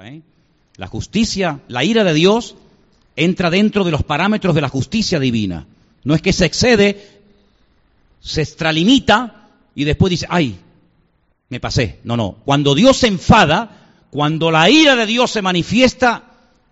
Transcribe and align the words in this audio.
¿eh? 0.00 0.22
La 0.76 0.86
justicia, 0.86 1.60
la 1.68 1.84
ira 1.84 2.02
de 2.02 2.14
Dios 2.14 2.54
entra 3.14 3.50
dentro 3.50 3.84
de 3.84 3.90
los 3.90 4.02
parámetros 4.02 4.54
de 4.54 4.62
la 4.62 4.70
justicia 4.70 5.20
divina. 5.20 5.66
No 6.04 6.14
es 6.14 6.22
que 6.22 6.32
se 6.32 6.46
excede, 6.46 7.20
se 8.20 8.40
extralimita 8.40 9.48
y 9.74 9.84
después 9.84 10.10
dice, 10.10 10.26
ay, 10.30 10.58
me 11.50 11.60
pasé. 11.60 11.98
No, 12.04 12.16
no. 12.16 12.36
Cuando 12.44 12.74
Dios 12.74 12.96
se 12.96 13.08
enfada, 13.08 13.90
cuando 14.10 14.50
la 14.50 14.70
ira 14.70 14.96
de 14.96 15.04
Dios 15.04 15.30
se 15.30 15.42
manifiesta, 15.42 16.24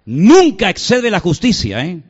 nunca 0.07 0.71
excede 0.71 1.11
la 1.11 1.21
justicia. 1.21 1.85
¿eh? 1.85 2.01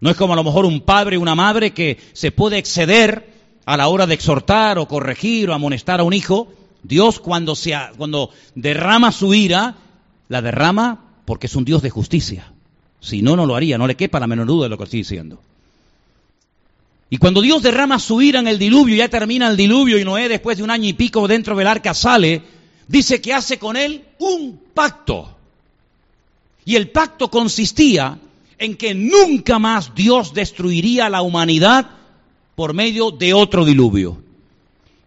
No 0.00 0.08
es 0.08 0.16
como 0.16 0.32
a 0.32 0.36
lo 0.36 0.44
mejor 0.44 0.64
un 0.64 0.80
padre 0.80 1.18
o 1.18 1.20
una 1.20 1.34
madre 1.34 1.72
que 1.74 1.98
se 2.14 2.32
puede 2.32 2.56
exceder 2.56 3.30
a 3.66 3.76
la 3.76 3.88
hora 3.88 4.06
de 4.06 4.14
exhortar 4.14 4.78
o 4.78 4.88
corregir 4.88 5.50
o 5.50 5.54
amonestar 5.54 6.00
a 6.00 6.04
un 6.04 6.14
hijo. 6.14 6.48
Dios 6.82 7.20
cuando, 7.20 7.54
se, 7.54 7.74
cuando 7.98 8.30
derrama 8.54 9.12
su 9.12 9.34
ira, 9.34 9.76
la 10.28 10.42
derrama 10.42 11.04
porque 11.24 11.46
es 11.46 11.56
un 11.56 11.64
Dios 11.64 11.82
de 11.82 11.90
justicia. 11.90 12.52
Si 13.00 13.22
no, 13.22 13.36
no 13.36 13.46
lo 13.46 13.54
haría, 13.54 13.78
no 13.78 13.86
le 13.86 13.96
quepa 13.96 14.20
la 14.20 14.26
menor 14.26 14.46
duda 14.46 14.64
de 14.64 14.70
lo 14.70 14.78
que 14.78 14.84
estoy 14.84 15.00
diciendo. 15.00 15.40
Y 17.08 17.18
cuando 17.18 17.40
Dios 17.40 17.62
derrama 17.62 17.98
su 17.98 18.20
ira 18.20 18.40
en 18.40 18.48
el 18.48 18.58
diluvio, 18.58 18.96
ya 18.96 19.08
termina 19.08 19.48
el 19.48 19.56
diluvio 19.56 19.98
y 19.98 20.04
Noé 20.04 20.28
después 20.28 20.58
de 20.58 20.64
un 20.64 20.70
año 20.70 20.88
y 20.88 20.92
pico 20.92 21.28
dentro 21.28 21.56
del 21.56 21.66
arca 21.66 21.94
sale, 21.94 22.42
dice 22.88 23.20
que 23.20 23.32
hace 23.32 23.58
con 23.58 23.76
él 23.76 24.04
un 24.18 24.60
pacto. 24.74 25.36
Y 26.64 26.74
el 26.74 26.90
pacto 26.90 27.30
consistía 27.30 28.18
en 28.58 28.76
que 28.76 28.94
nunca 28.94 29.58
más 29.58 29.94
Dios 29.94 30.34
destruiría 30.34 31.06
a 31.06 31.10
la 31.10 31.22
humanidad 31.22 31.90
por 32.56 32.74
medio 32.74 33.12
de 33.12 33.34
otro 33.34 33.64
diluvio. 33.64 34.20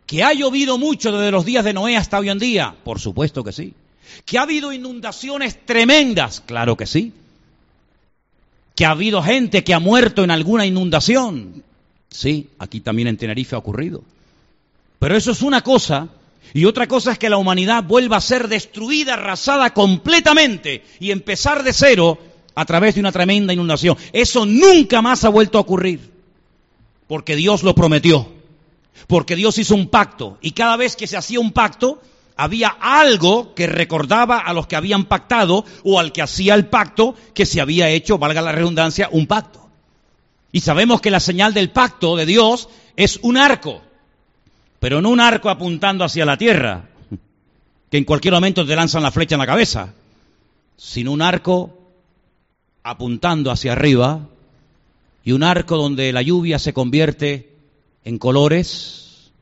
¿Que 0.06 0.23
ha 0.23 0.34
llovido 0.34 0.78
mucho 0.78 1.12
desde 1.12 1.31
los 1.31 1.45
días 1.45 1.66
de 1.66 1.73
Noé 1.73 1.97
hasta 1.97 2.17
hoy 2.17 2.30
en 2.30 2.40
día? 2.40 2.75
Por 2.84 3.00
supuesto 3.00 3.44
que 3.44 3.52
sí. 3.52 3.73
¿Que 4.25 4.38
ha 4.38 4.44
habido 4.44 4.73
inundaciones 4.73 5.66
tremendas? 5.66 6.42
Claro 6.45 6.78
que 6.78 6.86
sí. 6.86 7.14
¿Que 8.75 8.86
ha 8.86 8.91
habido 8.91 9.22
gente 9.22 9.64
que 9.64 9.73
ha 9.73 9.80
muerto 9.80 10.23
en 10.23 10.31
alguna 10.31 10.66
inundación? 10.66 11.64
Sí, 12.09 12.50
aquí 12.59 12.80
también 12.80 13.08
en 13.08 13.17
Tenerife 13.17 13.56
ha 13.56 13.59
ocurrido. 13.59 14.03
Pero 15.00 15.16
eso 15.16 15.31
es 15.31 15.41
una 15.41 15.61
cosa, 15.61 16.09
y 16.53 16.66
otra 16.66 16.88
cosa 16.88 17.14
es 17.14 17.19
que 17.19 17.30
la 17.30 17.38
humanidad 17.38 17.83
vuelva 17.83 18.17
a 18.17 18.22
ser 18.22 18.47
destruida, 18.47 19.14
arrasada 19.14 19.73
completamente 19.73 20.84
y 21.00 21.11
empezar 21.11 21.63
de 21.63 21.73
cero 21.73 22.17
a 22.56 22.66
través 22.66 22.95
de 22.95 23.02
una 23.02 23.11
tremenda 23.11 23.53
inundación. 23.53 23.97
Eso 24.11 24.45
nunca 24.45 25.02
más 25.02 25.23
ha 25.23 25.30
vuelto 25.30 25.58
a 25.58 25.61
ocurrir, 25.61 26.11
porque 27.08 27.36
Dios 27.36 27.63
lo 27.63 27.75
prometió, 27.75 28.28
porque 29.08 29.36
Dios 29.36 29.58
hizo 29.58 29.75
un 29.75 29.88
pacto, 29.88 30.38
y 30.41 30.52
cada 30.52 30.75
vez 30.75 30.95
que 30.95 31.08
se 31.08 31.17
hacía 31.17 31.39
un 31.39 31.52
pacto, 31.52 32.02
había 32.42 32.70
algo 32.70 33.54
que 33.54 33.68
recordaba 33.68 34.40
a 34.40 34.54
los 34.54 34.66
que 34.66 34.78
habían 34.78 35.04
pactado 35.04 35.66
o 35.84 36.00
al 36.00 36.14
que 36.14 36.22
hacía 36.22 36.56
el 36.56 36.68
pacto 36.68 37.14
que 37.34 37.46
se 37.46 37.59
había 37.59 37.90
hecho, 37.90 38.18
valga 38.18 38.42
la 38.42 38.54
redundancia, 38.54 39.09
un 39.12 39.28
pacto. 39.28 39.68
Y 40.54 40.62
sabemos 40.62 41.02
que 41.02 41.12
la 41.12 41.20
señal 41.20 41.54
del 41.54 41.70
pacto 41.70 42.16
de 42.16 42.26
Dios 42.26 42.70
es 42.96 43.20
un 43.23 43.36
arco, 43.36 43.81
pero 44.80 45.02
no 45.02 45.09
un 45.09 45.20
arco 45.20 45.50
apuntando 45.50 46.06
hacia 46.06 46.23
la 46.23 46.38
tierra, 46.38 46.88
que 47.92 47.98
en 47.98 48.06
cualquier 48.06 48.34
momento 48.36 48.66
te 48.66 48.74
lanzan 48.74 49.03
la 49.03 49.12
flecha 49.12 49.36
en 49.36 49.40
la 49.40 49.46
cabeza, 49.46 49.94
sino 50.78 51.12
un 51.12 51.22
arco 51.22 51.78
apuntando 52.84 53.52
hacia 53.52 53.74
arriba 53.74 54.30
y 55.25 55.34
un 55.34 55.44
arco 55.44 55.75
donde 55.75 56.13
la 56.13 56.22
lluvia 56.22 56.58
se 56.58 56.72
convierte 56.72 57.53
en 58.06 58.18
colores 58.18 59.34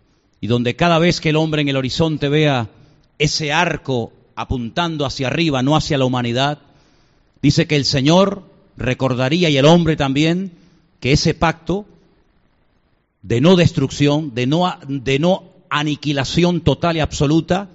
y 0.42 0.48
donde 0.48 0.76
cada 0.76 0.98
vez 0.98 1.22
que 1.22 1.30
el 1.30 1.36
hombre 1.36 1.62
en 1.62 1.70
el 1.70 1.78
horizonte 1.78 2.28
vea 2.28 2.72
ese 3.20 3.52
arco 3.52 4.14
apuntando 4.36 5.06
hacia 5.06 5.28
arriba, 5.28 5.64
no 5.64 5.76
hacia 5.76 5.98
la 5.98 6.06
humanidad, 6.06 6.60
dice 7.42 7.68
que 7.68 7.76
el 7.76 7.86
Señor 7.86 8.44
recordaría 8.78 9.50
y 9.50 9.58
el 9.58 9.66
hombre 9.66 9.96
también 9.96 10.52
que 11.00 11.12
ese 11.12 11.34
pacto 11.34 11.86
de 13.22 13.42
no 13.42 13.56
destrucción, 13.56 14.34
de 14.34 14.48
no, 14.48 14.78
de 14.88 15.20
no 15.20 15.44
aniquilación 15.70 16.62
total 16.62 16.98
y 16.98 17.00
absoluta, 17.00 17.70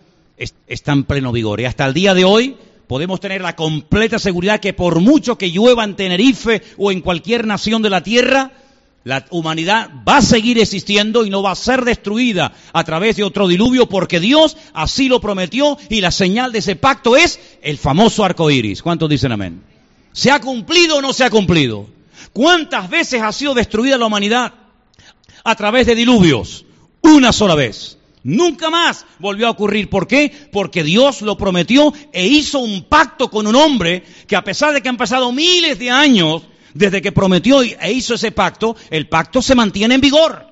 está 0.67 0.93
en 0.93 1.05
pleno 1.05 1.33
vigor. 1.33 1.61
Y 1.61 1.67
hasta 1.67 1.87
el 1.87 1.95
día 1.95 2.15
de 2.15 2.25
hoy 2.25 2.57
podemos 2.87 3.21
tener 3.21 3.43
la 3.43 3.57
completa 3.57 4.19
seguridad 4.19 4.61
que 4.61 4.73
por 4.73 5.01
mucho 5.01 5.37
que 5.39 5.51
llueva 5.51 5.85
en 5.85 5.97
Tenerife 5.97 6.63
o 6.79 6.91
en 6.91 7.01
cualquier 7.01 7.47
nación 7.47 7.83
de 7.83 7.91
la 7.91 8.03
tierra, 8.03 8.53
la 9.05 9.25
humanidad 9.31 9.91
va 10.07 10.19
a 10.19 10.23
seguir 10.23 10.59
existiendo 10.59 11.25
y 11.25 11.31
no 11.31 11.43
va 11.43 11.53
a 11.53 11.57
ser 11.57 11.85
destruida 11.85 12.53
a 12.73 12.85
través 12.85 13.17
de 13.17 13.25
otro 13.25 13.49
diluvio 13.49 13.89
porque 13.89 14.21
Dios 14.21 14.57
así 14.73 15.09
lo 15.09 15.21
prometió 15.21 15.77
y 15.89 16.01
la 16.01 16.11
señal 16.11 16.53
de 16.53 16.61
ese 16.61 16.77
pacto 16.77 17.17
es 17.17 17.41
el 17.63 17.79
famoso 17.79 18.25
arco 18.25 18.51
iris. 18.51 18.83
¿Cuántos 18.83 19.09
dicen 19.09 19.33
amén? 19.33 19.63
¿Se 20.13 20.31
ha 20.31 20.41
cumplido 20.41 20.97
o 20.97 21.03
no 21.03 21.13
se 21.13 21.25
ha 21.25 21.31
cumplido? 21.31 21.87
¿Cuántas 22.33 22.89
veces 22.89 23.23
ha 23.23 23.33
sido 23.33 23.55
destruida 23.55 23.99
la 23.99 24.07
humanidad 24.07 24.53
a 25.43 25.55
través 25.57 25.87
de 25.87 25.95
diluvios? 25.95 26.65
Una 27.03 27.33
sola 27.33 27.55
vez. 27.55 27.99
Nunca 28.25 28.71
más 28.71 29.05
volvió 29.19 29.49
a 29.49 29.51
ocurrir. 29.51 29.91
¿Por 29.91 30.07
qué? 30.07 30.33
Porque 30.53 30.85
Dios 30.85 31.23
lo 31.23 31.37
prometió 31.37 31.93
e 32.13 32.27
hizo 32.27 32.61
un 32.61 32.85
pacto 32.85 33.29
con 33.29 33.49
un 33.49 33.57
hombre 33.57 34.05
que 34.29 34.37
a 34.37 34.45
pesar 34.45 34.73
de 34.73 34.81
que 34.81 34.89
han 34.89 34.97
pasado 34.97 35.33
miles 35.33 35.79
de 35.79 35.91
años 35.91 36.43
desde 36.75 37.03
que 37.03 37.13
prometió 37.13 37.63
e 37.63 37.93
hizo 37.93 38.15
ese 38.15 38.33
pacto, 38.33 38.77
el 38.91 39.09
pacto 39.09 39.43
se 39.43 39.55
mantiene 39.55 39.95
en 39.95 40.01
vigor. 40.01 40.47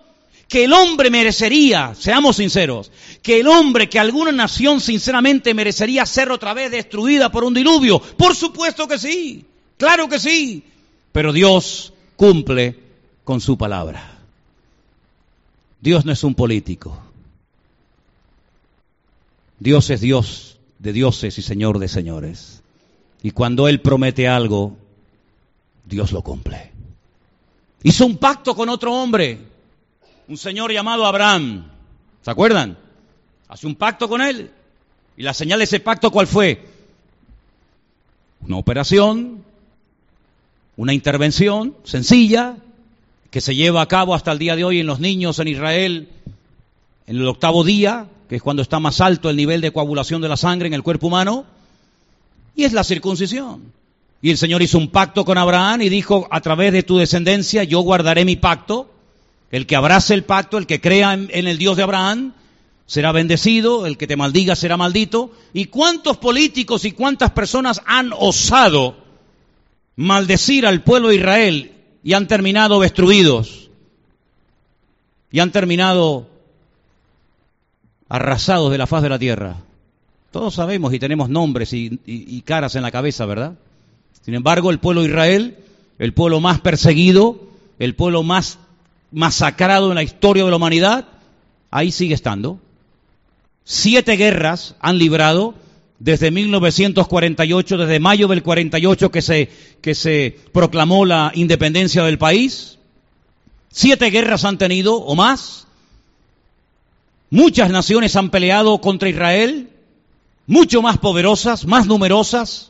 Que 0.48 0.64
el 0.64 0.72
hombre 0.72 1.10
merecería, 1.10 1.94
seamos 1.94 2.36
sinceros, 2.36 2.90
que 3.22 3.38
el 3.38 3.46
hombre, 3.46 3.88
que 3.88 4.00
alguna 4.00 4.32
nación 4.32 4.80
sinceramente 4.80 5.54
merecería 5.54 6.04
ser 6.06 6.30
otra 6.32 6.54
vez 6.54 6.72
destruida 6.72 7.30
por 7.30 7.44
un 7.44 7.54
diluvio. 7.54 8.00
Por 8.00 8.34
supuesto 8.34 8.88
que 8.88 8.98
sí, 8.98 9.44
claro 9.76 10.08
que 10.08 10.18
sí. 10.18 10.64
Pero 11.12 11.32
Dios 11.32 11.92
cumple 12.16 12.76
con 13.22 13.40
su 13.40 13.56
palabra. 13.56 14.18
Dios 15.80 16.04
no 16.04 16.12
es 16.12 16.24
un 16.24 16.34
político. 16.34 17.00
Dios 19.60 19.88
es 19.90 20.00
Dios 20.00 20.58
de 20.78 20.92
dioses 20.92 21.38
y 21.38 21.42
Señor 21.42 21.78
de 21.78 21.88
señores. 21.88 22.62
Y 23.22 23.30
cuando 23.32 23.68
Él 23.68 23.80
promete 23.80 24.26
algo, 24.26 24.76
Dios 25.90 26.12
lo 26.12 26.22
cumple. 26.22 26.72
Hizo 27.82 28.06
un 28.06 28.16
pacto 28.16 28.54
con 28.54 28.68
otro 28.68 28.94
hombre, 28.94 29.38
un 30.28 30.38
señor 30.38 30.72
llamado 30.72 31.04
Abraham. 31.04 31.66
¿Se 32.22 32.30
acuerdan? 32.30 32.78
Hace 33.48 33.66
un 33.66 33.74
pacto 33.74 34.08
con 34.08 34.22
él. 34.22 34.50
¿Y 35.16 35.22
la 35.22 35.34
señal 35.34 35.58
de 35.58 35.64
ese 35.64 35.80
pacto 35.80 36.10
cuál 36.10 36.26
fue? 36.26 36.66
Una 38.40 38.56
operación 38.56 39.44
una 40.80 40.94
intervención 40.94 41.76
sencilla 41.84 42.56
que 43.30 43.42
se 43.42 43.54
lleva 43.54 43.82
a 43.82 43.86
cabo 43.86 44.14
hasta 44.14 44.32
el 44.32 44.38
día 44.38 44.56
de 44.56 44.64
hoy 44.64 44.80
en 44.80 44.86
los 44.86 44.98
niños 44.98 45.38
en 45.38 45.48
Israel 45.48 46.08
en 47.06 47.16
el 47.16 47.28
octavo 47.28 47.64
día, 47.64 48.08
que 48.30 48.36
es 48.36 48.42
cuando 48.42 48.62
está 48.62 48.80
más 48.80 49.02
alto 49.02 49.28
el 49.28 49.36
nivel 49.36 49.60
de 49.60 49.72
coagulación 49.72 50.22
de 50.22 50.30
la 50.30 50.38
sangre 50.38 50.68
en 50.68 50.72
el 50.72 50.82
cuerpo 50.82 51.08
humano, 51.08 51.44
y 52.56 52.64
es 52.64 52.72
la 52.72 52.82
circuncisión. 52.82 53.74
Y 54.22 54.30
el 54.30 54.38
Señor 54.38 54.62
hizo 54.62 54.78
un 54.78 54.88
pacto 54.88 55.24
con 55.24 55.38
Abraham 55.38 55.82
y 55.82 55.88
dijo, 55.88 56.28
a 56.30 56.40
través 56.40 56.72
de 56.72 56.82
tu 56.82 56.98
descendencia 56.98 57.64
yo 57.64 57.80
guardaré 57.80 58.24
mi 58.24 58.36
pacto. 58.36 58.90
El 59.50 59.66
que 59.66 59.76
abrace 59.76 60.14
el 60.14 60.24
pacto, 60.24 60.58
el 60.58 60.66
que 60.66 60.80
crea 60.80 61.12
en, 61.14 61.48
el 61.48 61.58
Dios 61.58 61.76
de 61.76 61.82
Abraham, 61.82 62.34
será 62.86 63.12
bendecido, 63.12 63.86
el 63.86 63.96
que 63.96 64.06
te 64.06 64.16
maldiga 64.16 64.54
será 64.54 64.76
maldito. 64.76 65.32
¿Y 65.52 65.66
cuántos 65.66 66.18
políticos 66.18 66.84
y 66.84 66.92
cuántas 66.92 67.30
personas 67.32 67.82
han 67.86 68.12
osado 68.12 68.96
maldecir 69.96 70.66
al 70.66 70.82
pueblo 70.82 71.08
de 71.08 71.16
Israel 71.16 71.72
y 72.02 72.12
han 72.12 72.26
terminado 72.26 72.80
destruidos 72.80 73.70
y 75.30 75.40
han 75.40 75.52
terminado 75.52 76.28
arrasados 78.08 78.70
de 78.70 78.78
la 78.78 78.86
faz 78.86 79.02
de 79.02 79.08
la 79.08 79.18
tierra. 79.18 79.56
Todos 80.30 80.54
sabemos 80.54 80.92
y 80.92 80.98
tenemos 80.98 81.28
nombres 81.28 81.72
y, 81.72 82.42
caras 82.44 82.74
en 82.74 82.82
la 82.82 82.90
cabeza, 82.90 83.24
¿verdad? 83.26 83.54
Sin 84.24 84.34
embargo, 84.34 84.70
el 84.70 84.78
pueblo 84.78 85.02
de 85.02 85.08
Israel, 85.08 85.56
el 85.98 86.12
pueblo 86.12 86.40
más 86.40 86.60
perseguido, 86.60 87.48
el 87.78 87.94
pueblo 87.94 88.22
más 88.22 88.58
masacrado 89.12 89.88
en 89.90 89.96
la 89.96 90.02
historia 90.02 90.44
de 90.44 90.50
la 90.50 90.56
humanidad, 90.56 91.08
ahí 91.70 91.92
sigue 91.92 92.14
estando. 92.14 92.58
Siete 93.64 94.16
guerras 94.16 94.74
han 94.80 94.98
librado 94.98 95.54
desde 95.98 96.30
1948, 96.30 97.76
desde 97.76 98.00
mayo 98.00 98.26
del 98.28 98.42
48 98.42 99.10
que 99.10 99.22
se, 99.22 99.50
que 99.80 99.94
se 99.94 100.38
proclamó 100.52 101.04
la 101.04 101.30
independencia 101.34 102.02
del 102.02 102.18
país. 102.18 102.78
Siete 103.70 104.10
guerras 104.10 104.44
han 104.44 104.58
tenido 104.58 104.96
o 104.96 105.14
más. 105.14 105.66
Muchas 107.30 107.70
naciones 107.70 108.16
han 108.16 108.30
peleado 108.30 108.80
contra 108.80 109.08
Israel, 109.08 109.70
mucho 110.46 110.82
más 110.82 110.98
poderosas, 110.98 111.64
más 111.66 111.86
numerosas, 111.86 112.69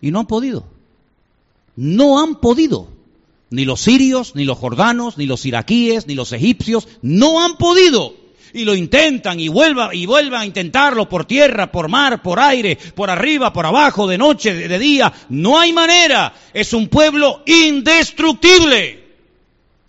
y 0.00 0.10
no 0.10 0.20
han 0.20 0.26
podido. 0.26 0.66
No 1.76 2.20
han 2.20 2.36
podido. 2.36 2.88
Ni 3.50 3.64
los 3.64 3.80
sirios, 3.80 4.34
ni 4.34 4.44
los 4.44 4.58
jordanos, 4.58 5.18
ni 5.18 5.26
los 5.26 5.46
iraquíes, 5.46 6.06
ni 6.06 6.14
los 6.14 6.32
egipcios, 6.32 6.88
no 7.02 7.44
han 7.44 7.56
podido. 7.56 8.14
y 8.52 8.64
lo 8.64 8.74
intentan 8.74 9.38
y 9.38 9.48
vuelvan 9.48 9.90
y 9.92 10.06
vuelvan 10.06 10.40
a 10.40 10.46
intentarlo 10.46 11.10
por 11.10 11.26
tierra, 11.26 11.70
por 11.70 11.88
mar, 11.88 12.22
por 12.22 12.40
aire, 12.40 12.78
por 12.94 13.10
arriba, 13.10 13.52
por 13.52 13.66
abajo, 13.66 14.06
de 14.06 14.16
noche, 14.16 14.54
de, 14.54 14.78
día. 14.78 15.12
No 15.28 15.58
hay 15.58 15.74
manera. 15.74 16.32
Es 16.54 16.72
un 16.72 16.88
pueblo 16.88 17.42
indestructible. 17.44 19.04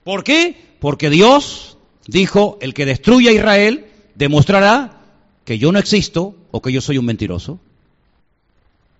¿Por 0.03 0.23
qué? 0.23 0.55
Porque 0.79 1.09
Dios 1.09 1.77
dijo, 2.07 2.57
el 2.59 2.73
que 2.73 2.85
destruya 2.85 3.31
a 3.31 3.33
Israel 3.33 3.85
demostrará 4.15 5.01
que 5.45 5.57
yo 5.57 5.71
no 5.71 5.79
existo 5.79 6.35
o 6.51 6.61
que 6.61 6.73
yo 6.73 6.81
soy 6.81 6.97
un 6.97 7.05
mentiroso. 7.05 7.59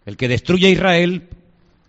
El 0.07 0.15
que 0.15 0.29
destruya 0.29 0.69
a 0.69 0.71
Israel 0.71 1.23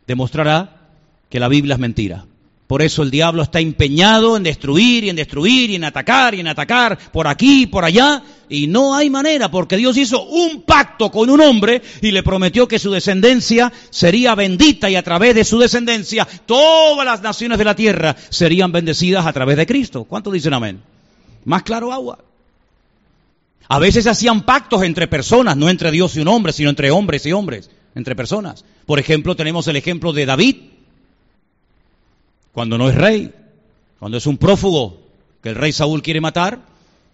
demostrará 0.09 0.88
que 1.31 1.38
la 1.38 1.47
Biblia 1.47 1.75
es 1.75 1.79
mentira. 1.79 2.26
Por 2.67 2.82
eso 2.82 3.05
el 3.05 3.12
diablo 3.12 3.44
está 3.44 3.61
empeñado 3.61 4.37
en 4.37 4.43
destruir 4.43 5.05
y 5.05 5.09
en 5.09 5.15
destruir 5.15 5.70
y 5.70 5.76
en 5.76 5.85
atacar 5.85 6.35
y 6.35 6.41
en 6.41 6.49
atacar 6.49 6.99
por 7.12 7.29
aquí 7.29 7.62
y 7.62 7.67
por 7.67 7.85
allá. 7.85 8.25
Y 8.49 8.67
no 8.67 8.97
hay 8.97 9.09
manera, 9.09 9.53
porque 9.53 9.76
Dios 9.76 9.97
hizo 9.97 10.25
un 10.25 10.62
pacto 10.62 11.12
con 11.12 11.31
un 11.31 11.41
hombre 11.41 11.81
y 12.03 12.11
le 12.11 12.25
prometió 12.25 12.67
que 12.67 12.81
su 12.81 12.91
descendencia 12.91 13.73
sería 13.91 14.35
bendita 14.35 14.91
y 14.91 14.97
a 14.97 15.05
través 15.05 15.37
de 15.37 15.44
su 15.44 15.61
descendencia 15.61 16.26
todas 16.44 17.06
las 17.06 17.23
naciones 17.23 17.56
de 17.56 17.64
la 17.64 17.76
tierra 17.76 18.17
serían 18.31 18.73
bendecidas 18.73 19.26
a 19.26 19.32
través 19.32 19.56
de 19.56 19.67
Cristo. 19.67 20.03
¿Cuántos 20.03 20.32
dicen 20.32 20.55
amén? 20.55 20.82
Más 21.44 21.62
claro 21.62 21.93
agua. 21.93 22.19
A 23.69 23.79
veces 23.79 24.09
hacían 24.09 24.43
pactos 24.43 24.82
entre 24.82 25.06
personas, 25.06 25.56
no 25.56 25.71
entre 25.71 25.93
Dios 25.93 26.17
y 26.17 26.21
un 26.21 26.29
hombre, 26.29 26.53
sino 26.53 26.69
entre 26.69 26.91
hombres 26.91 27.25
y 27.25 27.32
hombres, 27.32 27.71
entre 27.99 28.15
personas. 28.15 28.65
Por 28.87 28.99
ejemplo, 29.00 29.35
tenemos 29.35 29.67
el 29.67 29.77
ejemplo 29.77 30.12
de 30.12 30.25
David 30.25 30.56
cuando 32.53 32.79
no 32.79 32.89
es 32.89 32.95
rey, 32.95 33.33
cuando 33.99 34.17
es 34.17 34.27
un 34.27 34.39
prófugo 34.39 35.03
que 35.43 35.50
el 35.50 35.56
rey 35.56 35.73
Saúl 35.73 36.03
quiere 36.03 36.21
matar, 36.21 36.61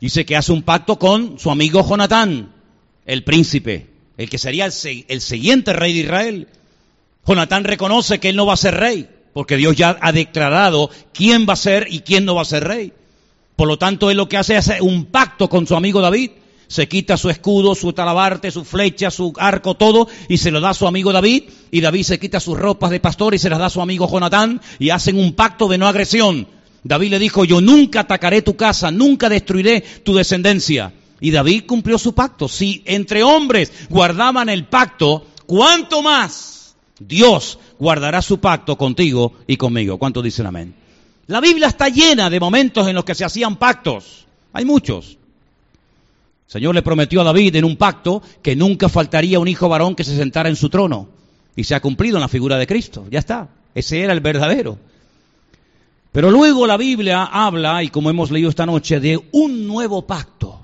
dice 0.00 0.26
que 0.26 0.36
hace 0.36 0.52
un 0.52 0.62
pacto 0.62 0.98
con 0.98 1.38
su 1.38 1.50
amigo 1.50 1.86
Jonatán, 1.86 2.52
el 3.06 3.25
príncipe, 3.25 3.86
el 4.19 4.28
que 4.28 4.38
sería 4.38 4.66
el, 4.66 5.20
siguiente 5.20 5.72
rey 5.72 5.94
de 5.94 6.00
Israel. 6.00 6.48
Jonatán 7.26 7.64
reconoce 7.64 8.20
que 8.20 8.28
él 8.28 8.36
no 8.36 8.46
va 8.46 8.52
a 8.52 8.58
ser 8.58 8.75
rey, 8.75 9.08
porque 9.32 9.56
Dios 9.56 9.75
ya 9.76 9.96
ha 10.00 10.12
declarado 10.12 10.90
quién 11.14 11.46
va 11.48 11.54
a 11.54 11.56
ser 11.56 11.86
y 11.90 12.00
quién 12.00 12.26
no 12.26 12.34
va 12.34 12.42
a 12.42 12.46
ser 12.46 12.64
rey. 12.64 12.92
Por 13.56 13.69
lo 13.69 13.78
tanto, 13.78 14.10
él 14.10 14.19
lo 14.19 14.28
que 14.28 14.36
hace 14.36 14.56
es 14.56 14.70
un 14.81 15.06
pacto 15.06 15.48
con 15.48 15.66
su 15.66 15.76
amigo 15.76 16.02
David 16.02 16.31
se 16.66 16.88
quita 16.88 17.16
su 17.16 17.31
escudo, 17.31 17.75
su 17.75 17.93
talabarte, 17.93 18.50
su 18.50 18.64
flecha, 18.64 19.11
su 19.11 19.32
arco, 19.37 19.75
todo, 19.75 20.08
y 20.28 20.38
se 20.38 20.50
lo 20.50 20.61
da 20.61 20.70
a 20.70 20.75
su 20.75 20.87
amigo 20.87 21.12
David, 21.12 21.44
y 21.70 21.81
David 21.81 22.02
se 22.02 22.19
quita 22.19 22.40
sus 22.40 22.58
ropas 22.58 22.90
de 22.90 23.00
pastor 23.00 23.34
y 23.34 23.38
se 23.38 23.50
las 23.50 23.58
da 23.58 23.66
a 23.66 23.70
su 23.70 23.81
amigo 23.81 24.11
Jonatán, 24.11 24.61
y 24.78 24.90
hacen 24.90 25.19
un 25.19 25.32
pacto 25.34 25.69
de 25.69 25.78
no 25.78 25.87
agresión. 25.87 26.46
David 26.82 27.11
le 27.11 27.19
dijo, 27.19 27.44
yo 27.44 27.61
nunca 27.61 28.00
atacaré 28.00 28.43
tu 28.43 28.56
casa, 28.56 28.90
nunca 28.90 29.28
destruiré 29.28 29.81
tu 29.81 30.14
descendencia. 30.14 30.93
Y 31.20 31.31
David 31.31 31.64
cumplió 31.66 31.99
su 31.99 32.14
pacto. 32.14 32.49
Si 32.49 32.82
entre 32.84 33.22
hombres 33.22 33.72
guardaban 33.88 34.50
el 34.50 34.67
pacto, 34.67 35.26
¿cuánto 35.46 36.02
más 36.02 36.76
Dios 36.99 37.58
guardará 37.78 38.20
su 38.20 38.38
pacto 38.38 38.76
contigo 38.76 39.32
y 39.46 39.56
conmigo? 39.56 39.99
¿Cuánto 39.99 40.20
dicen 40.20 40.46
amén? 40.46 40.75
La 41.26 41.40
Biblia 41.40 41.69
está 41.69 41.88
llena 41.88 42.28
de 42.28 42.38
momentos 42.38 42.87
en 42.87 42.94
los 42.94 43.05
que 43.05 43.14
se 43.14 43.25
hacían 43.25 43.56
pactos. 43.56 44.26
Hay 44.52 44.67
muchos. 44.67 45.17
El 46.46 46.52
Señor 46.52 46.75
le 46.75 46.82
prometió 46.82 47.20
a 47.20 47.25
David 47.25 47.56
en 47.56 47.64
un 47.64 47.76
pacto 47.76 48.23
que 48.43 48.55
nunca 48.55 48.88
faltaría 48.88 49.41
un 49.41 49.49
hijo 49.49 49.69
varón 49.69 49.94
que 49.94 50.05
se 50.05 50.17
sentara 50.17 50.49
en 50.49 50.56
su 50.56 50.69
trono. 50.69 51.08
Y 51.56 51.64
se 51.64 51.75
ha 51.75 51.81
cumplido 51.81 52.17
en 52.17 52.23
la 52.23 52.29
figura 52.29 52.58
de 52.58 52.67
Cristo. 52.67 53.06
Ya 53.11 53.19
está. 53.19 53.49
Ese 53.75 54.00
era 54.02 54.12
el 54.12 54.20
verdadero. 54.20 54.79
Pero 56.12 56.31
luego 56.31 56.67
la 56.67 56.76
Biblia 56.76 57.25
habla, 57.25 57.82
y 57.82 57.88
como 57.88 58.11
hemos 58.11 58.31
leído 58.31 58.50
esta 58.50 58.67
noche, 58.67 59.00
de 59.00 59.20
un 59.32 59.67
nuevo 59.67 60.06
pacto. 60.06 60.61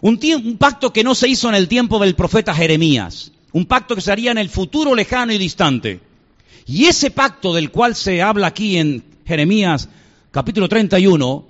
Un, 0.00 0.18
un, 0.22 0.56
pacto 0.56 0.92
que 0.92 1.04
no 1.04 1.14
se 1.14 1.28
hizo 1.28 1.48
en 1.48 1.54
el 1.54 1.68
tiempo 1.68 1.98
del 1.98 2.14
profeta 2.14 2.54
Jeremías. 2.54 3.32
Un 3.52 3.66
pacto 3.66 3.94
que 3.94 4.00
se 4.00 4.12
haría 4.12 4.30
en 4.30 4.38
el 4.38 4.48
futuro 4.48 4.94
lejano 4.94 5.32
y 5.32 5.38
distante. 5.38 6.00
Y 6.66 6.86
ese 6.86 7.10
pacto 7.10 7.52
del 7.52 7.70
cual 7.70 7.94
se 7.94 8.22
habla 8.22 8.46
aquí 8.48 8.78
en 8.78 9.04
Jeremías 9.26 9.88
capítulo 10.34 10.68
31, 10.68 11.44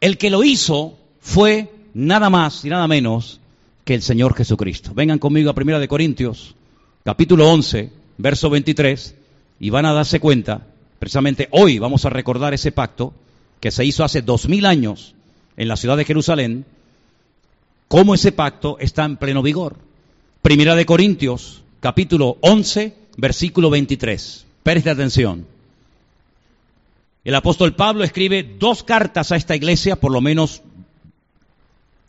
el 0.00 0.18
que 0.18 0.30
lo 0.30 0.44
hizo 0.44 0.96
fue 1.20 1.73
nada 1.94 2.28
más 2.28 2.64
y 2.64 2.68
nada 2.68 2.86
menos 2.88 3.40
que 3.84 3.94
el 3.94 4.02
Señor 4.02 4.34
Jesucristo. 4.34 4.92
Vengan 4.94 5.18
conmigo 5.18 5.50
a 5.50 5.54
Primera 5.54 5.78
de 5.78 5.88
Corintios, 5.88 6.54
capítulo 7.04 7.50
11, 7.50 7.90
verso 8.18 8.50
23, 8.50 9.14
y 9.60 9.70
van 9.70 9.86
a 9.86 9.92
darse 9.92 10.20
cuenta, 10.20 10.66
precisamente 10.98 11.48
hoy 11.52 11.78
vamos 11.78 12.04
a 12.04 12.10
recordar 12.10 12.52
ese 12.52 12.72
pacto 12.72 13.14
que 13.60 13.70
se 13.70 13.84
hizo 13.84 14.04
hace 14.04 14.22
dos 14.22 14.48
mil 14.48 14.66
años 14.66 15.14
en 15.56 15.68
la 15.68 15.76
ciudad 15.76 15.96
de 15.96 16.04
Jerusalén, 16.04 16.66
cómo 17.88 18.14
ese 18.14 18.32
pacto 18.32 18.76
está 18.80 19.04
en 19.04 19.16
pleno 19.16 19.42
vigor. 19.42 19.76
Primera 20.42 20.74
de 20.74 20.84
Corintios, 20.84 21.62
capítulo 21.80 22.36
11, 22.40 22.94
versículo 23.16 23.70
23. 23.70 24.46
Preste 24.62 24.90
atención. 24.90 25.46
El 27.24 27.34
apóstol 27.34 27.74
Pablo 27.74 28.04
escribe 28.04 28.42
dos 28.42 28.82
cartas 28.82 29.32
a 29.32 29.36
esta 29.36 29.56
iglesia, 29.56 29.96
por 29.96 30.12
lo 30.12 30.20
menos 30.20 30.62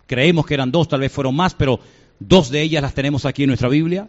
Creemos 0.08 0.46
que 0.46 0.54
eran 0.54 0.72
dos, 0.72 0.88
tal 0.88 1.00
vez 1.00 1.12
fueron 1.12 1.36
más, 1.36 1.54
pero 1.54 1.80
dos 2.20 2.50
de 2.50 2.62
ellas 2.62 2.82
las 2.82 2.94
tenemos 2.94 3.26
aquí 3.26 3.44
en 3.44 3.48
nuestra 3.48 3.70
Biblia. 3.70 4.08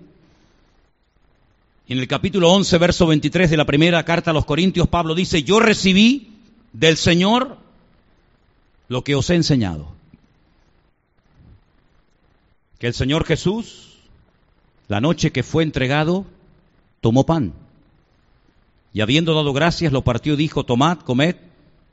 En 1.88 1.98
el 1.98 2.08
capítulo 2.08 2.50
11, 2.52 2.78
verso 2.78 3.06
23 3.06 3.48
de 3.48 3.56
la 3.56 3.64
primera 3.64 4.04
carta 4.04 4.32
a 4.32 4.34
los 4.34 4.44
Corintios, 4.44 4.88
Pablo 4.88 5.14
dice, 5.14 5.42
yo 5.42 5.60
recibí 5.60 6.32
del 6.72 6.96
Señor 6.96 7.58
lo 8.88 9.04
que 9.04 9.14
os 9.14 9.30
he 9.30 9.36
enseñado. 9.36 9.88
Que 12.78 12.88
el 12.88 12.94
Señor 12.94 13.24
Jesús, 13.24 13.98
la 14.88 15.00
noche 15.00 15.30
que 15.30 15.42
fue 15.42 15.62
entregado, 15.62 16.26
tomó 17.00 17.24
pan. 17.24 17.54
Y 18.92 19.00
habiendo 19.00 19.34
dado 19.34 19.52
gracias, 19.52 19.92
lo 19.92 20.02
partió 20.02 20.34
y 20.34 20.36
dijo, 20.36 20.64
tomad, 20.64 20.98
comed, 20.98 21.36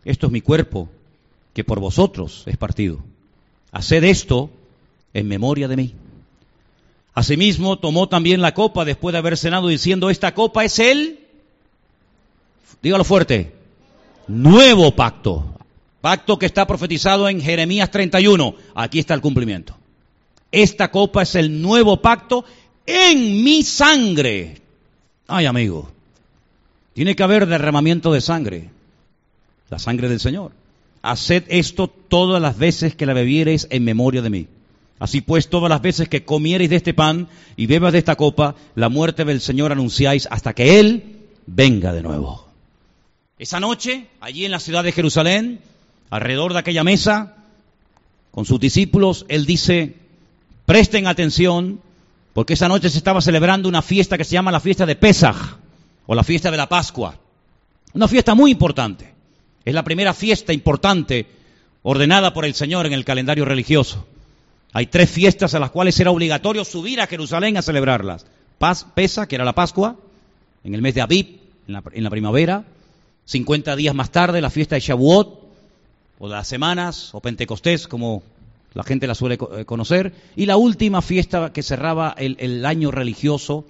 esto 0.06 0.26
es 0.26 0.32
mi 0.32 0.42
cuerpo, 0.42 0.90
que 1.54 1.64
por 1.64 1.80
vosotros 1.80 2.44
es 2.48 2.58
partido. 2.58 3.04
Haced 3.74 4.04
esto 4.04 4.52
en 5.14 5.28
memoria 5.28 5.68
de 5.68 5.76
mí. 5.76 5.94
Asimismo, 7.16 7.78
tomó 7.80 8.08
también 8.08 8.42
la 8.42 8.54
copa 8.54 8.86
después 8.86 9.14
de 9.14 9.20
haber 9.20 9.38
cenado 9.38 9.68
diciendo, 9.68 10.10
esta 10.10 10.34
copa 10.34 10.64
es 10.64 10.80
el, 10.80 11.20
dígalo 12.82 13.04
fuerte, 13.04 13.54
nuevo 14.28 14.96
pacto. 14.96 15.46
Pacto 16.02 16.38
que 16.38 16.46
está 16.46 16.68
profetizado 16.68 17.30
en 17.30 17.40
Jeremías 17.40 17.90
31. 17.90 18.56
Aquí 18.76 19.00
está 19.00 19.14
el 19.14 19.22
cumplimiento. 19.22 19.76
Esta 20.52 20.92
copa 20.92 21.24
es 21.24 21.36
el 21.36 21.62
nuevo 21.62 22.02
pacto 22.02 22.46
en 22.86 23.44
mi 23.44 23.64
sangre. 23.64 24.62
Ay, 25.28 25.46
amigo, 25.46 25.90
tiene 26.94 27.16
que 27.16 27.24
haber 27.24 27.48
derramamiento 27.48 28.12
de 28.12 28.22
sangre. 28.22 28.70
La 29.70 29.80
sangre 29.80 30.10
del 30.10 30.20
Señor. 30.20 30.52
Haced 31.04 31.44
esto 31.50 31.88
todas 31.88 32.42
las 32.42 32.58
veces 32.58 32.96
que 32.96 33.06
la 33.06 33.14
bebiereis 33.14 33.68
en 33.70 33.84
memoria 33.84 34.22
de 34.22 34.30
mí. 34.30 34.48
Así 35.00 35.20
pues, 35.20 35.50
todas 35.50 35.70
las 35.70 35.82
veces 35.82 36.08
que 36.08 36.24
comiereis 36.24 36.70
de 36.70 36.78
este 36.78 36.94
pan 36.94 37.28
y 37.58 37.68
bebas 37.68 37.92
de 37.92 38.00
esta 38.00 38.16
copa, 38.16 38.56
la 38.74 38.88
muerte 38.88 39.26
del 39.26 39.42
Señor 39.42 39.74
anunciáis 39.74 40.30
hasta 40.32 40.54
que 40.54 40.80
Él 40.80 41.28
venga 41.46 41.92
de 41.92 42.02
nuevo. 42.02 42.48
Esa 43.38 43.60
noche, 43.60 44.08
allí 44.22 44.46
en 44.46 44.52
la 44.52 44.62
ciudad 44.62 44.82
de 44.82 44.94
Jerusalén, 44.94 45.60
alrededor 46.10 46.54
de 46.54 46.60
aquella 46.60 46.86
mesa, 46.86 47.36
con 48.32 48.46
sus 48.46 48.62
discípulos, 48.62 49.26
Él 49.28 49.46
dice, 49.46 49.98
presten 50.66 51.08
atención, 51.08 51.82
porque 52.32 52.54
esa 52.54 52.70
noche 52.70 52.90
se 52.90 52.98
estaba 52.98 53.20
celebrando 53.20 53.68
una 53.68 53.82
fiesta 53.82 54.18
que 54.18 54.24
se 54.24 54.32
llama 54.34 54.54
la 54.54 54.62
fiesta 54.62 54.86
de 54.86 54.96
Pesaj, 54.96 55.58
o 56.06 56.16
la 56.16 56.24
fiesta 56.24 56.50
de 56.50 56.58
la 56.58 56.70
Pascua. 56.70 57.16
Una 57.94 58.08
fiesta 58.08 58.36
muy 58.36 58.52
importante. 58.52 59.13
Es 59.66 59.74
la 59.74 59.84
primera 59.84 60.14
fiesta 60.14 60.54
importante 60.54 61.26
ordenada 61.84 62.34
por 62.34 62.46
el 62.46 62.54
Señor 62.54 62.86
en 62.86 62.94
el 62.94 63.06
calendario 63.06 63.46
religioso. 63.46 64.06
Hay 64.74 64.88
tres 64.88 65.10
fiestas 65.10 65.54
a 65.54 65.60
las 65.60 65.72
cuales 65.72 66.00
era 66.00 66.12
obligatorio 66.12 66.66
subir 66.66 67.00
a 67.00 67.08
Jerusalén 67.08 67.58
a 67.58 67.62
celebrarlas. 67.62 68.26
Paz, 68.58 68.86
Pesa, 68.96 69.28
que 69.28 69.36
era 69.36 69.46
la 69.46 69.54
Pascua, 69.54 69.96
en 70.64 70.74
el 70.74 70.82
mes 70.82 70.96
de 70.96 71.02
Abib, 71.02 71.40
en 71.68 72.04
la, 72.04 72.10
primavera. 72.10 72.64
50 73.26 73.76
días 73.76 73.94
más 73.94 74.12
tarde, 74.12 74.42
la 74.42 74.50
fiesta 74.50 74.76
de 74.76 74.82
Shavuot, 74.82 75.44
o 76.20 76.28
las 76.28 76.48
semanas, 76.48 77.14
o 77.14 77.22
Pentecostés, 77.22 77.88
como 77.88 78.24
la 78.74 78.84
gente 78.84 79.08
la 79.08 79.16
suele 79.16 79.38
eh, 79.58 79.66
conocer. 79.66 80.14
Y 80.36 80.46
la 80.46 80.58
última 80.58 81.02
fiesta 81.02 81.54
que 81.54 81.62
cerraba 81.62 82.16
el, 82.18 82.36
el 82.40 82.66
año 82.66 82.92
religioso. 82.92 83.66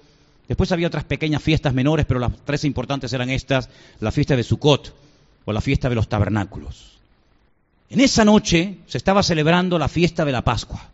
Después 0.48 0.72
había 0.72 0.88
otras 0.88 1.04
pequeñas 1.04 1.42
fiestas 1.42 1.74
menores, 1.74 2.06
pero 2.06 2.20
las 2.20 2.32
tres 2.46 2.64
importantes 2.64 3.12
eran 3.14 3.30
estas, 3.30 3.70
la 4.00 4.12
fiesta 4.12 4.36
de 4.36 4.44
Sukkot, 4.44 4.94
o 5.46 5.54
la 5.54 5.62
fiesta 5.62 5.90
de 5.90 5.96
los 5.96 6.08
tabernáculos. 6.08 6.94
En 7.90 8.00
esa 8.00 8.26
noche 8.26 8.78
se 8.88 8.98
estaba 8.98 9.22
celebrando 9.22 9.78
la 9.78 9.88
fiesta 9.88 10.26
de 10.26 10.32
la 10.32 10.44
Pascua. 10.44 10.90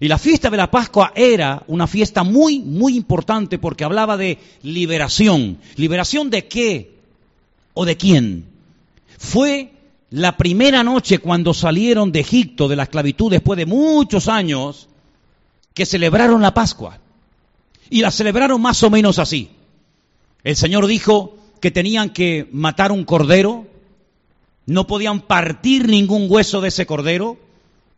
Y 0.00 0.08
la 0.08 0.18
fiesta 0.18 0.50
de 0.50 0.58
la 0.58 0.70
Pascua 0.70 1.12
era 1.14 1.62
una 1.68 1.86
fiesta 1.86 2.22
muy, 2.22 2.58
muy 2.58 2.96
importante 2.96 3.58
porque 3.58 3.84
hablaba 3.84 4.16
de 4.16 4.38
liberación. 4.62 5.58
¿Liberación 5.76 6.28
de 6.28 6.46
qué? 6.46 6.94
¿O 7.72 7.86
de 7.86 7.96
quién? 7.96 8.44
Fue 9.18 9.72
la 10.10 10.36
primera 10.36 10.84
noche 10.84 11.18
cuando 11.18 11.54
salieron 11.54 12.12
de 12.12 12.20
Egipto, 12.20 12.68
de 12.68 12.76
la 12.76 12.82
esclavitud, 12.84 13.30
después 13.30 13.56
de 13.56 13.66
muchos 13.66 14.28
años, 14.28 14.88
que 15.72 15.86
celebraron 15.86 16.42
la 16.42 16.52
Pascua. 16.52 16.98
Y 17.88 18.02
la 18.02 18.10
celebraron 18.10 18.60
más 18.60 18.82
o 18.82 18.90
menos 18.90 19.18
así. 19.18 19.50
El 20.44 20.56
Señor 20.56 20.86
dijo 20.86 21.36
que 21.60 21.70
tenían 21.70 22.10
que 22.10 22.48
matar 22.52 22.92
un 22.92 23.04
cordero, 23.04 23.66
no 24.66 24.86
podían 24.86 25.20
partir 25.20 25.88
ningún 25.88 26.26
hueso 26.28 26.60
de 26.60 26.68
ese 26.68 26.86
cordero, 26.86 27.38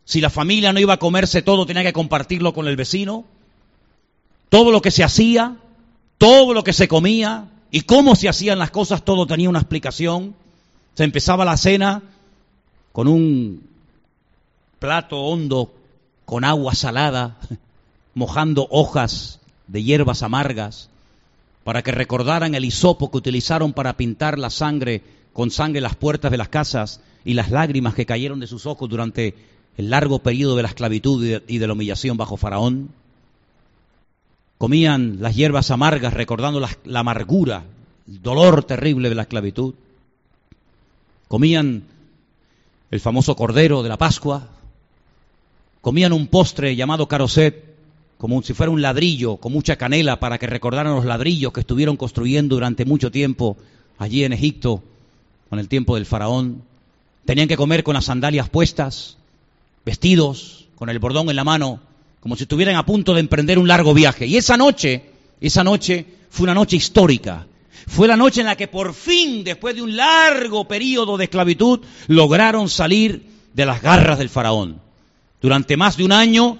si 0.05 0.21
la 0.21 0.29
familia 0.29 0.73
no 0.73 0.79
iba 0.79 0.93
a 0.93 0.99
comerse 0.99 1.41
todo, 1.41 1.65
tenía 1.65 1.83
que 1.83 1.93
compartirlo 1.93 2.53
con 2.53 2.67
el 2.67 2.75
vecino. 2.75 3.25
Todo 4.49 4.71
lo 4.71 4.81
que 4.81 4.89
se 4.89 5.03
hacía, 5.03 5.57
todo 6.17 6.55
lo 6.55 6.63
que 6.63 6.73
se 6.73 6.87
comía 6.87 7.47
y 7.69 7.81
cómo 7.81 8.15
se 8.15 8.27
hacían 8.27 8.57
las 8.57 8.71
cosas, 8.71 9.05
todo 9.05 9.27
tenía 9.27 9.49
una 9.49 9.59
explicación. 9.59 10.33
Se 10.95 11.03
empezaba 11.03 11.45
la 11.45 11.57
cena 11.57 12.01
con 12.91 13.07
un 13.07 13.61
plato 14.79 15.17
hondo 15.17 15.71
con 16.25 16.43
agua 16.43 16.73
salada, 16.73 17.37
mojando 18.15 18.67
hojas 18.71 19.39
de 19.67 19.83
hierbas 19.83 20.23
amargas, 20.23 20.89
para 21.63 21.83
que 21.83 21.91
recordaran 21.91 22.55
el 22.55 22.65
hisopo 22.65 23.11
que 23.11 23.17
utilizaron 23.17 23.73
para 23.73 23.95
pintar 23.95 24.39
la 24.39 24.49
sangre 24.49 25.03
con 25.33 25.51
sangre 25.51 25.81
las 25.81 25.95
puertas 25.95 26.31
de 26.31 26.37
las 26.37 26.49
casas 26.49 27.01
y 27.25 27.33
las 27.33 27.51
lágrimas 27.51 27.95
que 27.95 28.05
cayeron 28.05 28.39
de 28.39 28.47
sus 28.47 28.65
ojos 28.65 28.89
durante 28.89 29.35
el 29.77 29.89
largo 29.89 30.19
periodo 30.19 30.55
de 30.55 30.63
la 30.63 30.69
esclavitud 30.69 31.41
y 31.47 31.57
de 31.57 31.67
la 31.67 31.73
humillación 31.73 32.17
bajo 32.17 32.37
Faraón. 32.37 32.89
Comían 34.57 35.21
las 35.21 35.35
hierbas 35.35 35.71
amargas 35.71 36.13
recordando 36.13 36.59
la, 36.59 36.69
la 36.83 36.99
amargura, 36.99 37.63
el 38.07 38.21
dolor 38.21 38.63
terrible 38.63 39.07
de 39.09 39.15
la 39.15 39.21
esclavitud. 39.21 39.73
Comían 41.27 41.83
el 42.91 42.99
famoso 42.99 43.35
cordero 43.35 43.83
de 43.83 43.89
la 43.89 43.97
Pascua. 43.97 44.49
Comían 45.81 46.11
un 46.11 46.27
postre 46.27 46.75
llamado 46.75 47.07
caroset, 47.07 47.75
como 48.17 48.41
si 48.41 48.53
fuera 48.53 48.71
un 48.71 48.81
ladrillo 48.81 49.37
con 49.37 49.53
mucha 49.53 49.77
canela 49.77 50.19
para 50.19 50.37
que 50.37 50.47
recordaran 50.47 50.95
los 50.95 51.05
ladrillos 51.05 51.53
que 51.53 51.61
estuvieron 51.61 51.95
construyendo 51.95 52.55
durante 52.55 52.83
mucho 52.83 53.11
tiempo 53.11 53.55
allí 53.97 54.25
en 54.25 54.33
Egipto, 54.33 54.83
con 55.49 55.59
el 55.59 55.67
tiempo 55.67 55.95
del 55.95 56.05
faraón. 56.05 56.63
Tenían 57.25 57.47
que 57.47 57.57
comer 57.57 57.83
con 57.83 57.95
las 57.95 58.05
sandalias 58.05 58.49
puestas, 58.49 59.17
vestidos, 59.85 60.67
con 60.75 60.89
el 60.89 60.99
bordón 60.99 61.29
en 61.29 61.35
la 61.35 61.43
mano, 61.43 61.79
como 62.19 62.35
si 62.35 62.43
estuvieran 62.43 62.75
a 62.75 62.85
punto 62.85 63.13
de 63.13 63.19
emprender 63.19 63.59
un 63.59 63.67
largo 63.67 63.93
viaje. 63.93 64.25
Y 64.25 64.37
esa 64.37 64.57
noche, 64.57 65.03
esa 65.41 65.63
noche 65.63 66.05
fue 66.29 66.45
una 66.45 66.53
noche 66.53 66.75
histórica. 66.75 67.47
Fue 67.87 68.07
la 68.07 68.17
noche 68.17 68.41
en 68.41 68.47
la 68.47 68.55
que 68.55 68.67
por 68.67 68.93
fin, 68.93 69.43
después 69.43 69.75
de 69.75 69.81
un 69.81 69.95
largo 69.95 70.67
periodo 70.67 71.17
de 71.17 71.25
esclavitud, 71.25 71.79
lograron 72.07 72.69
salir 72.69 73.25
de 73.53 73.65
las 73.65 73.81
garras 73.81 74.19
del 74.19 74.29
faraón. 74.29 74.79
Durante 75.41 75.77
más 75.77 75.97
de 75.97 76.03
un 76.03 76.11
año 76.11 76.59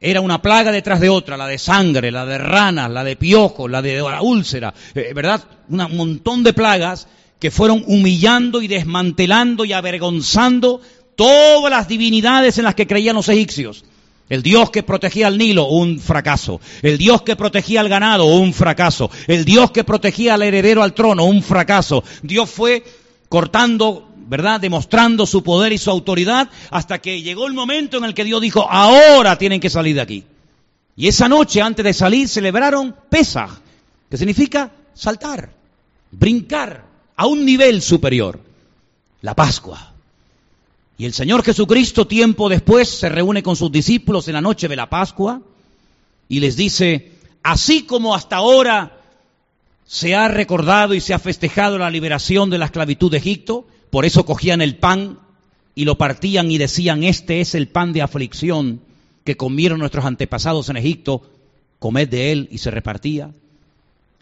era 0.00 0.20
una 0.20 0.40
plaga 0.40 0.72
detrás 0.72 1.00
de 1.00 1.08
otra, 1.08 1.36
la 1.36 1.46
de 1.46 1.58
sangre, 1.58 2.10
la 2.10 2.24
de 2.24 2.38
ranas, 2.38 2.90
la 2.90 3.04
de 3.04 3.16
piojos, 3.16 3.70
la 3.70 3.82
de 3.82 4.00
la 4.00 4.22
úlcera, 4.22 4.72
eh, 4.94 5.12
¿verdad? 5.14 5.44
Un 5.68 5.96
montón 5.96 6.42
de 6.42 6.52
plagas 6.52 7.08
que 7.40 7.50
fueron 7.50 7.82
humillando 7.86 8.60
y 8.60 8.68
desmantelando 8.68 9.64
y 9.64 9.72
avergonzando 9.72 10.80
todas 11.16 11.70
las 11.70 11.88
divinidades 11.88 12.58
en 12.58 12.64
las 12.64 12.74
que 12.74 12.86
creían 12.86 13.16
los 13.16 13.28
egipcios. 13.28 13.84
El 14.28 14.42
Dios 14.42 14.70
que 14.70 14.84
protegía 14.84 15.26
al 15.26 15.38
Nilo, 15.38 15.66
un 15.66 15.98
fracaso. 15.98 16.60
El 16.82 16.98
Dios 16.98 17.22
que 17.22 17.34
protegía 17.34 17.80
al 17.80 17.88
ganado, 17.88 18.26
un 18.26 18.52
fracaso. 18.52 19.10
El 19.26 19.44
Dios 19.44 19.72
que 19.72 19.82
protegía 19.82 20.34
al 20.34 20.42
heredero 20.42 20.82
al 20.82 20.94
trono, 20.94 21.24
un 21.24 21.42
fracaso. 21.42 22.04
Dios 22.22 22.48
fue 22.48 22.84
cortando, 23.28 24.08
¿verdad? 24.28 24.60
Demostrando 24.60 25.26
su 25.26 25.42
poder 25.42 25.72
y 25.72 25.78
su 25.78 25.90
autoridad 25.90 26.48
hasta 26.70 27.00
que 27.00 27.22
llegó 27.22 27.46
el 27.48 27.54
momento 27.54 27.96
en 27.96 28.04
el 28.04 28.14
que 28.14 28.24
Dios 28.24 28.40
dijo, 28.40 28.70
ahora 28.70 29.36
tienen 29.36 29.60
que 29.60 29.70
salir 29.70 29.96
de 29.96 30.02
aquí. 30.02 30.24
Y 30.94 31.08
esa 31.08 31.28
noche, 31.28 31.62
antes 31.62 31.84
de 31.84 31.94
salir, 31.94 32.28
celebraron 32.28 32.94
Pesaj, 33.08 33.50
que 34.10 34.16
significa 34.16 34.70
saltar, 34.94 35.50
brincar 36.12 36.89
a 37.20 37.26
un 37.26 37.44
nivel 37.44 37.82
superior. 37.82 38.40
La 39.20 39.34
Pascua. 39.34 39.92
Y 40.96 41.04
el 41.04 41.12
Señor 41.12 41.42
Jesucristo 41.44 42.06
tiempo 42.06 42.48
después 42.48 42.88
se 42.88 43.10
reúne 43.10 43.42
con 43.42 43.56
sus 43.56 43.70
discípulos 43.70 44.26
en 44.26 44.32
la 44.32 44.40
noche 44.40 44.68
de 44.68 44.76
la 44.76 44.88
Pascua 44.88 45.42
y 46.30 46.40
les 46.40 46.56
dice, 46.56 47.12
así 47.42 47.82
como 47.82 48.14
hasta 48.14 48.36
ahora 48.36 49.02
se 49.84 50.14
ha 50.14 50.28
recordado 50.28 50.94
y 50.94 51.02
se 51.02 51.12
ha 51.12 51.18
festejado 51.18 51.76
la 51.76 51.90
liberación 51.90 52.48
de 52.48 52.56
la 52.56 52.64
esclavitud 52.64 53.10
de 53.10 53.18
Egipto, 53.18 53.66
por 53.90 54.06
eso 54.06 54.24
cogían 54.24 54.62
el 54.62 54.76
pan 54.76 55.18
y 55.74 55.84
lo 55.84 55.98
partían 55.98 56.50
y 56.50 56.56
decían, 56.56 57.04
este 57.04 57.42
es 57.42 57.54
el 57.54 57.68
pan 57.68 57.92
de 57.92 58.00
aflicción 58.00 58.80
que 59.24 59.36
comieron 59.36 59.80
nuestros 59.80 60.06
antepasados 60.06 60.70
en 60.70 60.78
Egipto, 60.78 61.20
comed 61.80 62.08
de 62.08 62.32
él 62.32 62.48
y 62.50 62.56
se 62.56 62.70
repartía. 62.70 63.30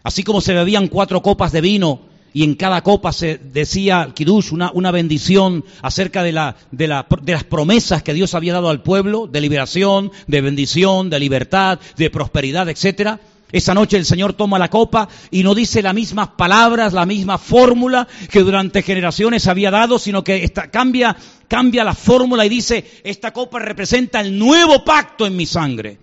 Así 0.03 0.23
como 0.23 0.41
se 0.41 0.53
bebían 0.53 0.89
cuatro 0.89 1.21
copas 1.21 1.53
de 1.53 1.61
vino 1.61 2.08
y 2.33 2.43
en 2.43 2.55
cada 2.55 2.81
copa 2.81 3.11
se 3.11 3.37
decía 3.37 4.11
Kiddush, 4.13 4.51
una, 4.51 4.71
una 4.73 4.91
bendición 4.91 5.65
acerca 5.81 6.23
de, 6.23 6.31
la, 6.31 6.55
de, 6.71 6.87
la, 6.87 7.07
de 7.21 7.33
las 7.33 7.43
promesas 7.43 8.03
que 8.03 8.13
Dios 8.13 8.33
había 8.35 8.53
dado 8.53 8.69
al 8.69 8.83
pueblo, 8.83 9.27
de 9.27 9.41
liberación, 9.41 10.11
de 10.27 10.41
bendición, 10.41 11.09
de 11.09 11.19
libertad, 11.19 11.79
de 11.97 12.09
prosperidad, 12.09 12.69
etcétera. 12.69 13.19
Esa 13.51 13.73
noche 13.73 13.97
el 13.97 14.05
Señor 14.05 14.33
toma 14.33 14.59
la 14.59 14.69
copa 14.69 15.09
y 15.31 15.41
no 15.41 15.55
dice 15.55 15.81
las 15.81 15.95
mismas 15.95 16.29
palabras, 16.29 16.93
la 16.93 17.07
misma 17.07 17.39
fórmula 17.39 18.07
que 18.29 18.41
durante 18.41 18.83
generaciones 18.83 19.47
había 19.47 19.71
dado, 19.71 19.97
sino 19.97 20.23
que 20.23 20.43
esta, 20.43 20.69
cambia, 20.69 21.15
cambia 21.47 21.83
la 21.83 21.95
fórmula 21.95 22.45
y 22.45 22.49
dice, 22.49 23.01
esta 23.03 23.33
copa 23.33 23.57
representa 23.57 24.21
el 24.21 24.37
nuevo 24.37 24.83
pacto 24.83 25.25
en 25.25 25.35
mi 25.35 25.47
sangre. 25.47 25.97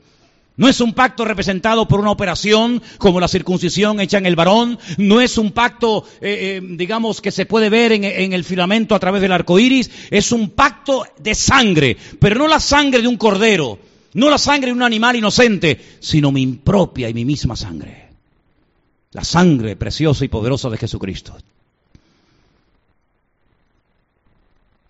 No 0.56 0.68
es 0.68 0.80
un 0.80 0.94
pacto 0.94 1.25
representado 1.25 1.86
por 1.86 2.00
una 2.00 2.10
operación 2.10 2.82
como 2.96 3.20
la 3.20 3.28
circuncisión 3.28 4.00
hecha 4.00 4.16
en 4.16 4.26
el 4.26 4.36
varón. 4.36 4.78
No 4.96 5.20
es 5.20 5.36
un 5.36 5.52
pacto, 5.52 6.04
eh, 6.20 6.60
eh, 6.62 6.66
digamos, 6.76 7.20
que 7.20 7.30
se 7.30 7.44
puede 7.44 7.68
ver 7.68 7.92
en, 7.92 8.04
en, 8.04 8.32
el 8.32 8.42
filamento 8.42 8.94
a 8.94 8.98
través 8.98 9.20
del 9.20 9.32
arco 9.32 9.58
iris. 9.58 9.90
Es 10.10 10.32
un 10.32 10.50
pacto 10.50 11.04
de 11.18 11.34
sangre, 11.34 11.96
pero 12.18 12.36
no 12.36 12.48
la 12.48 12.60
sangre 12.60 13.02
de 13.02 13.08
un 13.08 13.18
cordero, 13.18 13.78
no 14.14 14.30
la 14.30 14.38
sangre 14.38 14.68
de 14.68 14.72
un 14.72 14.82
animal 14.82 15.16
inocente, 15.16 15.78
sino 16.00 16.32
mi 16.32 16.46
propia 16.46 17.10
y 17.10 17.14
mi 17.14 17.26
misma 17.26 17.54
sangre. 17.54 18.08
La 19.12 19.25
sangre 19.25 19.76
preciosa 19.76 20.25
y 20.25 20.28
poderosa 20.28 20.70
de 20.70 20.78
Jesucristo. 20.78 21.36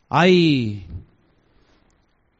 Hay 0.08 0.84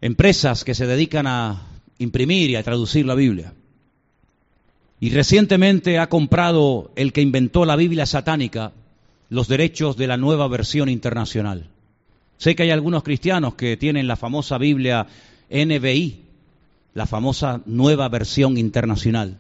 empresas 0.00 0.62
que 0.62 0.75
se 0.75 0.87
dedican 0.87 1.26
a 1.26 1.75
imprimir 1.99 2.50
y 2.50 2.57
a 2.57 2.62
traducir 2.62 3.07
la 3.07 3.15
Biblia. 3.15 3.55
Y 5.00 5.11
recientemente 5.11 5.99
ha 5.99 6.09
comprado 6.09 6.91
el 6.97 7.12
que 7.12 7.21
inventó 7.21 7.65
la 7.65 7.76
Biblia 7.76 8.07
satánica 8.07 8.73
los 9.29 9.49
derechos 9.49 9.97
de 9.97 10.07
la 10.07 10.17
nueva 10.17 10.49
versión 10.49 10.88
internacional. 10.88 11.69
Sé 12.38 12.55
que 12.55 12.62
hay 12.62 12.71
algunos 12.71 13.03
cristianos 13.03 13.55
que 13.55 13.76
tienen 13.76 14.07
la 14.07 14.17
famosa 14.17 14.59
Biblia 14.59 15.07
NBI, 15.50 16.23
la 16.95 17.07
famosa 17.07 17.61
nueva 17.67 18.09
versión 18.09 18.57
internacional. 18.57 19.38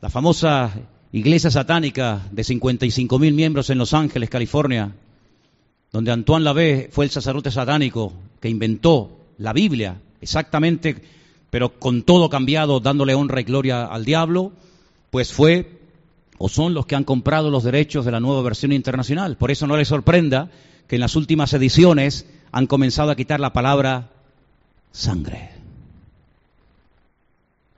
La 0.00 0.10
famosa 0.10 0.72
iglesia 1.12 1.50
satánica 1.50 2.26
de 2.30 2.44
55 2.44 3.18
mil 3.18 3.34
miembros 3.34 3.70
en 3.70 3.78
Los 3.78 3.94
Ángeles, 3.94 4.30
California, 4.30 4.92
donde 5.92 6.12
Antoine 6.12 6.44
Lavey 6.44 6.88
fue 6.90 7.06
el 7.06 7.10
sacerdote 7.10 7.50
satánico 7.50 8.12
que 8.40 8.48
inventó 8.48 9.18
la 9.38 9.52
Biblia 9.52 10.00
exactamente 10.20 10.96
pero 11.50 11.78
con 11.78 12.02
todo 12.02 12.28
cambiado, 12.30 12.80
dándole 12.80 13.14
honra 13.14 13.40
y 13.40 13.44
gloria 13.44 13.86
al 13.86 14.04
diablo, 14.04 14.52
pues 15.10 15.32
fue 15.32 15.78
o 16.38 16.48
son 16.48 16.72
los 16.72 16.86
que 16.86 16.94
han 16.94 17.04
comprado 17.04 17.50
los 17.50 17.64
derechos 17.64 18.04
de 18.04 18.12
la 18.12 18.20
nueva 18.20 18.42
versión 18.42 18.72
internacional. 18.72 19.36
Por 19.36 19.50
eso 19.50 19.66
no 19.66 19.76
les 19.76 19.88
sorprenda 19.88 20.50
que 20.86 20.96
en 20.96 21.00
las 21.00 21.16
últimas 21.16 21.52
ediciones 21.52 22.26
han 22.52 22.66
comenzado 22.66 23.10
a 23.10 23.16
quitar 23.16 23.40
la 23.40 23.52
palabra 23.52 24.10
sangre. 24.92 25.50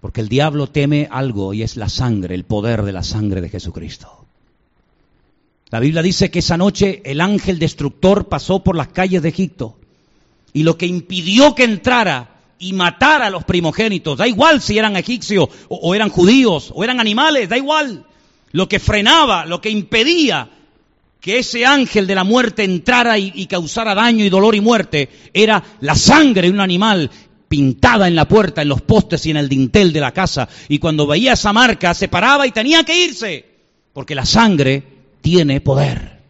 Porque 0.00 0.20
el 0.20 0.28
diablo 0.28 0.66
teme 0.66 1.08
algo 1.10 1.52
y 1.54 1.62
es 1.62 1.76
la 1.76 1.88
sangre, 1.88 2.34
el 2.34 2.44
poder 2.44 2.82
de 2.82 2.92
la 2.92 3.02
sangre 3.02 3.40
de 3.40 3.48
Jesucristo. 3.48 4.26
La 5.70 5.80
Biblia 5.80 6.02
dice 6.02 6.30
que 6.30 6.40
esa 6.40 6.56
noche 6.56 7.00
el 7.04 7.20
ángel 7.20 7.58
destructor 7.58 8.28
pasó 8.28 8.64
por 8.64 8.76
las 8.76 8.88
calles 8.88 9.22
de 9.22 9.28
Egipto 9.28 9.76
y 10.52 10.64
lo 10.64 10.76
que 10.76 10.86
impidió 10.86 11.54
que 11.54 11.64
entrara 11.64 12.29
y 12.60 12.74
matar 12.74 13.22
a 13.22 13.30
los 13.30 13.42
primogénitos. 13.42 14.18
Da 14.18 14.28
igual 14.28 14.60
si 14.60 14.78
eran 14.78 14.94
egipcios 14.94 15.48
o, 15.68 15.94
eran 15.94 16.10
judíos 16.10 16.70
o 16.72 16.84
eran 16.84 17.00
animales, 17.00 17.48
da 17.48 17.56
igual. 17.56 18.04
Lo 18.52 18.68
que 18.68 18.78
frenaba, 18.78 19.46
lo 19.46 19.60
que 19.60 19.70
impedía 19.70 20.48
que 21.20 21.38
ese 21.38 21.66
ángel 21.66 22.06
de 22.06 22.14
la 22.14 22.24
muerte 22.24 22.64
entrara 22.64 23.18
y, 23.18 23.32
y, 23.34 23.46
causara 23.46 23.94
daño 23.94 24.24
y 24.24 24.30
dolor 24.30 24.54
y 24.54 24.60
muerte 24.60 25.08
era 25.34 25.62
la 25.80 25.94
sangre 25.94 26.42
de 26.42 26.54
un 26.54 26.60
animal 26.60 27.10
pintada 27.48 28.06
en 28.06 28.14
la 28.14 28.28
puerta, 28.28 28.62
en 28.62 28.68
los 28.68 28.80
postes 28.82 29.26
y 29.26 29.30
en 29.30 29.36
el 29.36 29.48
dintel 29.48 29.92
de 29.92 30.00
la 30.00 30.12
casa. 30.12 30.48
Y 30.68 30.78
cuando 30.78 31.06
veía 31.06 31.32
esa 31.32 31.52
marca 31.52 31.94
se 31.94 32.08
paraba 32.08 32.46
y 32.46 32.52
tenía 32.52 32.84
que 32.84 33.04
irse, 33.04 33.44
porque 33.92 34.14
la 34.14 34.24
sangre 34.26 34.82
tiene 35.20 35.60
poder. 35.60 36.20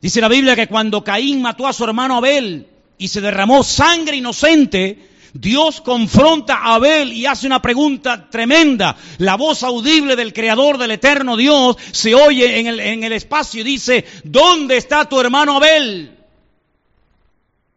Dice 0.00 0.20
la 0.20 0.28
Biblia 0.28 0.54
que 0.54 0.68
cuando 0.68 1.02
Caín 1.02 1.42
mató 1.42 1.66
a 1.66 1.72
su 1.72 1.84
hermano 1.84 2.16
Abel 2.16 2.66
y 2.98 3.08
se 3.08 3.20
derramó 3.20 3.62
sangre 3.62 4.16
inocente, 4.16 5.08
Dios 5.32 5.80
confronta 5.80 6.56
a 6.56 6.74
Abel 6.74 7.12
y 7.12 7.26
hace 7.26 7.46
una 7.46 7.62
pregunta 7.62 8.28
tremenda. 8.28 8.96
La 9.18 9.36
voz 9.36 9.62
audible 9.62 10.16
del 10.16 10.32
Creador 10.32 10.78
del 10.78 10.90
Eterno 10.90 11.36
Dios 11.36 11.76
se 11.92 12.14
oye 12.14 12.58
en 12.58 13.04
el, 13.04 13.12
espacio 13.12 13.60
y 13.60 13.64
dice, 13.64 14.04
¿dónde 14.24 14.76
está 14.76 15.08
tu 15.08 15.20
hermano 15.20 15.56
Abel? 15.56 16.16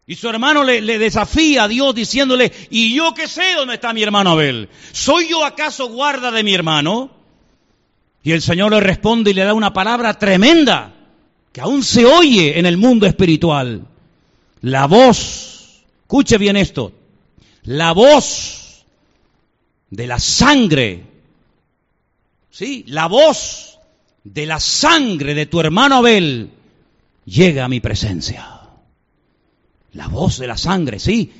Y 0.06 0.16
su 0.16 0.28
hermano 0.28 0.64
le, 0.64 0.80
le, 0.80 0.98
desafía 0.98 1.64
a 1.64 1.68
Dios 1.68 1.94
diciéndole, 1.94 2.52
¿y 2.70 2.94
yo 2.94 3.14
qué 3.14 3.28
sé 3.28 3.54
dónde 3.54 3.74
está 3.74 3.92
mi 3.92 4.02
hermano 4.02 4.32
Abel? 4.32 4.68
¿Soy 4.90 5.28
yo 5.28 5.44
acaso 5.44 5.88
guarda 5.88 6.32
de 6.32 6.42
mi 6.42 6.54
hermano? 6.54 7.10
Y 8.24 8.32
el 8.32 8.42
Señor 8.42 8.72
le 8.72 8.80
responde 8.80 9.30
y 9.30 9.34
le 9.34 9.44
da 9.44 9.54
una 9.54 9.72
palabra 9.72 10.18
tremenda 10.18 10.92
que 11.52 11.60
aún 11.60 11.82
se 11.82 12.06
oye 12.06 12.58
en 12.58 12.66
el 12.66 12.76
mundo 12.76 13.06
espiritual. 13.06 13.86
La 14.62 14.86
voz, 14.86 15.82
escuche 16.02 16.38
bien 16.38 16.56
esto, 16.56 16.92
la 17.64 17.92
voz 17.92 18.84
de 19.90 20.06
la 20.06 20.18
sangre, 20.18 21.02
¿sí? 22.50 22.84
La 22.86 23.08
voz 23.08 23.78
de 24.22 24.46
la 24.46 24.60
sangre 24.60 25.34
de 25.34 25.46
tu 25.46 25.60
hermano 25.60 25.96
Abel 25.96 26.50
llega 27.24 27.64
a 27.64 27.68
mi 27.68 27.80
presencia. 27.80 28.60
La 29.94 30.06
voz 30.06 30.38
de 30.38 30.46
la 30.46 30.56
sangre, 30.56 31.00
sí. 31.00 31.32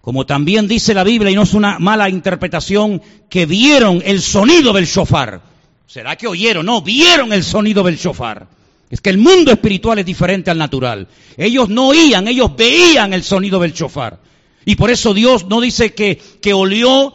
Como 0.00 0.24
también 0.24 0.66
dice 0.66 0.94
la 0.94 1.04
Biblia, 1.04 1.30
y 1.30 1.34
no 1.34 1.42
es 1.42 1.52
una 1.52 1.78
mala 1.78 2.08
interpretación, 2.08 3.02
que 3.28 3.44
vieron 3.44 4.02
el 4.04 4.22
sonido 4.22 4.72
del 4.72 4.86
shofar. 4.86 5.42
¿Será 5.86 6.16
que 6.16 6.26
oyeron? 6.26 6.64
No, 6.66 6.80
vieron 6.80 7.32
el 7.34 7.44
sonido 7.44 7.82
del 7.82 7.96
shofar. 7.96 8.46
Es 8.94 9.00
que 9.00 9.10
el 9.10 9.18
mundo 9.18 9.50
espiritual 9.50 9.98
es 9.98 10.06
diferente 10.06 10.52
al 10.52 10.58
natural. 10.58 11.08
Ellos 11.36 11.68
no 11.68 11.88
oían, 11.88 12.28
ellos 12.28 12.54
veían 12.56 13.12
el 13.12 13.24
sonido 13.24 13.58
del 13.58 13.72
shofar. 13.72 14.20
Y 14.64 14.76
por 14.76 14.88
eso 14.88 15.12
Dios 15.12 15.46
no 15.48 15.60
dice 15.60 15.94
que, 15.94 16.16
que 16.40 16.54
olió, 16.54 17.12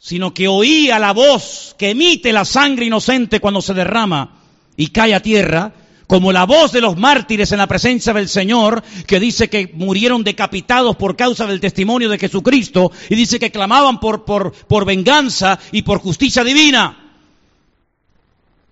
sino 0.00 0.34
que 0.34 0.48
oía 0.48 0.98
la 0.98 1.12
voz 1.12 1.76
que 1.78 1.90
emite 1.90 2.32
la 2.32 2.44
sangre 2.44 2.86
inocente 2.86 3.38
cuando 3.38 3.62
se 3.62 3.72
derrama 3.72 4.40
y 4.76 4.88
cae 4.88 5.14
a 5.14 5.22
tierra, 5.22 5.74
como 6.08 6.32
la 6.32 6.44
voz 6.44 6.72
de 6.72 6.80
los 6.80 6.96
mártires 6.96 7.52
en 7.52 7.58
la 7.58 7.68
presencia 7.68 8.12
del 8.12 8.28
Señor, 8.28 8.82
que 9.06 9.20
dice 9.20 9.48
que 9.48 9.70
murieron 9.72 10.24
decapitados 10.24 10.96
por 10.96 11.14
causa 11.14 11.46
del 11.46 11.60
testimonio 11.60 12.08
de 12.08 12.18
Jesucristo, 12.18 12.90
y 13.08 13.14
dice 13.14 13.38
que 13.38 13.52
clamaban 13.52 14.00
por, 14.00 14.24
por, 14.24 14.50
por 14.52 14.86
venganza 14.86 15.60
y 15.70 15.82
por 15.82 16.00
justicia 16.00 16.42
divina. 16.42 17.01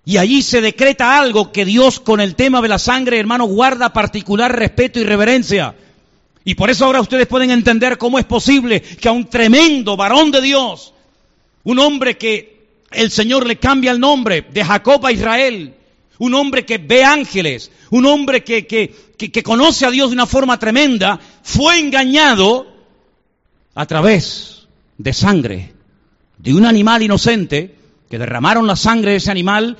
Y 0.03 0.17
allí 0.17 0.41
se 0.41 0.61
decreta 0.61 1.19
algo 1.19 1.51
que 1.51 1.65
Dios 1.65 1.99
con 1.99 2.21
el 2.21 2.35
tema 2.35 2.61
de 2.61 2.67
la 2.67 2.79
sangre, 2.79 3.19
hermano, 3.19 3.45
guarda 3.45 3.93
particular 3.93 4.57
respeto 4.57 4.99
y 4.99 5.03
reverencia. 5.03 5.75
Y 6.43 6.55
por 6.55 6.69
eso 6.71 6.85
ahora 6.85 7.01
ustedes 7.01 7.27
pueden 7.27 7.51
entender 7.51 7.97
cómo 7.97 8.17
es 8.17 8.25
posible 8.25 8.81
que 8.81 9.07
a 9.07 9.11
un 9.11 9.29
tremendo 9.29 9.95
varón 9.95 10.31
de 10.31 10.41
Dios, 10.41 10.93
un 11.63 11.77
hombre 11.77 12.17
que 12.17 12.61
el 12.89 13.11
Señor 13.11 13.45
le 13.45 13.57
cambia 13.57 13.91
el 13.91 13.99
nombre 13.99 14.41
de 14.51 14.65
Jacob 14.65 15.05
a 15.05 15.11
Israel, 15.11 15.75
un 16.17 16.33
hombre 16.33 16.65
que 16.65 16.79
ve 16.79 17.03
ángeles, 17.03 17.71
un 17.91 18.07
hombre 18.07 18.43
que, 18.43 18.65
que, 18.65 18.93
que, 19.17 19.31
que 19.31 19.43
conoce 19.43 19.85
a 19.85 19.91
Dios 19.91 20.09
de 20.09 20.15
una 20.15 20.25
forma 20.25 20.57
tremenda, 20.57 21.19
fue 21.43 21.79
engañado 21.79 22.67
a 23.75 23.85
través 23.85 24.67
de 24.97 25.13
sangre 25.13 25.73
de 26.39 26.53
un 26.55 26.65
animal 26.65 27.03
inocente, 27.03 27.75
que 28.09 28.17
derramaron 28.17 28.67
la 28.67 28.75
sangre 28.75 29.11
de 29.11 29.17
ese 29.17 29.31
animal 29.31 29.77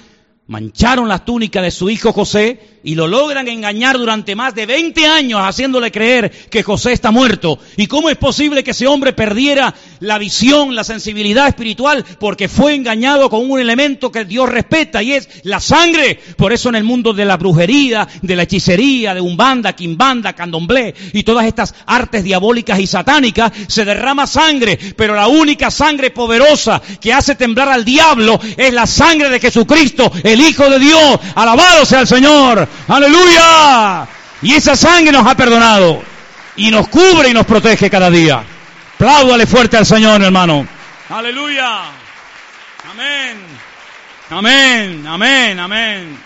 mancharon 0.52 1.08
las 1.08 1.24
túnicas 1.24 1.64
de 1.64 1.72
su 1.72 1.90
hijo 1.90 2.12
José 2.12 2.60
y 2.84 2.96
lo 2.96 3.08
logran 3.08 3.48
engañar 3.48 3.98
durante 3.98 4.36
más 4.36 4.54
de 4.54 4.66
20 4.66 5.06
años 5.06 5.40
haciéndole 5.42 5.94
creer 5.94 6.30
que 6.30 6.62
José 6.62 6.92
está 6.92 7.10
muerto. 7.10 7.58
¿Y 7.78 7.88
cómo 7.88 8.10
es 8.10 8.18
posible 8.18 8.62
que 8.62 8.72
ese 8.72 8.86
hombre 8.86 9.14
perdiera 9.14 9.74
la 10.02 10.18
visión, 10.18 10.76
la 10.76 10.84
sensibilidad 10.84 11.48
espiritual? 11.48 12.04
Porque 12.20 12.50
fue 12.50 12.76
engañado 12.76 13.30
con 13.30 13.50
un 13.50 13.60
elemento 13.60 14.12
que 14.12 14.26
Dios 14.26 14.50
respeta 14.50 15.02
y 15.02 15.14
es 15.14 15.30
la 15.44 15.60
sangre. 15.60 16.20
Por 16.36 16.52
eso 16.52 16.70
en 16.70 16.76
el 16.76 16.84
mundo 16.84 17.14
de 17.14 17.26
la 17.26 17.38
brujería, 17.38 18.08
de 18.22 18.36
la 18.36 18.44
hechicería, 18.44 19.14
de 19.14 19.22
umbanda, 19.22 19.74
quimbanda, 19.74 20.34
candomblé 20.34 20.94
y 21.14 21.24
todas 21.24 21.46
estas 21.46 21.74
artes 21.86 22.24
diabólicas 22.24 22.80
y 22.80 22.88
satánicas 22.88 23.52
se 23.68 23.86
derrama 23.86 24.28
sangre. 24.28 24.78
Pero 24.98 25.16
la 25.16 25.28
única 25.28 25.72
sangre 25.72 26.12
poderosa 26.12 26.82
que 27.00 27.14
hace 27.14 27.36
temblar 27.36 27.70
al 27.70 27.86
diablo 27.86 28.40
es 28.58 28.74
la 28.74 28.86
sangre 28.86 29.30
de 29.30 29.40
Jesucristo, 29.40 30.12
el 30.24 30.42
Hijo 30.42 30.70
de 30.70 30.80
Dios. 30.80 31.20
Alabado 31.36 31.86
sea 31.86 32.02
el 32.02 32.08
Señor. 32.08 32.68
Aleluya. 32.88 34.08
Y 34.42 34.54
esa 34.54 34.76
sangre 34.76 35.12
nos 35.12 35.26
ha 35.28 35.36
perdonado. 35.36 36.02
Y 36.58 36.70
nos 36.70 36.90
cubre 36.90 37.30
y 37.30 37.34
nos 37.34 37.46
protege 37.46 37.90
cada 37.90 38.10
día. 38.10 38.44
Apláudale 39.02 39.48
fuerte 39.48 39.78
al 39.78 39.86
Señor, 39.88 40.22
hermano. 40.22 40.68
Aleluya. 41.10 41.86
Amén. 42.92 43.38
Amén, 44.30 45.08
amén, 45.08 45.60
amén. 45.60 46.20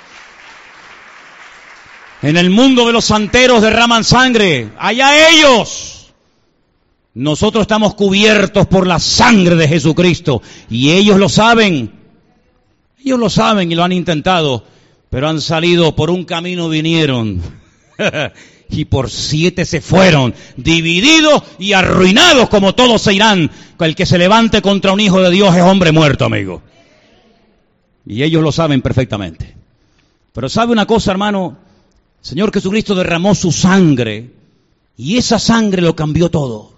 En 2.22 2.36
el 2.36 2.50
mundo 2.50 2.86
de 2.86 2.92
los 2.92 3.06
santeros 3.06 3.62
derraman 3.62 4.04
sangre. 4.04 4.72
Allá 4.78 5.30
ellos. 5.30 6.14
Nosotros 7.14 7.62
estamos 7.62 7.94
cubiertos 7.94 8.68
por 8.68 8.88
la 8.88 9.00
sangre 9.00 9.56
de 9.56 9.70
Jesucristo. 9.70 10.42
Y 10.70 10.92
ellos 10.92 11.18
lo 11.18 11.30
saben. 11.30 11.94
Ellos 13.00 13.20
lo 13.20 13.30
saben 13.30 13.72
y 13.72 13.76
lo 13.76 13.86
han 13.86 13.94
intentado 13.94 14.66
pero 15.16 15.30
han 15.30 15.40
salido 15.40 15.96
por 15.96 16.10
un 16.10 16.26
camino 16.26 16.68
vinieron 16.68 17.42
y 18.70 18.86
por 18.86 19.10
siete 19.10 19.66
se 19.66 19.82
fueron, 19.82 20.34
divididos 20.58 21.44
y 21.60 21.74
arruinados 21.74 22.50
como 22.50 22.76
todos 22.76 23.02
se 23.02 23.14
irán. 23.14 23.52
El 23.80 23.96
que 23.96 24.06
se 24.06 24.18
levante 24.18 24.62
contra 24.62 24.94
un 24.94 25.00
hijo 25.00 25.22
de 25.22 25.32
Dios 25.32 25.56
es 25.56 25.62
hombre 25.62 25.92
muerto, 25.92 26.26
amigo. 26.26 26.62
Y 28.06 28.24
ellos 28.24 28.44
lo 28.44 28.52
saben 28.52 28.82
perfectamente. 28.82 29.56
Pero 30.34 30.50
sabe 30.50 30.72
una 30.72 30.86
cosa, 30.86 31.12
hermano, 31.12 31.58
Señor 32.22 32.52
Jesucristo 32.54 32.96
derramó 32.96 33.36
su 33.36 33.52
sangre 33.52 34.32
y 34.98 35.18
esa 35.18 35.40
sangre 35.40 35.82
lo 35.82 35.96
cambió 35.96 36.30
todo. 36.30 36.74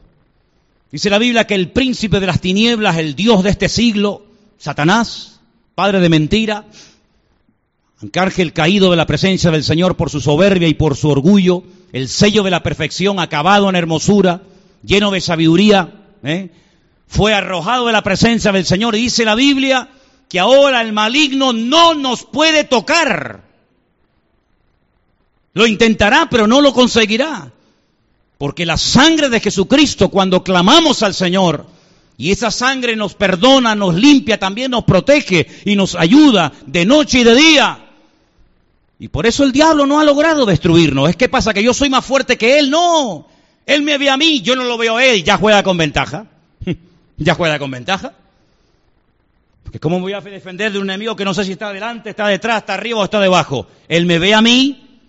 Dice 0.91 1.10
la 1.10 1.19
Biblia 1.19 1.45
que 1.45 1.56
el 1.56 1.71
príncipe 1.71 2.19
de 2.19 2.28
las 2.28 2.39
tinieblas, 2.39 2.97
el 2.97 3.15
Dios 3.15 3.43
de 3.43 3.50
este 3.50 3.67
siglo, 3.67 4.26
Satanás, 4.58 5.39
padre 5.76 6.00
de 6.00 6.10
mentira, 6.10 6.65
Arcángel 8.01 8.53
caído 8.53 8.91
de 8.91 8.97
la 8.97 9.07
presencia 9.07 9.49
del 9.49 9.63
Señor 9.63 9.97
por 9.97 10.10
su 10.10 10.21
soberbia 10.21 10.67
y 10.67 10.75
por 10.75 10.95
su 10.95 11.10
orgullo, 11.10 11.63
el 11.93 12.07
sello 12.10 12.43
de 12.43 12.51
la 12.51 12.62
perfección 12.62 13.19
acabado 13.19 13.69
en 13.69 13.75
hermosura, 13.75 14.41
lleno 14.83 15.10
de 15.10 15.21
sabiduría, 15.21 15.93
¿eh? 16.23 16.49
fue 17.07 17.33
arrojado 17.33 17.88
de 17.88 17.93
la 17.93 18.03
presencia 18.03 18.51
del 18.51 18.65
Señor. 18.65 18.95
Y 18.95 19.01
dice 19.01 19.25
la 19.25 19.33
Biblia 19.33 19.89
que 20.29 20.39
ahora 20.39 20.81
el 20.81 20.93
maligno 20.93 21.53
no 21.53 21.95
nos 21.95 22.23
puede 22.23 22.65
tocar. 22.65 23.41
Lo 25.53 25.65
intentará, 25.65 26.27
pero 26.29 26.45
no 26.45 26.62
lo 26.62 26.73
conseguirá. 26.73 27.51
Porque 28.38 28.65
la 28.65 28.77
sangre 28.77 29.29
de 29.29 29.39
Jesucristo, 29.39 30.10
cuando 30.10 30.43
clamamos 30.43 31.01
al 31.01 31.15
Señor, 31.15 31.65
y 32.15 32.31
esa 32.31 32.51
sangre 32.51 32.95
nos 32.95 33.15
perdona, 33.15 33.73
nos 33.73 33.95
limpia, 33.95 34.38
también 34.38 34.69
nos 34.69 34.83
protege 34.83 35.47
y 35.65 35.75
nos 35.75 35.95
ayuda 35.95 36.51
de 36.67 36.86
noche 36.86 37.19
y 37.19 37.23
de 37.23 37.36
día. 37.36 37.87
Y 38.99 39.10
por 39.10 39.27
eso 39.27 39.43
el 39.43 39.51
diablo 39.51 39.86
no 39.86 39.99
ha 39.99 40.03
logrado 40.03 40.45
destruirnos. 40.45 41.10
Es 41.10 41.15
que 41.15 41.29
pasa 41.29 41.53
que 41.53 41.63
yo 41.63 41.73
soy 41.73 41.89
más 41.89 42.05
fuerte 42.05 42.38
que 42.38 42.60
él. 42.60 42.69
No. 42.69 43.27
Él 43.65 43.83
me 43.83 43.97
ve 43.97 44.10
a 44.10 44.17
mí, 44.17 44.41
yo 44.41 44.55
no 44.55 44.63
lo 44.63 44.77
veo 44.77 44.97
a 44.97 45.05
él. 45.05 45.23
Ya 45.23 45.38
juega 45.38 45.62
con 45.62 45.77
ventaja. 45.77 46.25
ya 47.17 47.36
juega 47.36 47.60
con 47.60 47.69
ventaja. 47.69 48.13
Porque 49.67 49.81
¿cómo 49.81 49.99
voy 49.99 50.13
a 50.13 50.21
defender 50.21 50.71
de 50.71 50.79
un 50.79 50.89
enemigo 50.89 51.13
que 51.15 51.25
no 51.25 51.33
sé 51.33 51.43
si 51.43 51.51
está 51.51 51.67
adelante, 51.67 52.12
está 52.12 52.27
detrás, 52.29 52.60
está 52.60 52.75
arriba 52.75 52.99
o 52.99 53.03
está 53.03 53.19
debajo? 53.19 53.67
Él 53.89 54.05
me 54.05 54.17
ve 54.17 54.33
a 54.33 54.41
mí, 54.41 55.01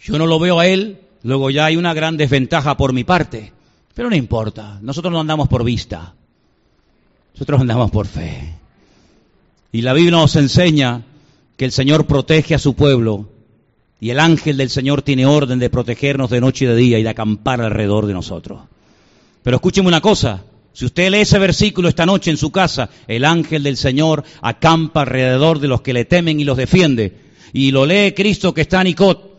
yo 0.00 0.16
no 0.16 0.26
lo 0.26 0.38
veo 0.38 0.58
a 0.58 0.66
él, 0.66 1.00
luego 1.22 1.50
ya 1.50 1.66
hay 1.66 1.76
una 1.76 1.92
gran 1.92 2.16
desventaja 2.16 2.78
por 2.78 2.94
mi 2.94 3.04
parte. 3.04 3.52
Pero 3.92 4.08
no 4.08 4.16
importa, 4.16 4.78
nosotros 4.80 5.12
no 5.12 5.20
andamos 5.20 5.48
por 5.48 5.64
vista, 5.64 6.14
nosotros 7.34 7.60
andamos 7.60 7.90
por 7.90 8.06
fe. 8.06 8.54
Y 9.70 9.82
la 9.82 9.92
Biblia 9.92 10.12
nos 10.12 10.34
enseña 10.36 11.02
que 11.56 11.64
el 11.64 11.72
Señor 11.72 12.06
protege 12.06 12.54
a 12.54 12.58
su 12.58 12.74
pueblo 12.74 13.28
y 14.00 14.10
el 14.10 14.20
ángel 14.20 14.56
del 14.56 14.70
Señor 14.70 15.02
tiene 15.02 15.26
orden 15.26 15.58
de 15.58 15.70
protegernos 15.70 16.30
de 16.30 16.40
noche 16.40 16.64
y 16.64 16.68
de 16.68 16.76
día 16.76 16.98
y 16.98 17.02
de 17.02 17.08
acampar 17.08 17.60
alrededor 17.60 18.06
de 18.06 18.12
nosotros. 18.12 18.62
Pero 19.42 19.56
escúcheme 19.56 19.88
una 19.88 20.00
cosa, 20.00 20.44
si 20.72 20.84
usted 20.84 21.10
lee 21.10 21.20
ese 21.20 21.38
versículo 21.38 21.88
esta 21.88 22.04
noche 22.04 22.30
en 22.30 22.36
su 22.36 22.50
casa, 22.50 22.90
el 23.08 23.24
ángel 23.24 23.62
del 23.62 23.78
Señor 23.78 24.24
acampa 24.42 25.02
alrededor 25.02 25.58
de 25.58 25.68
los 25.68 25.80
que 25.80 25.94
le 25.94 26.04
temen 26.04 26.38
y 26.38 26.44
los 26.44 26.58
defiende. 26.58 27.16
Y 27.54 27.70
lo 27.70 27.86
lee 27.86 28.12
Cristo 28.12 28.52
que 28.52 28.60
está 28.60 28.82
en 28.82 28.88
Icot. 28.88 29.35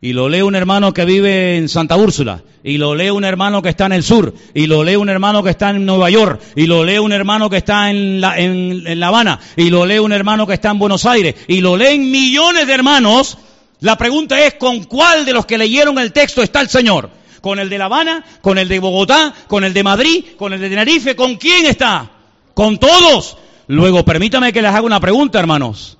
Y 0.00 0.12
lo 0.12 0.28
lee 0.28 0.42
un 0.42 0.54
hermano 0.54 0.94
que 0.94 1.04
vive 1.04 1.56
en 1.56 1.68
Santa 1.68 1.96
Úrsula, 1.96 2.42
y 2.62 2.78
lo 2.78 2.94
lee 2.94 3.10
un 3.10 3.24
hermano 3.24 3.62
que 3.62 3.70
está 3.70 3.86
en 3.86 3.92
el 3.92 4.04
sur, 4.04 4.32
y 4.54 4.66
lo 4.66 4.84
lee 4.84 4.96
un 4.96 5.08
hermano 5.08 5.42
que 5.42 5.50
está 5.50 5.70
en 5.70 5.84
Nueva 5.84 6.08
York, 6.08 6.40
y 6.54 6.66
lo 6.66 6.84
lee 6.84 6.98
un 6.98 7.12
hermano 7.12 7.50
que 7.50 7.56
está 7.56 7.90
en 7.90 8.20
La, 8.20 9.08
Habana, 9.08 9.40
y 9.56 9.70
lo 9.70 9.86
lee 9.86 9.98
un 9.98 10.12
hermano 10.12 10.46
que 10.46 10.54
está 10.54 10.70
en 10.70 10.78
Buenos 10.78 11.04
Aires, 11.04 11.34
y 11.48 11.60
lo 11.60 11.76
leen 11.76 12.10
millones 12.10 12.66
de 12.66 12.72
hermanos, 12.72 13.38
la 13.80 13.98
pregunta 13.98 14.44
es, 14.44 14.54
¿con 14.54 14.84
cuál 14.84 15.24
de 15.24 15.32
los 15.32 15.46
que 15.46 15.58
leyeron 15.58 15.98
el 15.98 16.12
texto 16.12 16.42
está 16.42 16.60
el 16.60 16.68
Señor? 16.68 17.10
¿Con 17.40 17.58
el 17.58 17.68
de 17.68 17.78
La 17.78 17.84
Habana? 17.86 18.24
¿Con 18.40 18.58
el 18.58 18.68
de 18.68 18.80
Bogotá? 18.80 19.32
¿Con 19.46 19.62
el 19.62 19.72
de 19.72 19.84
Madrid? 19.84 20.24
¿Con 20.36 20.52
el 20.52 20.60
de 20.60 20.68
Tenerife? 20.68 21.14
¿Con 21.14 21.36
quién 21.36 21.66
está? 21.66 22.10
Con 22.54 22.78
todos. 22.78 23.36
Luego, 23.68 24.04
permítame 24.04 24.52
que 24.52 24.62
les 24.62 24.72
haga 24.72 24.82
una 24.82 24.98
pregunta, 24.98 25.38
hermanos. 25.38 25.97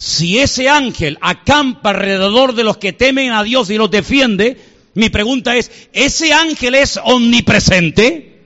Si 0.00 0.38
ese 0.38 0.70
ángel 0.70 1.18
acampa 1.20 1.90
alrededor 1.90 2.54
de 2.54 2.64
los 2.64 2.78
que 2.78 2.94
temen 2.94 3.32
a 3.32 3.42
Dios 3.42 3.68
y 3.68 3.76
los 3.76 3.90
defiende, 3.90 4.56
mi 4.94 5.10
pregunta 5.10 5.54
es, 5.56 5.70
¿ese 5.92 6.32
ángel 6.32 6.74
es 6.74 6.98
omnipresente? 7.04 8.40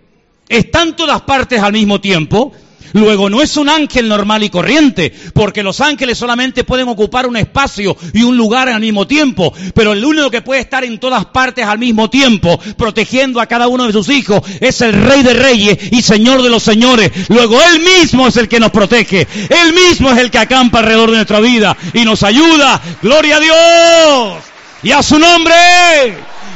¿Está 0.48 0.82
en 0.82 0.96
todas 0.96 1.22
partes 1.22 1.60
al 1.60 1.72
mismo 1.72 2.00
tiempo? 2.00 2.52
Luego, 2.94 3.28
no 3.28 3.42
es 3.42 3.57
un 3.57 3.68
ángel 3.68 4.09
normal 4.09 4.44
y 4.44 4.50
corriente, 4.50 5.12
porque 5.35 5.64
los 5.64 5.80
ángeles 5.80 6.16
solamente 6.16 6.62
pueden 6.62 6.88
ocupar 6.88 7.26
un 7.26 7.37
espacio 7.37 7.96
y 8.12 8.22
un 8.22 8.37
lugar 8.37 8.68
al 8.68 8.80
mismo 8.80 9.04
tiempo, 9.04 9.52
pero 9.74 9.92
el 9.92 10.04
único 10.04 10.30
que 10.30 10.42
puede 10.42 10.61
estar 10.61 10.85
en 10.85 11.00
todas 11.00 11.24
partes 11.26 11.66
al 11.66 11.80
mismo 11.80 12.09
tiempo, 12.09 12.57
protegiendo 12.76 13.40
a 13.40 13.46
cada 13.46 13.66
uno 13.66 13.88
de 13.88 13.92
sus 13.92 14.09
hijos, 14.11 14.42
es 14.61 14.80
el 14.80 14.92
Rey 14.92 15.24
de 15.24 15.35
Reyes 15.35 15.78
y 15.90 16.02
Señor 16.02 16.40
de 16.40 16.50
los 16.50 16.62
Señores. 16.62 17.11
Luego, 17.30 17.61
Él 17.61 17.80
mismo 17.80 18.28
es 18.28 18.37
el 18.37 18.48
que 18.48 18.61
nos 18.61 18.70
protege, 18.70 19.26
Él 19.50 19.72
mismo 19.72 20.12
es 20.12 20.18
el 20.18 20.30
que 20.30 20.38
acampa 20.38 20.78
alrededor 20.78 21.11
de 21.11 21.16
nuestra 21.16 21.40
vida 21.40 21.76
y 21.92 22.04
nos 22.04 22.22
ayuda. 22.22 22.80
Gloria 23.02 23.38
a 23.38 23.40
Dios. 23.40 24.44
Y 24.85 24.92
a 24.92 25.02
su 25.02 25.18
nombre. 25.18 25.54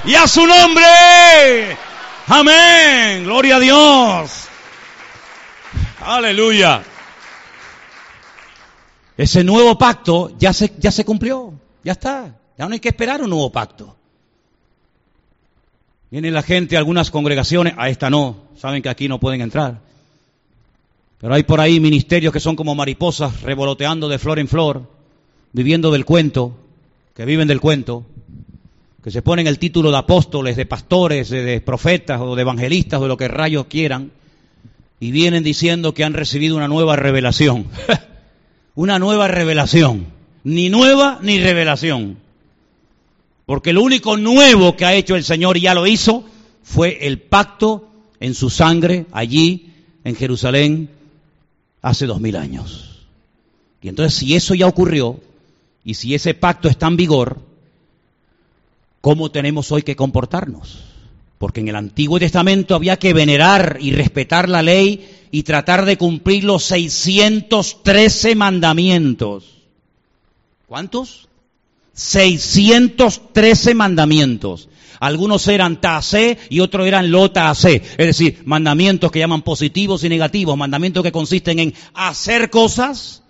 Y 0.05 0.15
a 0.15 0.29
su 0.29 0.47
nombre. 0.47 1.77
Amén. 2.29 3.25
Gloria 3.25 3.57
a 3.57 3.61
Dios. 3.61 4.48
Aleluya. 6.01 6.83
Ese 9.17 9.43
nuevo 9.43 9.77
pacto 9.77 10.33
ya 10.39 10.53
se, 10.53 10.73
ya 10.79 10.93
se 10.93 11.05
cumplió, 11.05 11.53
ya 11.83 11.93
está. 11.93 12.37
Ya 12.57 12.67
no 12.67 12.73
hay 12.73 12.81
que 12.81 12.89
esperar 12.89 13.21
un 13.23 13.31
nuevo 13.31 13.51
pacto. 13.51 13.97
Viene 16.11 16.31
la 16.31 16.43
gente 16.43 16.77
algunas 16.77 17.11
congregaciones, 17.11 17.75
a 17.77 17.89
esta 17.89 18.11
no, 18.11 18.37
saben 18.57 18.83
que 18.83 18.89
aquí 18.89 19.09
no 19.09 19.21
pueden 19.21 19.41
entrar. 19.41 19.81
Pero 21.19 21.35
hay 21.35 21.43
por 21.43 21.61
ahí 21.61 21.81
ministerios 21.81 22.33
que 22.33 22.41
son 22.41 22.57
como 22.57 22.75
mariposas 22.75 23.43
revoloteando 23.43 24.09
de 24.09 24.19
flor 24.19 24.39
en 24.39 24.49
flor, 24.49 24.89
viviendo 25.53 25.91
del 25.91 26.05
cuento, 26.05 26.57
que 27.15 27.25
viven 27.25 27.49
del 27.49 27.61
cuento, 27.61 28.07
que 29.03 29.11
se 29.11 29.23
ponen 29.23 29.49
el 29.49 29.59
título 29.59 29.91
de 29.91 29.99
apóstoles, 29.99 30.57
de 30.57 30.65
pastores, 30.65 31.29
de, 31.29 31.43
de 31.43 31.61
profetas 31.61 32.21
o 32.21 32.37
de 32.37 32.43
evangelistas 32.43 33.01
o 33.01 33.03
de 33.03 33.09
lo 33.09 33.17
que 33.17 33.29
rayos 33.29 33.67
quieran 33.67 34.13
y 35.01 35.11
vienen 35.11 35.45
diciendo 35.45 35.95
que 35.95 36.05
han 36.05 36.15
recibido 36.15 36.57
una 36.57 36.69
nueva 36.69 36.97
revelación. 36.97 37.67
una 38.75 38.99
nueva 38.99 39.29
revelación. 39.29 40.07
Ni 40.45 40.69
nueva 40.71 41.19
ni 41.23 41.39
revelación. 41.39 42.19
Porque 43.47 43.73
lo 43.73 43.83
único 43.83 44.17
nuevo 44.17 44.77
que 44.77 44.85
ha 44.85 44.95
hecho 44.95 45.17
el 45.17 45.25
Señor 45.25 45.57
y 45.57 45.63
ya 45.63 45.75
lo 45.75 45.87
hizo 45.87 46.25
fue 46.63 47.07
el 47.07 47.21
pacto 47.21 47.89
en 48.21 48.35
su 48.35 48.51
sangre 48.51 49.07
allí 49.13 49.73
en 50.05 50.17
Jerusalén 50.17 50.91
hace 51.81 52.07
dos 52.07 52.21
mil 52.21 52.37
años. 52.37 53.07
Y 53.81 53.89
entonces 53.89 54.19
si 54.19 54.35
eso 54.35 54.55
ya 54.55 54.67
ocurrió 54.67 55.21
y 55.85 55.95
si 55.95 56.15
ese 56.15 56.35
pacto 56.35 56.69
está 56.69 56.89
en 56.89 56.97
vigor, 56.97 57.39
¿cómo 59.01 59.31
tenemos 59.31 59.71
hoy 59.73 59.83
que 59.83 59.97
comportarnos? 59.97 60.85
Porque 61.39 61.61
en 61.61 61.69
el 61.69 61.77
Antiguo 61.77 62.19
Testamento 62.19 62.75
había 62.75 62.99
que 62.99 63.15
venerar 63.15 63.79
y 63.81 63.93
respetar 63.93 64.49
la 64.49 64.63
ley 64.63 65.09
y 65.31 65.45
tratar 65.45 65.85
de 65.85 65.97
cumplir 65.97 66.45
los 66.45 66.65
613 66.65 68.35
mandamientos. 68.35 69.45
¿Cuántos? 70.67 71.29
613 71.95 73.75
mandamientos. 73.75 74.69
Algunos 75.01 75.47
eran 75.47 75.81
ta'ase 75.81 76.39
y 76.51 76.61
otros 76.61 76.87
eran 76.87 77.11
lo 77.11 77.31
ta'ase. 77.31 77.83
Es 77.97 78.07
decir, 78.07 78.43
mandamientos 78.45 79.13
que 79.13 79.21
llaman 79.21 79.43
positivos 79.43 80.03
y 80.03 80.09
negativos. 80.09 80.57
Mandamientos 80.57 81.05
que 81.05 81.13
consisten 81.13 81.61
en 81.61 81.75
hacer 81.95 82.51
cosas 82.51 83.23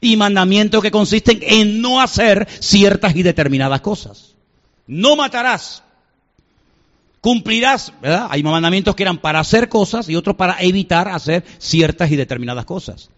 y 0.00 0.16
mandamientos 0.16 0.82
que 0.82 0.90
consisten 0.90 1.38
en 1.42 1.80
no 1.80 2.00
hacer 2.00 2.46
ciertas 2.60 3.16
y 3.16 3.22
determinadas 3.22 3.80
cosas. 3.80 4.34
No 4.86 5.16
matarás 5.16 5.82
cumplirás, 7.24 7.90
¿verdad? 8.02 8.26
Hay 8.28 8.42
mandamientos 8.42 8.94
que 8.94 9.02
eran 9.02 9.16
para 9.16 9.40
hacer 9.40 9.70
cosas 9.70 10.10
y 10.10 10.14
otros 10.14 10.36
para 10.36 10.60
evitar 10.60 11.08
hacer 11.08 11.42
ciertas 11.56 12.10
y 12.10 12.16
determinadas 12.16 12.66
cosas. 12.66 13.08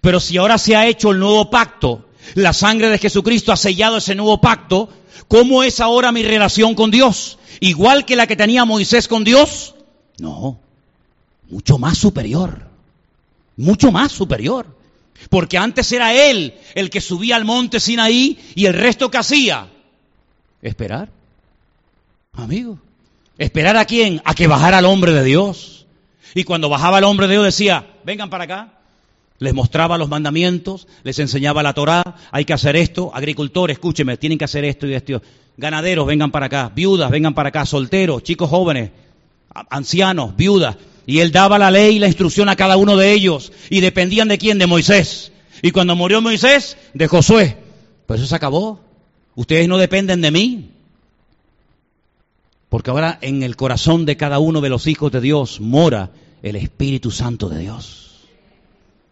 Pero 0.00 0.20
si 0.20 0.36
ahora 0.36 0.56
se 0.56 0.76
ha 0.76 0.86
hecho 0.86 1.10
el 1.10 1.18
nuevo 1.18 1.50
pacto, 1.50 2.10
la 2.36 2.52
sangre 2.52 2.88
de 2.90 2.98
Jesucristo 2.98 3.50
ha 3.50 3.56
sellado 3.56 3.96
ese 3.96 4.14
nuevo 4.14 4.40
pacto, 4.40 4.88
¿cómo 5.26 5.64
es 5.64 5.80
ahora 5.80 6.12
mi 6.12 6.22
relación 6.22 6.76
con 6.76 6.92
Dios? 6.92 7.40
¿Igual 7.58 8.04
que 8.04 8.14
la 8.14 8.28
que 8.28 8.36
tenía 8.36 8.64
Moisés 8.64 9.08
con 9.08 9.24
Dios? 9.24 9.74
No, 10.20 10.60
mucho 11.50 11.76
más 11.76 11.98
superior, 11.98 12.68
mucho 13.56 13.90
más 13.90 14.12
superior. 14.12 14.78
Porque 15.28 15.58
antes 15.58 15.90
era 15.90 16.14
Él 16.14 16.54
el 16.76 16.88
que 16.88 17.00
subía 17.00 17.34
al 17.34 17.44
monte 17.44 17.80
Sinaí 17.80 18.38
y 18.54 18.66
el 18.66 18.74
resto 18.74 19.10
que 19.10 19.18
hacía, 19.18 19.68
esperar. 20.62 21.10
Amigo, 22.32 22.78
¿Esperar 23.38 23.76
a 23.76 23.84
quién? 23.84 24.20
A 24.24 24.34
que 24.34 24.48
bajara 24.48 24.80
el 24.80 24.84
hombre 24.84 25.12
de 25.12 25.24
Dios. 25.24 25.86
Y 26.34 26.44
cuando 26.44 26.68
bajaba 26.68 26.98
el 26.98 27.04
hombre 27.04 27.26
de 27.28 27.34
Dios 27.34 27.44
decía, 27.44 27.86
vengan 28.04 28.28
para 28.28 28.44
acá. 28.44 28.74
Les 29.38 29.54
mostraba 29.54 29.96
los 29.96 30.08
mandamientos, 30.08 30.88
les 31.04 31.18
enseñaba 31.20 31.62
la 31.62 31.72
Torá, 31.72 32.02
hay 32.32 32.44
que 32.44 32.52
hacer 32.52 32.74
esto, 32.74 33.12
agricultores, 33.14 33.76
escúcheme, 33.76 34.16
tienen 34.16 34.36
que 34.36 34.44
hacer 34.44 34.64
esto 34.64 34.88
y 34.88 34.94
esto. 34.94 35.22
Ganaderos, 35.56 36.08
vengan 36.08 36.32
para 36.32 36.46
acá, 36.46 36.72
viudas, 36.74 37.08
vengan 37.10 37.34
para 37.34 37.50
acá, 37.50 37.64
solteros, 37.64 38.24
chicos 38.24 38.50
jóvenes, 38.50 38.90
ancianos, 39.70 40.36
viudas. 40.36 40.76
Y 41.06 41.20
él 41.20 41.30
daba 41.30 41.58
la 41.58 41.70
ley 41.70 41.96
y 41.96 41.98
la 42.00 42.08
instrucción 42.08 42.48
a 42.48 42.56
cada 42.56 42.76
uno 42.76 42.96
de 42.96 43.12
ellos. 43.12 43.52
Y 43.70 43.80
dependían 43.80 44.28
de 44.28 44.38
quién, 44.38 44.58
de 44.58 44.66
Moisés. 44.66 45.32
Y 45.62 45.70
cuando 45.70 45.96
murió 45.96 46.20
Moisés, 46.20 46.76
de 46.92 47.06
Josué. 47.06 47.56
Pues 48.06 48.20
eso 48.20 48.28
se 48.28 48.34
acabó. 48.34 48.80
Ustedes 49.34 49.68
no 49.68 49.78
dependen 49.78 50.20
de 50.20 50.30
mí. 50.30 50.70
Porque 52.68 52.90
ahora 52.90 53.18
en 53.22 53.42
el 53.42 53.56
corazón 53.56 54.04
de 54.04 54.16
cada 54.16 54.38
uno 54.38 54.60
de 54.60 54.68
los 54.68 54.86
hijos 54.86 55.10
de 55.10 55.20
Dios 55.20 55.60
mora 55.60 56.10
el 56.42 56.56
Espíritu 56.56 57.10
Santo 57.10 57.48
de 57.48 57.60
Dios. 57.60 58.26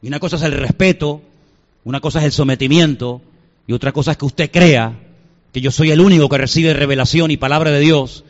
Y 0.02 0.08
una 0.08 0.20
cosa 0.20 0.36
es 0.36 0.42
el 0.42 0.52
respeto, 0.52 1.22
una 1.84 2.00
cosa 2.00 2.18
es 2.18 2.26
el 2.26 2.32
sometimiento, 2.32 3.22
y 3.66 3.72
otra 3.72 3.92
cosa 3.92 4.12
es 4.12 4.16
que 4.18 4.26
usted 4.26 4.50
crea 4.50 4.98
que 5.52 5.60
yo 5.60 5.70
soy 5.70 5.90
el 5.90 6.00
único 6.00 6.28
que 6.28 6.38
recibe 6.38 6.74
revelación 6.74 7.30
y 7.30 7.38
palabra 7.38 7.70
de 7.70 7.80
Dios, 7.80 8.24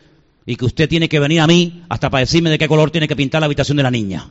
y 0.46 0.54
que 0.54 0.64
usted 0.64 0.88
tiene 0.88 1.08
que 1.08 1.18
venir 1.18 1.40
a 1.40 1.48
mí 1.48 1.82
hasta 1.88 2.08
para 2.08 2.20
decirme 2.20 2.50
de 2.50 2.58
qué 2.58 2.68
color 2.68 2.92
tiene 2.92 3.08
que 3.08 3.16
pintar 3.16 3.40
la 3.40 3.46
habitación 3.46 3.76
de 3.76 3.82
la 3.82 3.90
niña. 3.90 4.30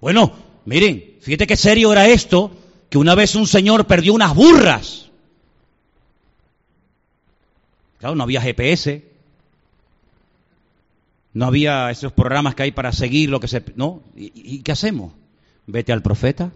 Bueno, 0.00 0.32
miren, 0.64 1.16
fíjate 1.20 1.46
qué 1.46 1.56
serio 1.56 1.92
era 1.92 2.08
esto, 2.08 2.50
que 2.88 2.96
una 2.96 3.14
vez 3.14 3.34
un 3.34 3.46
señor 3.46 3.86
perdió 3.86 4.14
unas 4.14 4.34
burras. 4.34 5.10
Claro, 7.98 8.14
no 8.14 8.22
había 8.22 8.40
GPS, 8.40 9.04
no 11.36 11.44
había 11.44 11.90
esos 11.90 12.14
programas 12.14 12.54
que 12.54 12.62
hay 12.62 12.72
para 12.72 12.92
seguir 12.92 13.28
lo 13.28 13.40
que 13.40 13.46
se... 13.46 13.62
¿No? 13.74 14.00
¿Y, 14.16 14.62
qué 14.62 14.72
hacemos? 14.72 15.12
Vete 15.66 15.92
al 15.92 16.00
profeta. 16.00 16.50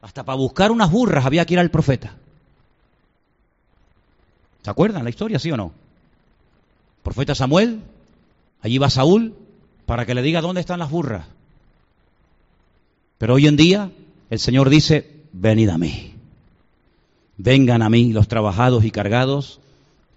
Hasta 0.00 0.24
para 0.24 0.38
buscar 0.38 0.70
unas 0.70 0.90
burras 0.90 1.26
había 1.26 1.44
que 1.44 1.52
ir 1.52 1.60
al 1.60 1.70
profeta. 1.70 2.14
¿Se 4.62 4.70
acuerdan 4.70 5.04
la 5.04 5.10
historia, 5.10 5.38
sí 5.38 5.52
o 5.52 5.58
no? 5.58 5.72
Profeta 7.02 7.34
Samuel, 7.34 7.82
allí 8.62 8.78
va 8.78 8.88
Saúl 8.88 9.34
para 9.84 10.06
que 10.06 10.14
le 10.14 10.22
diga 10.22 10.40
dónde 10.40 10.62
están 10.62 10.78
las 10.78 10.90
burras. 10.90 11.26
Pero 13.18 13.34
hoy 13.34 13.46
en 13.46 13.56
día 13.56 13.90
el 14.30 14.38
Señor 14.38 14.70
dice, 14.70 15.20
venid 15.34 15.68
a 15.68 15.76
mí. 15.76 16.14
Vengan 17.36 17.82
a 17.82 17.90
mí 17.90 18.10
los 18.14 18.26
trabajados 18.26 18.86
y 18.86 18.90
cargados, 18.90 19.60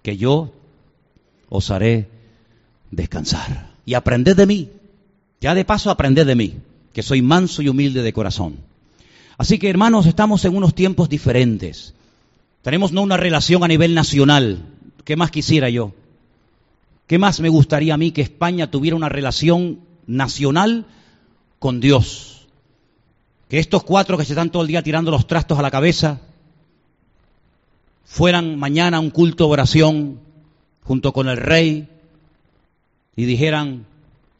que 0.02 0.16
yo 0.16 0.50
os 1.50 1.70
haré 1.70 2.13
descansar. 2.96 3.74
Y 3.84 3.94
aprended 3.94 4.36
de 4.36 4.46
mí. 4.46 4.70
Ya 5.40 5.54
de 5.54 5.64
paso 5.64 5.90
aprended 5.90 6.26
de 6.26 6.34
mí, 6.34 6.54
que 6.92 7.02
soy 7.02 7.20
manso 7.20 7.60
y 7.60 7.68
humilde 7.68 8.02
de 8.02 8.12
corazón. 8.12 8.56
Así 9.36 9.58
que 9.58 9.68
hermanos, 9.68 10.06
estamos 10.06 10.44
en 10.44 10.56
unos 10.56 10.74
tiempos 10.74 11.08
diferentes. 11.08 11.94
Tenemos 12.62 12.92
no 12.92 13.02
una 13.02 13.16
relación 13.16 13.62
a 13.62 13.68
nivel 13.68 13.94
nacional. 13.94 14.64
¿Qué 15.04 15.16
más 15.16 15.30
quisiera 15.30 15.68
yo? 15.68 15.92
¿Qué 17.06 17.18
más 17.18 17.40
me 17.40 17.50
gustaría 17.50 17.94
a 17.94 17.98
mí 17.98 18.12
que 18.12 18.22
España 18.22 18.70
tuviera 18.70 18.96
una 18.96 19.10
relación 19.10 19.80
nacional 20.06 20.86
con 21.58 21.80
Dios? 21.80 22.46
Que 23.48 23.58
estos 23.58 23.82
cuatro 23.82 24.16
que 24.16 24.24
se 24.24 24.32
están 24.32 24.50
todo 24.50 24.62
el 24.62 24.68
día 24.68 24.82
tirando 24.82 25.10
los 25.10 25.26
trastos 25.26 25.58
a 25.58 25.62
la 25.62 25.70
cabeza, 25.70 26.20
fueran 28.06 28.58
mañana 28.58 29.00
un 29.00 29.10
culto 29.10 29.44
de 29.44 29.52
oración 29.52 30.20
junto 30.84 31.12
con 31.12 31.28
el 31.28 31.36
rey 31.36 31.88
y 33.16 33.24
dijeran 33.24 33.86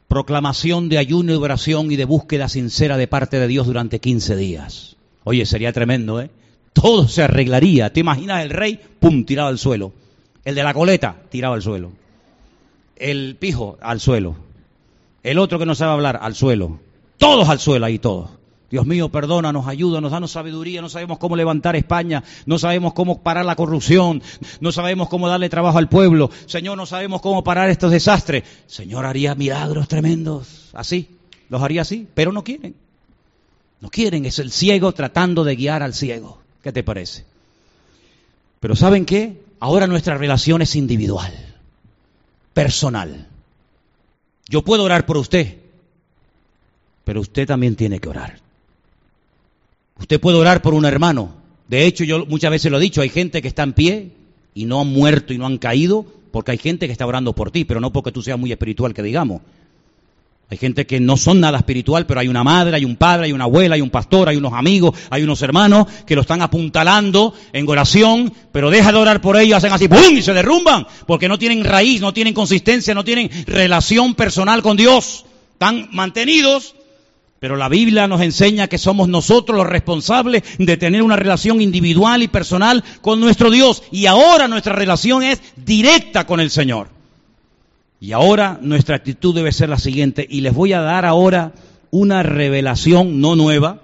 proclamación 0.07 0.89
de 0.89 0.97
ayuno 0.97 1.33
y 1.33 1.35
oración 1.35 1.91
y 1.91 1.95
de 1.95 2.05
búsqueda 2.05 2.49
sincera 2.49 2.97
de 2.97 3.07
parte 3.07 3.39
de 3.39 3.47
Dios 3.47 3.67
durante 3.67 3.99
15 3.99 4.35
días. 4.35 4.95
Oye, 5.23 5.45
sería 5.45 5.73
tremendo, 5.73 6.21
¿eh? 6.21 6.29
Todo 6.73 7.07
se 7.07 7.23
arreglaría. 7.23 7.91
¿Te 7.91 8.01
imaginas 8.01 8.43
el 8.43 8.49
rey? 8.49 8.79
¡Pum! 8.99 9.25
tirado 9.25 9.47
al 9.47 9.57
suelo. 9.57 9.93
El 10.43 10.55
de 10.55 10.63
la 10.63 10.73
coleta, 10.73 11.15
tirado 11.29 11.53
al 11.53 11.61
suelo. 11.61 11.91
El 12.95 13.35
pijo, 13.39 13.77
al 13.81 13.99
suelo. 13.99 14.35
El 15.23 15.39
otro 15.39 15.57
que 15.57 15.65
no 15.65 15.73
sabe 15.73 15.93
hablar, 15.93 16.19
al 16.21 16.35
suelo. 16.35 16.79
Todos 17.17 17.49
al 17.49 17.59
suelo 17.59 17.85
ahí, 17.85 17.97
todos. 17.97 18.29
Dios 18.71 18.85
mío, 18.85 19.09
perdónanos, 19.09 19.67
ayúdanos, 19.67 20.11
danos 20.11 20.31
sabiduría, 20.31 20.81
no 20.81 20.89
sabemos 20.89 21.19
cómo 21.19 21.35
levantar 21.35 21.75
España, 21.75 22.23
no 22.45 22.57
sabemos 22.57 22.93
cómo 22.93 23.21
parar 23.21 23.45
la 23.45 23.55
corrupción, 23.55 24.23
no 24.59 24.71
sabemos 24.71 25.07
cómo 25.07 25.29
darle 25.29 25.49
trabajo 25.49 25.77
al 25.77 25.87
pueblo, 25.87 26.31
Señor, 26.47 26.75
no 26.75 26.85
sabemos 26.85 27.21
cómo 27.21 27.43
parar 27.43 27.69
estos 27.69 27.91
desastres. 27.91 28.43
Señor 28.65 29.05
haría 29.05 29.35
milagros 29.35 29.87
tremendos, 29.87 30.69
así, 30.73 31.09
los 31.49 31.61
haría 31.61 31.81
así, 31.81 32.07
pero 32.13 32.31
no 32.31 32.43
quieren. 32.43 32.75
No 33.81 33.89
quieren, 33.89 34.25
es 34.25 34.39
el 34.39 34.51
ciego 34.51 34.93
tratando 34.93 35.43
de 35.43 35.55
guiar 35.55 35.83
al 35.83 35.93
ciego. 35.93 36.39
¿Qué 36.63 36.71
te 36.71 36.83
parece? 36.83 37.25
Pero 38.59 38.75
¿saben 38.75 39.05
qué? 39.05 39.43
Ahora 39.59 39.85
nuestra 39.85 40.17
relación 40.17 40.63
es 40.63 40.75
individual, 40.75 41.31
personal. 42.53 43.27
Yo 44.49 44.63
puedo 44.63 44.83
orar 44.83 45.05
por 45.05 45.17
usted, 45.17 45.59
pero 47.03 47.21
usted 47.21 47.45
también 47.45 47.75
tiene 47.75 47.99
que 47.99 48.09
orar. 48.09 48.44
Usted 49.99 50.19
puede 50.19 50.37
orar 50.37 50.61
por 50.61 50.73
un 50.73 50.85
hermano. 50.85 51.33
De 51.67 51.85
hecho, 51.85 52.03
yo 52.03 52.25
muchas 52.25 52.51
veces 52.51 52.71
lo 52.71 52.77
he 52.77 52.81
dicho, 52.81 53.01
hay 53.01 53.09
gente 53.09 53.41
que 53.41 53.47
está 53.47 53.63
en 53.63 53.73
pie 53.73 54.11
y 54.53 54.65
no 54.65 54.81
han 54.81 54.87
muerto 54.87 55.33
y 55.33 55.37
no 55.37 55.45
han 55.45 55.57
caído 55.57 56.05
porque 56.31 56.51
hay 56.51 56.57
gente 56.57 56.85
que 56.85 56.91
está 56.91 57.05
orando 57.05 57.33
por 57.33 57.49
ti, 57.49 57.63
pero 57.63 57.79
no 57.79 57.93
porque 57.93 58.11
tú 58.11 58.21
seas 58.21 58.37
muy 58.37 58.51
espiritual, 58.51 58.93
que 58.93 59.01
digamos. 59.01 59.41
Hay 60.49 60.57
gente 60.57 60.85
que 60.85 60.99
no 60.99 61.17
son 61.17 61.39
nada 61.39 61.57
espiritual, 61.57 62.05
pero 62.05 62.19
hay 62.19 62.27
una 62.27 62.43
madre, 62.43 62.75
hay 62.75 62.85
un 62.85 62.97
padre, 62.97 63.25
hay 63.25 63.31
una 63.31 63.45
abuela, 63.45 63.75
hay 63.75 63.81
un 63.81 63.89
pastor, 63.89 64.29
hay 64.29 64.37
unos 64.37 64.53
amigos, 64.53 64.95
hay 65.09 65.23
unos 65.23 65.41
hermanos 65.41 65.87
que 66.05 66.13
lo 66.13 66.21
están 66.21 66.41
apuntalando 66.43 67.33
en 67.51 67.67
oración, 67.67 68.31
pero 68.51 68.69
deja 68.69 68.91
de 68.91 68.97
orar 68.97 69.21
por 69.21 69.37
ellos, 69.37 69.57
hacen 69.57 69.73
así, 69.73 69.87
¡pum! 69.87 70.17
y 70.17 70.21
se 70.21 70.33
derrumban, 70.33 70.85
porque 71.07 71.27
no 71.27 71.39
tienen 71.39 71.63
raíz, 71.63 71.99
no 71.99 72.13
tienen 72.13 72.35
consistencia, 72.35 72.93
no 72.93 73.03
tienen 73.03 73.29
relación 73.47 74.13
personal 74.13 74.61
con 74.61 74.77
Dios. 74.77 75.25
Están 75.53 75.87
mantenidos 75.93 76.74
pero 77.45 77.57
la 77.57 77.69
Biblia 77.69 78.07
nos 78.07 78.21
enseña 78.21 78.67
que 78.67 78.79
somos 78.79 79.07
nosotros 79.07 79.55
los 79.55 79.67
responsables 79.67 80.41
de 80.57 80.77
tener 80.77 81.03
una 81.03 81.15
relación 81.15 81.61
individual 81.61 82.23
y 82.23 82.27
personal 82.27 82.83
con 83.01 83.19
nuestro 83.19 83.51
Dios. 83.51 83.83
Y 83.91 84.07
ahora 84.07 84.47
nuestra 84.47 84.73
relación 84.73 85.21
es 85.21 85.43
directa 85.55 86.25
con 86.25 86.39
el 86.39 86.49
Señor. 86.49 86.87
Y 87.99 88.13
ahora 88.13 88.57
nuestra 88.63 88.95
actitud 88.95 89.35
debe 89.35 89.51
ser 89.51 89.69
la 89.69 89.77
siguiente. 89.77 90.25
Y 90.27 90.41
les 90.41 90.55
voy 90.55 90.73
a 90.73 90.81
dar 90.81 91.05
ahora 91.05 91.53
una 91.91 92.23
revelación 92.23 93.21
no 93.21 93.35
nueva. 93.35 93.79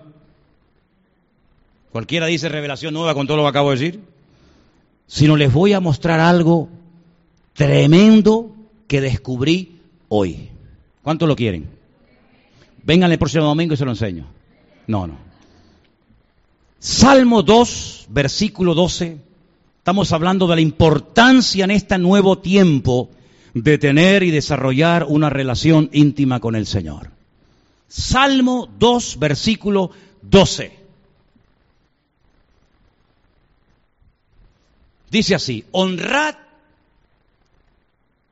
Cualquiera 1.92 2.26
dice 2.26 2.50
revelación 2.50 2.96
nueva 2.96 3.14
con 3.14 3.28
todo 3.28 3.38
lo 3.38 3.44
que 3.44 3.50
acabo 3.50 3.70
de 3.70 3.78
decir. 3.78 4.00
Sino 5.06 5.38
les 5.38 5.54
voy 5.54 5.74
a 5.74 5.80
mostrar 5.80 6.20
algo 6.20 6.68
tremendo 7.54 8.56
que 8.88 9.02
descubrí 9.02 9.82
hoy. 10.08 10.50
¿Cuánto 11.04 11.28
lo 11.28 11.36
quieren? 11.36 11.71
Vengan 12.84 13.12
el 13.12 13.20
próximo 13.20 13.46
domingo 13.46 13.74
y 13.74 13.78
se 13.78 13.86
lo 13.86 13.92
enseño. 13.92 14.26
No, 14.88 15.08
no. 15.08 15.18
Salmo 16.80 17.44
2, 17.44 18.08
versículo 18.10 18.74
12. 18.74 19.18
Estamos 19.78 20.12
hablando 20.12 20.48
de 20.48 20.56
la 20.56 20.62
importancia 20.62 21.64
en 21.64 21.72
este 21.72 21.98
nuevo 21.98 22.40
tiempo 22.40 23.10
de 23.54 23.78
tener 23.78 24.24
y 24.24 24.32
desarrollar 24.32 25.06
una 25.08 25.30
relación 25.30 25.90
íntima 25.92 26.40
con 26.40 26.56
el 26.56 26.66
Señor. 26.66 27.12
Salmo 27.88 28.70
2, 28.80 29.20
versículo 29.20 29.92
12. 30.22 30.80
Dice 35.12 35.36
así, 35.36 35.66
honrad 35.72 36.36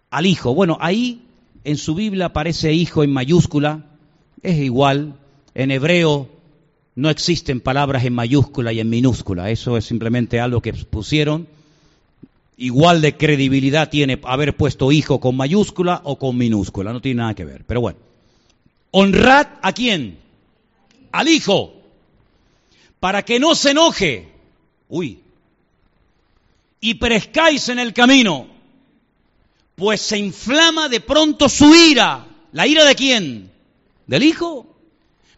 al 0.09 0.25
Hijo. 0.25 0.53
Bueno, 0.53 0.77
ahí 0.79 1.23
en 1.65 1.77
su 1.77 1.93
Biblia 1.93 2.27
aparece 2.27 2.71
Hijo 2.71 3.03
en 3.03 3.11
mayúscula, 3.11 3.88
es 4.41 4.57
igual. 4.57 5.15
En 5.55 5.71
hebreo 5.71 6.29
no 6.95 7.09
existen 7.09 7.61
palabras 7.61 8.05
en 8.05 8.13
mayúscula 8.13 8.73
y 8.73 8.79
en 8.79 8.89
minúscula. 8.89 9.49
Eso 9.49 9.77
es 9.77 9.85
simplemente 9.85 10.39
algo 10.39 10.61
que 10.61 10.73
pusieron. 10.73 11.47
Igual 12.57 13.01
de 13.01 13.15
credibilidad 13.15 13.89
tiene 13.89 14.19
haber 14.23 14.55
puesto 14.55 14.91
hijo 14.91 15.19
con 15.19 15.37
mayúscula 15.37 16.01
o 16.03 16.17
con 16.17 16.37
minúscula. 16.37 16.91
No 16.91 17.01
tiene 17.01 17.19
nada 17.19 17.33
que 17.33 17.45
ver. 17.45 17.63
Pero 17.65 17.81
bueno. 17.81 17.99
Honrad 18.91 19.47
a 19.61 19.71
quién? 19.71 20.17
Al 21.11 21.27
hijo. 21.27 21.73
Para 22.99 23.23
que 23.23 23.39
no 23.39 23.55
se 23.55 23.71
enoje. 23.71 24.27
Uy. 24.89 25.19
Y 26.81 26.95
perezcáis 26.95 27.69
en 27.69 27.79
el 27.79 27.93
camino. 27.93 28.47
Pues 29.75 30.01
se 30.01 30.17
inflama 30.17 30.89
de 30.89 30.99
pronto 30.99 31.47
su 31.47 31.73
ira. 31.73 32.27
¿La 32.51 32.67
ira 32.67 32.83
de 32.83 32.95
quién? 32.95 33.51
Del 34.09 34.23
Hijo. 34.23 34.65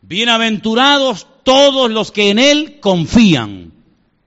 Bienaventurados 0.01 1.27
todos 1.43 1.91
los 1.91 2.12
que 2.12 2.29
en 2.29 2.39
Él 2.39 2.79
confían. 2.79 3.73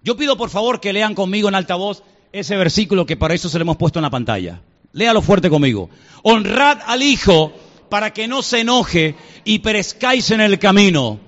Yo 0.03 0.19
pido 0.19 0.37
por 0.37 0.51
favor 0.51 0.81
que 0.81 0.93
lean 0.93 1.15
conmigo 1.15 1.49
en 1.49 1.55
alta 1.55 1.77
voz 1.77 2.03
ese 2.31 2.55
versículo 2.57 3.07
que 3.07 3.17
para 3.17 3.33
eso 3.33 3.49
se 3.49 3.59
le 3.59 3.63
hemos 3.63 3.79
puesto 3.79 3.99
en 3.99 4.03
la 4.03 4.11
pantalla. 4.11 4.61
Léalo 4.93 5.23
fuerte 5.23 5.49
conmigo. 5.49 5.89
Honrad 6.23 6.81
al 6.87 7.03
Hijo 7.03 7.55
para 7.89 8.13
que 8.13 8.29
no 8.29 8.43
se 8.43 8.61
enoje 8.61 9.15
y 9.45 9.61
perezcáis 9.61 10.31
en 10.31 10.43
el 10.43 10.59
camino, 10.59 11.19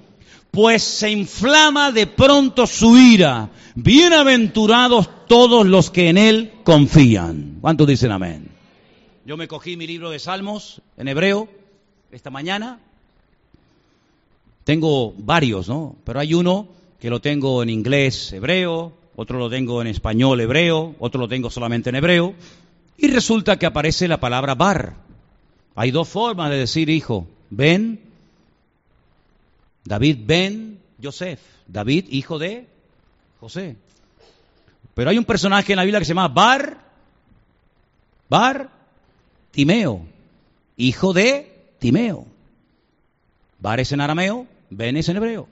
pues 0.51 0.83
se 0.83 1.11
inflama 1.11 1.93
de 1.93 2.07
pronto 2.07 2.67
su 2.67 2.99
ira. 2.99 3.49
Bienaventurados 3.75 5.27
todos 5.27 5.67
los 5.67 5.91
que 5.91 6.11
en 6.11 6.19
Él 6.19 6.53
confían. 6.65 7.59
¿Cuántos 7.63 7.87
dicen 7.87 8.13
amén? 8.13 8.51
Yo 9.25 9.39
me 9.39 9.49
cogí 9.49 9.79
mi 9.79 9.87
libro 9.87 10.11
de 10.11 10.19
Salmos 10.19 10.83
en 10.99 11.09
hebreo 11.09 11.49
esta 12.13 12.29
mañana 12.29 12.81
tengo 14.67 15.15
varios, 15.17 15.69
¿no? 15.69 15.95
Pero 16.03 16.19
hay 16.19 16.35
uno 16.35 16.67
que 16.99 17.09
lo 17.09 17.21
tengo 17.21 17.63
en 17.63 17.71
inglés 17.71 18.33
hebreo, 18.33 18.93
otro 19.15 19.39
lo 19.39 19.49
tengo 19.49 19.81
en 19.81 19.87
español 19.87 20.41
hebreo, 20.41 20.97
otro 20.99 21.21
lo 21.21 21.29
tengo 21.29 21.51
solamente 21.51 21.91
en 21.91 21.95
hebreo, 21.95 22.35
y 22.97 23.07
resulta 23.07 23.61
que 23.61 23.67
aparece 23.67 24.09
la 24.09 24.19
palabra 24.19 24.57
bar. 24.57 24.97
Hay 25.77 25.93
dos 25.93 26.09
formas 26.09 26.51
de 26.51 26.57
decir 26.59 26.91
hijo. 26.91 27.29
Ben, 27.49 28.01
David 29.85 30.19
Ben 30.27 30.81
Joseph, 31.01 31.39
David 31.69 32.07
hijo 32.11 32.41
de 32.41 32.67
José. 33.39 33.77
Pero 34.95 35.11
hay 35.11 35.19
un 35.19 35.25
personaje 35.25 35.75
en 35.75 35.77
la 35.77 35.85
Biblia 35.85 36.01
que 36.01 36.07
se 36.07 36.11
llama 36.11 36.27
Bar, 36.27 36.81
Bar 38.29 38.69
Timeo, 39.53 40.05
hijo 40.77 41.13
de 41.13 41.55
Timeo. 41.79 42.27
Bar 43.61 43.79
es 43.79 43.93
en 43.93 44.01
arameo, 44.01 44.49
Ben 44.71 44.97
es 44.97 45.09
en 45.09 45.17
hebreo. 45.17 45.49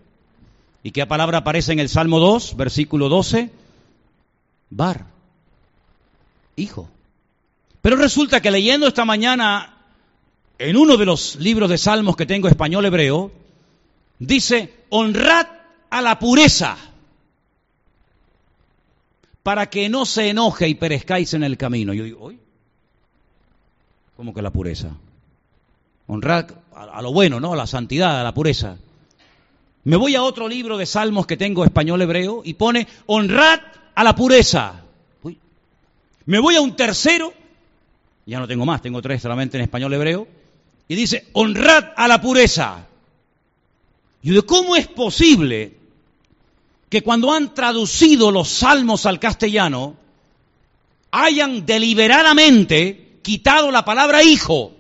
¿Y 0.83 0.91
qué 0.91 1.07
palabra 1.07 1.39
aparece 1.39 1.73
en 1.73 1.79
el 1.79 1.89
Salmo 1.89 2.19
2, 2.19 2.57
versículo 2.57 3.09
12? 3.09 3.51
Bar, 4.71 5.07
hijo. 6.57 6.89
Pero 7.81 7.97
resulta 7.97 8.41
que 8.41 8.51
leyendo 8.51 8.87
esta 8.87 9.05
mañana 9.05 9.75
en 10.59 10.77
uno 10.77 10.97
de 10.97 11.07
los 11.07 11.37
libros 11.37 11.71
de 11.71 11.79
Salmos 11.79 12.17
que 12.17 12.27
tengo 12.27 12.49
español 12.49 12.85
hebreo, 12.85 13.33
dice, 14.19 14.85
honrad 14.91 15.47
a 15.91 16.01
la 16.01 16.19
pureza 16.19 16.77
para 19.43 19.69
que 19.69 19.89
no 19.89 20.07
se 20.07 20.31
enoje 20.31 20.69
y 20.69 20.75
perezcáis 20.75 21.35
en 21.35 21.45
el 21.45 21.57
camino. 21.57 21.93
Yo 21.93 22.05
digo, 22.05 22.21
¿hoy? 22.21 22.39
¿Cómo 24.17 24.33
que 24.33 24.43
la 24.43 24.51
pureza? 24.51 24.97
Honrad 26.07 26.51
a, 26.75 27.03
lo 27.03 27.13
bueno, 27.13 27.41
¿no? 27.41 27.53
A 27.53 27.57
la 27.57 27.67
santidad, 27.67 28.21
a 28.21 28.25
la 28.25 28.33
pureza. 28.33 28.79
Me 29.85 29.97
voy 29.97 30.15
a 30.15 30.23
otro 30.23 30.49
libro 30.49 30.79
de 30.79 30.87
Salmos 30.87 31.27
que 31.27 31.37
tengo 31.37 31.65
español 31.65 32.01
hebreo 32.01 32.41
y 32.43 32.55
pone 32.55 32.89
honrad 33.07 33.61
a 33.95 34.03
la 34.03 34.15
pureza. 34.15 34.83
Me 36.27 36.39
voy 36.39 36.57
a 36.57 36.63
un 36.63 36.75
tercero, 36.75 37.35
ya 38.25 38.39
no 38.39 38.49
tengo 38.49 38.65
más, 38.65 38.81
tengo 38.81 39.03
tres 39.03 39.21
solamente 39.21 39.59
en 39.59 39.63
español 39.63 39.93
hebreo, 39.93 40.27
y 40.89 40.95
dice 40.95 41.29
honrad 41.35 41.93
a 41.97 42.09
la 42.09 42.21
pureza. 42.23 42.87
Y 44.23 44.31
de 44.31 44.43
cómo 44.43 44.75
es 44.75 44.89
posible 44.89 45.77
que 46.89 47.03
cuando 47.03 47.33
han 47.33 47.53
traducido 47.53 48.31
los 48.31 48.49
salmos 48.49 49.05
al 49.05 49.21
castellano 49.21 49.97
hayan 51.11 51.67
deliberadamente 51.67 53.19
quitado 53.21 53.71
la 53.71 53.85
palabra 53.85 54.23
hijo 54.23 54.73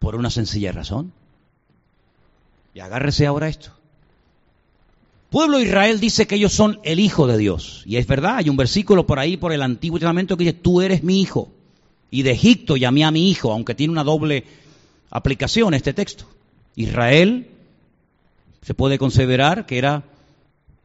por 0.00 0.16
una 0.16 0.30
sencilla 0.30 0.72
razón. 0.72 1.12
Y 2.76 2.80
agárrese 2.80 3.24
ahora 3.24 3.48
esto. 3.48 3.70
pueblo 5.30 5.58
Israel 5.60 5.98
dice 5.98 6.26
que 6.26 6.34
ellos 6.34 6.52
son 6.52 6.78
el 6.84 7.00
hijo 7.00 7.26
de 7.26 7.38
Dios. 7.38 7.82
Y 7.86 7.96
es 7.96 8.06
verdad, 8.06 8.36
hay 8.36 8.50
un 8.50 8.58
versículo 8.58 9.06
por 9.06 9.18
ahí, 9.18 9.38
por 9.38 9.54
el 9.54 9.62
Antiguo 9.62 9.98
Testamento, 9.98 10.36
que 10.36 10.44
dice, 10.44 10.58
tú 10.58 10.82
eres 10.82 11.02
mi 11.02 11.22
hijo. 11.22 11.50
Y 12.10 12.20
de 12.20 12.32
Egipto 12.32 12.76
llamé 12.76 13.06
a 13.06 13.10
mi 13.10 13.30
hijo, 13.30 13.50
aunque 13.50 13.74
tiene 13.74 13.92
una 13.92 14.04
doble 14.04 14.44
aplicación 15.08 15.72
este 15.72 15.94
texto. 15.94 16.26
Israel 16.74 17.46
se 18.60 18.74
puede 18.74 18.98
considerar 18.98 19.64
que 19.64 19.78
era 19.78 20.04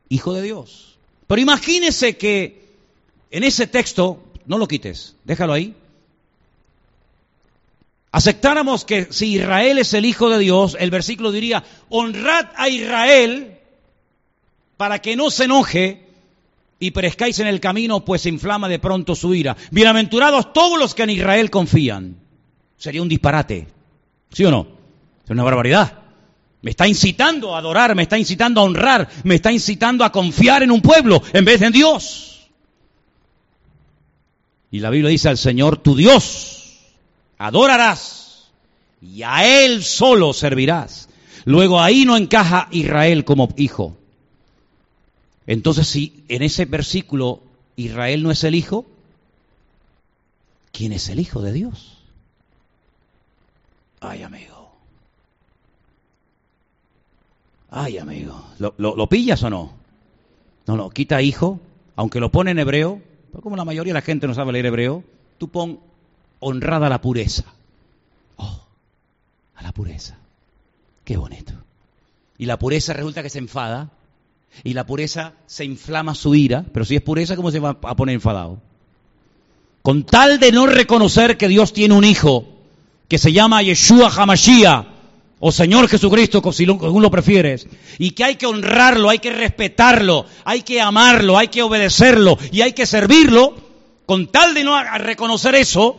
hijo 0.08 0.32
de 0.32 0.44
Dios. 0.44 0.98
Pero 1.28 1.42
imagínese 1.42 2.16
que 2.16 2.70
en 3.32 3.44
ese 3.44 3.68
texto, 3.68 4.24
no 4.46 4.58
lo 4.58 4.70
quites, 4.70 5.18
déjalo 5.26 5.52
ahí, 5.52 5.76
aceptáramos 8.12 8.86
que 8.86 9.08
si 9.12 9.36
Israel 9.36 9.78
es 9.78 9.94
el 9.94 10.06
hijo 10.06 10.30
de 10.30 10.40
Dios, 10.40 10.76
el 10.80 10.92
versículo 10.92 11.32
diría, 11.32 11.64
honrad 11.90 12.48
a 12.56 12.70
Israel 12.70 13.58
para 14.78 15.00
que 15.00 15.16
no 15.16 15.30
se 15.30 15.46
enoje 15.46 16.08
y 16.80 16.92
perezcáis 16.92 17.40
en 17.40 17.48
el 17.48 17.60
camino, 17.60 18.04
pues 18.04 18.26
inflama 18.26 18.68
de 18.68 18.80
pronto 18.80 19.16
su 19.16 19.34
ira. 19.36 19.56
Bienaventurados 19.70 20.52
todos 20.52 20.80
los 20.80 20.96
que 20.96 21.04
en 21.04 21.12
Israel 21.12 21.50
confían. 21.52 22.18
Sería 22.78 23.02
un 23.02 23.08
disparate, 23.10 23.68
¿sí 24.32 24.44
o 24.44 24.52
no? 24.52 24.68
Es 25.24 25.30
una 25.30 25.44
barbaridad. 25.44 26.00
Me 26.64 26.72
está 26.72 26.88
incitando 26.88 27.56
a 27.56 27.60
adorar, 27.60 27.96
me 27.96 28.04
está 28.04 28.18
incitando 28.18 28.62
a 28.62 28.64
honrar, 28.64 29.08
me 29.24 29.36
está 29.36 29.52
incitando 29.52 30.04
a 30.04 30.12
confiar 30.12 30.64
en 30.64 30.72
un 30.72 30.82
pueblo 30.82 31.22
en 31.34 31.46
vez 31.46 31.60
de 31.60 31.68
en 31.68 31.74
Dios. 31.74 32.50
Y 34.72 34.80
la 34.80 34.90
Biblia 34.90 35.10
dice 35.10 35.30
al 35.30 35.38
Señor, 35.38 35.78
tu 35.78 35.96
Dios, 35.96 36.61
adorarás 37.42 38.52
y 39.02 39.24
a 39.24 39.64
Él 39.64 39.84
solo 39.84 40.34
servirás. 40.34 41.10
Luego 41.46 41.82
ahí 41.82 42.06
no 42.06 42.16
encaja 42.16 42.68
Israel 42.72 43.26
como 43.26 43.50
hijo. 43.58 43.98
Entonces 45.48 45.88
si 45.88 46.24
en 46.28 46.44
ese 46.44 46.66
versículo 46.66 47.42
Israel 47.76 48.22
no 48.22 48.30
es 48.30 48.44
el 48.44 48.54
hijo, 48.54 48.86
¿quién 50.72 50.94
es 50.94 51.10
el 51.10 51.20
hijo 51.20 51.42
de 51.42 51.52
Dios? 51.52 51.98
Ay, 54.02 54.22
amigo. 54.22 54.72
Ay, 57.72 57.98
amigo, 57.98 58.46
¿lo, 58.60 59.08
pillas 59.08 59.42
o 59.44 59.50
no? 59.50 59.72
No, 60.68 60.76
no, 60.76 60.90
quita 60.90 61.22
hijo, 61.22 61.60
aunque 61.96 62.20
lo 62.20 62.30
pone 62.30 62.52
en 62.52 62.60
hebreo, 62.60 63.02
pero 63.32 63.42
como 63.42 63.56
la 63.56 63.64
mayoría 63.64 63.94
de 63.94 64.00
la 64.00 64.06
gente 64.06 64.28
no 64.28 64.34
sabe 64.34 64.52
leer 64.52 64.66
hebreo, 64.66 65.04
tú 65.38 65.48
pon 65.48 65.80
honrada 66.42 66.90
la 66.90 67.00
pureza. 67.00 67.46
Oh, 68.36 68.60
a 69.56 69.64
la 69.64 69.72
pureza. 69.72 70.18
Qué 71.06 71.16
bonito. 71.16 71.54
Y 72.38 72.46
la 72.46 72.60
pureza 72.60 72.92
resulta 72.94 73.24
que 73.24 73.30
se 73.30 73.40
enfada, 73.40 73.90
y 74.64 74.74
la 74.74 74.86
pureza 74.86 75.34
se 75.46 75.64
inflama 75.64 76.14
su 76.16 76.36
ira, 76.36 76.66
pero 76.74 76.84
si 76.86 76.96
es 76.96 77.02
pureza, 77.02 77.36
¿cómo 77.36 77.52
se 77.52 77.60
va 77.60 77.78
a 77.82 77.96
poner 77.96 78.16
enfadado? 78.16 78.60
Con 79.82 80.04
tal 80.04 80.40
de 80.40 80.52
no 80.52 80.68
reconocer 80.68 81.38
que 81.38 81.48
Dios 81.48 81.72
tiene 81.74 81.94
un 81.94 82.04
hijo, 82.04 82.46
que 83.08 83.18
se 83.18 83.32
llama 83.32 83.62
Yeshua 83.62 84.10
Hamashiach, 84.10 84.86
o 85.44 85.52
Señor 85.52 85.88
Jesucristo, 85.88 86.42
según 86.52 87.02
lo 87.02 87.10
prefieres, 87.10 87.68
y 87.98 88.12
que 88.12 88.24
hay 88.24 88.36
que 88.36 88.46
honrarlo, 88.46 89.10
hay 89.10 89.18
que 89.18 89.32
respetarlo, 89.32 90.28
hay 90.46 90.62
que 90.62 90.80
amarlo, 90.80 91.38
hay 91.38 91.48
que 91.48 91.64
obedecerlo 91.64 92.38
y 92.52 92.62
hay 92.62 92.74
que 92.74 92.86
servirlo, 92.86 93.56
con 94.06 94.28
tal 94.28 94.54
de 94.54 94.64
no 94.64 94.82
reconocer 95.00 95.56
eso, 95.56 95.98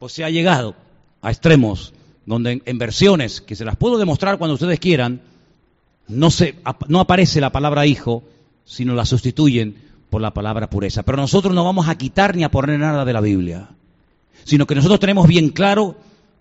pues 0.00 0.14
se 0.14 0.24
ha 0.24 0.30
llegado 0.30 0.74
a 1.20 1.30
extremos 1.30 1.92
donde 2.24 2.62
en, 2.64 2.78
versiones, 2.78 3.42
que 3.42 3.54
se 3.54 3.66
las 3.66 3.76
puedo 3.76 3.98
demostrar 3.98 4.38
cuando 4.38 4.54
ustedes 4.54 4.80
quieran, 4.80 5.20
no, 6.08 6.30
se, 6.30 6.54
no 6.88 7.00
aparece 7.00 7.38
la 7.38 7.52
palabra 7.52 7.84
hijo, 7.84 8.24
sino 8.64 8.94
la 8.94 9.04
sustituyen 9.04 9.76
por 10.08 10.22
la 10.22 10.32
palabra 10.32 10.70
pureza. 10.70 11.02
Pero 11.02 11.18
nosotros 11.18 11.54
no 11.54 11.66
vamos 11.66 11.86
a 11.86 11.98
quitar 11.98 12.34
ni 12.34 12.44
a 12.44 12.50
poner 12.50 12.78
nada 12.78 13.04
de 13.04 13.12
la 13.12 13.20
Biblia, 13.20 13.68
sino 14.44 14.66
que 14.66 14.74
nosotros 14.74 15.00
tenemos 15.00 15.28
bien 15.28 15.50
claro 15.50 15.96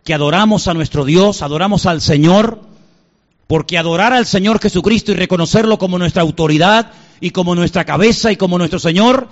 que 0.06 0.14
adoramos 0.14 0.70
a 0.70 0.74
nuestro 0.74 1.04
Dios, 1.04 1.42
adoramos 1.42 1.86
al 1.86 2.00
Señor, 2.00 2.62
porque 3.48 3.78
adorar 3.78 4.14
al 4.14 4.26
Señor 4.26 4.62
Jesucristo 4.62 5.12
y 5.12 5.16
reconocerlo 5.16 5.78
como 5.78 6.00
nuestra 6.00 6.22
autoridad 6.22 6.94
y 7.20 7.32
como 7.32 7.56
nuestra 7.56 7.84
cabeza 7.84 8.32
y 8.32 8.38
como 8.38 8.58
nuestro 8.58 8.80
Señor, 8.80 9.28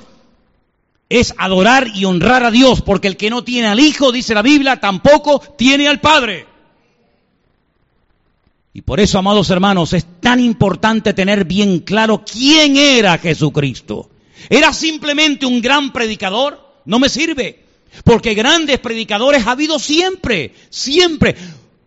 es 1.09 1.33
adorar 1.37 1.87
y 1.93 2.05
honrar 2.05 2.43
a 2.43 2.51
Dios, 2.51 2.81
porque 2.81 3.07
el 3.07 3.17
que 3.17 3.29
no 3.29 3.43
tiene 3.43 3.67
al 3.67 3.79
Hijo, 3.79 4.11
dice 4.11 4.33
la 4.33 4.41
Biblia, 4.41 4.79
tampoco 4.79 5.39
tiene 5.57 5.87
al 5.87 5.99
Padre. 5.99 6.45
Y 8.73 8.81
por 8.81 8.99
eso, 8.99 9.17
amados 9.17 9.49
hermanos, 9.49 9.93
es 9.93 10.05
tan 10.19 10.39
importante 10.39 11.13
tener 11.13 11.45
bien 11.45 11.79
claro 11.79 12.23
quién 12.23 12.77
era 12.77 13.17
Jesucristo. 13.17 14.09
¿Era 14.49 14.71
simplemente 14.71 15.45
un 15.45 15.61
gran 15.61 15.91
predicador? 15.91 16.59
No 16.85 16.99
me 16.99 17.09
sirve. 17.09 17.63
Porque 18.03 18.35
grandes 18.35 18.79
predicadores 18.79 19.47
ha 19.47 19.51
habido 19.51 19.79
siempre, 19.79 20.53
siempre. 20.69 21.35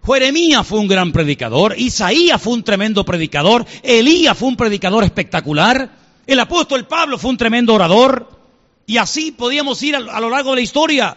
Jeremías 0.05 0.67
fue 0.67 0.81
un 0.81 0.89
gran 0.89 1.13
predicador, 1.13 1.75
Isaías 1.79 2.41
fue 2.41 2.55
un 2.55 2.65
tremendo 2.65 3.05
predicador, 3.05 3.67
Elías 3.83 4.37
fue 4.37 4.49
un 4.49 4.57
predicador 4.57 5.05
espectacular, 5.05 5.91
el 6.27 6.41
apóstol 6.41 6.87
Pablo 6.87 7.19
fue 7.19 7.31
un 7.31 7.37
tremendo 7.37 7.75
orador, 7.75 8.40
y 8.91 8.99
así 8.99 9.31
podíamos 9.31 9.81
ir 9.85 9.95
a, 9.95 10.21
lo 10.21 10.29
largo 10.29 10.51
de 10.51 10.57
la 10.57 10.63
historia. 10.63 11.17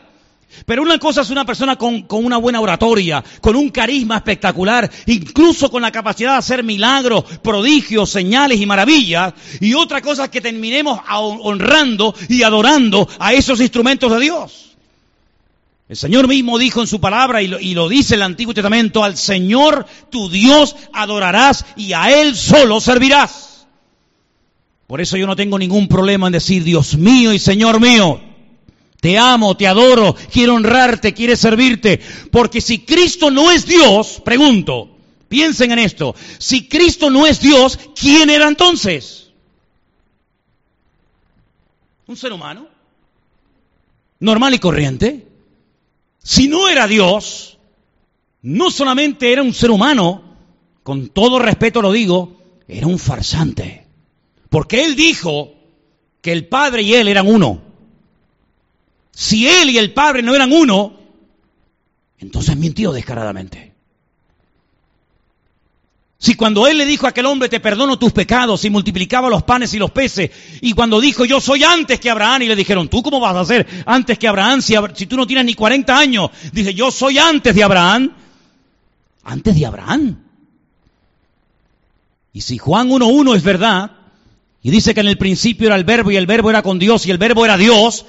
Pero 0.67 0.83
una 0.83 0.99
cosa 0.99 1.21
es 1.21 1.31
una 1.31 1.43
persona 1.43 1.75
con, 1.75 2.05
una 2.07 2.37
buena 2.37 2.61
oratoria, 2.61 3.23
con 3.41 3.55
un 3.55 3.71
carisma 3.71 4.17
espectacular, 4.17 4.91
incluso 5.07 5.71
con 5.71 5.81
la 5.81 5.91
capacidad 5.91 6.33
de 6.33 6.37
hacer 6.37 6.63
milagros, 6.63 7.23
prodigios, 7.41 8.11
señales 8.11 8.61
y 8.61 8.67
maravillas. 8.67 9.33
Y 9.59 9.73
otra 9.73 10.03
cosa 10.03 10.25
es 10.25 10.29
que 10.29 10.39
terminemos 10.39 10.99
honrando 11.09 12.13
y 12.29 12.43
adorando 12.43 13.09
a 13.17 13.33
esos 13.33 13.59
instrumentos 13.59 14.11
de 14.11 14.19
Dios. 14.19 14.75
El 15.89 15.97
Señor 15.97 16.27
mismo 16.27 16.59
dijo 16.59 16.79
en 16.79 16.87
su 16.87 17.01
palabra 17.01 17.41
y 17.41 17.73
lo, 17.73 17.89
dice 17.89 18.13
el 18.13 18.21
Antiguo 18.21 18.53
Testamento, 18.53 19.03
al 19.03 19.17
Señor 19.17 19.87
tu 20.11 20.29
Dios 20.29 20.75
adorarás 20.93 21.65
y 21.75 21.93
a 21.93 22.21
Él 22.21 22.35
solo 22.35 22.79
servirás. 22.79 23.52
Por 24.87 25.01
eso 25.01 25.17
yo 25.17 25.27
no 25.27 25.35
tengo 25.35 25.57
ningún 25.57 25.87
problema 25.87 26.27
en 26.27 26.33
decir, 26.33 26.63
Dios 26.63 26.95
mío 26.97 27.33
y 27.33 27.39
Señor 27.39 27.79
mío, 27.79 28.21
te 28.99 29.17
amo, 29.17 29.57
te 29.57 29.67
adoro, 29.67 30.15
quiero 30.31 30.55
honrarte, 30.55 31.13
quiero 31.13 31.35
servirte. 31.35 31.99
Porque 32.31 32.61
si 32.61 32.79
Cristo 32.79 33.31
no 33.31 33.51
es 33.51 33.65
Dios, 33.65 34.21
pregunto, 34.23 34.95
piensen 35.27 35.71
en 35.71 35.79
esto, 35.79 36.15
si 36.37 36.67
Cristo 36.67 37.09
no 37.09 37.25
es 37.25 37.39
Dios, 37.39 37.79
¿quién 37.99 38.29
era 38.29 38.47
entonces? 38.47 39.31
¿Un 42.07 42.17
ser 42.17 42.33
humano? 42.33 42.67
¿Normal 44.19 44.53
y 44.53 44.59
corriente? 44.59 45.27
Si 46.19 46.47
no 46.47 46.69
era 46.69 46.87
Dios, 46.87 47.57
no 48.41 48.71
solamente 48.71 49.33
era 49.33 49.41
un 49.41 49.53
ser 49.53 49.71
humano, 49.71 50.23
con 50.83 51.09
todo 51.09 51.39
respeto 51.39 51.81
lo 51.81 51.91
digo, 51.91 52.37
era 52.67 52.87
un 52.87 52.99
farsante. 52.99 53.82
Porque 54.53 54.83
él 54.83 54.95
dijo 54.95 55.51
que 56.21 56.31
el 56.31 56.47
Padre 56.47 56.83
y 56.83 56.93
él 56.93 57.07
eran 57.07 57.25
uno. 57.25 57.59
Si 59.09 59.47
él 59.47 59.71
y 59.71 59.79
el 59.79 59.93
Padre 59.93 60.21
no 60.21 60.35
eran 60.35 60.51
uno, 60.51 60.93
entonces 62.19 62.55
mintió 62.55 62.91
descaradamente. 62.91 63.73
Si 66.19 66.35
cuando 66.35 66.67
él 66.67 66.77
le 66.77 66.85
dijo 66.85 67.07
a 67.07 67.09
aquel 67.09 67.25
hombre, 67.25 67.49
te 67.49 67.59
perdono 67.59 67.97
tus 67.97 68.11
pecados, 68.11 68.63
y 68.63 68.69
multiplicaba 68.69 69.27
los 69.27 69.41
panes 69.41 69.73
y 69.73 69.79
los 69.79 69.89
peces, 69.89 70.29
y 70.61 70.73
cuando 70.73 71.01
dijo, 71.01 71.25
yo 71.25 71.41
soy 71.41 71.63
antes 71.63 71.99
que 71.99 72.11
Abraham, 72.11 72.43
y 72.43 72.47
le 72.49 72.55
dijeron, 72.55 72.89
¿tú 72.89 73.01
cómo 73.01 73.19
vas 73.19 73.35
a 73.35 73.45
ser 73.45 73.65
antes 73.87 74.19
que 74.19 74.27
Abraham 74.27 74.61
si, 74.61 74.75
si 74.93 75.07
tú 75.07 75.17
no 75.17 75.25
tienes 75.25 75.45
ni 75.45 75.55
40 75.55 75.97
años? 75.97 76.29
Dice, 76.51 76.75
yo 76.75 76.91
soy 76.91 77.17
antes 77.17 77.55
de 77.55 77.63
Abraham. 77.63 78.13
Antes 79.23 79.55
de 79.55 79.65
Abraham. 79.65 80.19
Y 82.33 82.41
si 82.41 82.59
Juan 82.59 82.91
1.1 82.91 83.35
es 83.35 83.41
verdad, 83.41 84.02
y 84.63 84.71
dice 84.71 84.93
que 84.93 85.01
en 85.01 85.07
el 85.07 85.17
principio 85.17 85.67
era 85.67 85.75
el 85.75 85.83
verbo, 85.83 86.09
y 86.09 86.15
el 86.15 86.25
verbo 86.25 86.49
era 86.49 86.63
con 86.63 86.79
Dios, 86.79 87.05
y 87.05 87.11
el 87.11 87.17
verbo 87.17 87.43
era 87.43 87.57
Dios, 87.57 88.05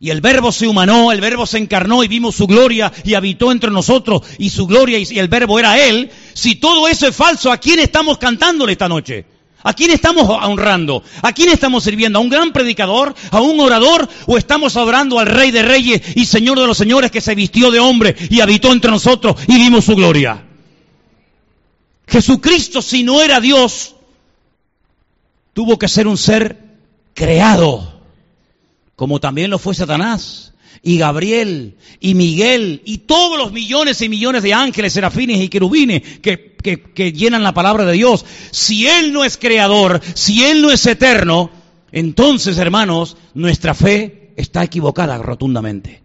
y 0.00 0.10
el 0.10 0.20
verbo 0.20 0.52
se 0.52 0.66
humanó, 0.66 1.12
el 1.12 1.20
verbo 1.20 1.46
se 1.46 1.58
encarnó 1.58 2.02
y 2.04 2.08
vimos 2.08 2.34
su 2.34 2.46
gloria 2.46 2.92
y 3.04 3.14
habitó 3.14 3.52
entre 3.52 3.70
nosotros 3.70 4.22
y 4.38 4.50
su 4.50 4.66
gloria 4.66 4.98
y 4.98 5.18
el 5.18 5.28
verbo 5.28 5.58
era 5.58 5.78
Él. 5.78 6.10
Si 6.34 6.56
todo 6.56 6.88
eso 6.88 7.06
es 7.06 7.16
falso, 7.16 7.50
¿a 7.50 7.56
quién 7.56 7.78
estamos 7.78 8.18
cantándole 8.18 8.72
esta 8.72 8.88
noche? 8.88 9.24
¿A 9.62 9.72
quién 9.72 9.90
estamos 9.92 10.28
honrando? 10.28 11.02
¿A 11.22 11.32
quién 11.32 11.48
estamos 11.48 11.84
sirviendo? 11.84 12.18
¿A 12.18 12.22
un 12.22 12.28
gran 12.28 12.52
predicador? 12.52 13.14
¿A 13.30 13.40
un 13.40 13.58
orador? 13.60 14.06
¿O 14.26 14.36
estamos 14.36 14.76
adorando 14.76 15.18
al 15.18 15.26
Rey 15.26 15.50
de 15.52 15.62
Reyes 15.62 16.02
y 16.16 16.26
Señor 16.26 16.60
de 16.60 16.66
los 16.66 16.76
Señores 16.76 17.10
que 17.10 17.22
se 17.22 17.34
vistió 17.34 17.70
de 17.70 17.80
hombre 17.80 18.14
y 18.28 18.40
habitó 18.40 18.72
entre 18.72 18.90
nosotros 18.90 19.36
y 19.48 19.54
vimos 19.54 19.86
su 19.86 19.96
gloria? 19.96 20.44
Jesucristo, 22.06 22.82
si 22.82 23.04
no 23.04 23.22
era 23.22 23.40
Dios, 23.40 23.94
tuvo 25.54 25.78
que 25.78 25.88
ser 25.88 26.06
un 26.06 26.18
ser 26.18 26.58
creado 27.14 27.94
como 28.96 29.20
también 29.20 29.50
lo 29.50 29.58
fue 29.58 29.74
Satanás. 29.74 30.52
y 30.82 30.98
Gabriel 30.98 31.76
y 31.98 32.14
Miguel 32.14 32.82
y 32.84 32.98
todos 32.98 33.38
los 33.38 33.52
millones 33.52 34.02
y 34.02 34.08
millones 34.10 34.42
de 34.42 34.52
ángeles, 34.52 34.92
serafines 34.92 35.40
y 35.40 35.48
querubines 35.48 36.02
que, 36.18 36.54
que, 36.62 36.82
que, 36.82 37.12
llenan 37.12 37.42
la 37.42 37.54
palabra 37.54 37.86
de 37.86 37.94
Dios, 37.94 38.24
si 38.50 38.86
Él 38.86 39.12
no 39.12 39.24
es 39.24 39.38
creador, 39.38 40.02
si 40.12 40.44
Él 40.44 40.60
no 40.60 40.70
es 40.70 40.84
eterno, 40.84 41.50
entonces, 41.90 42.58
hermanos, 42.58 43.16
nuestra 43.32 43.72
fe 43.72 44.32
está 44.36 44.64
equivocada 44.64 45.16
rotundamente. 45.16 46.02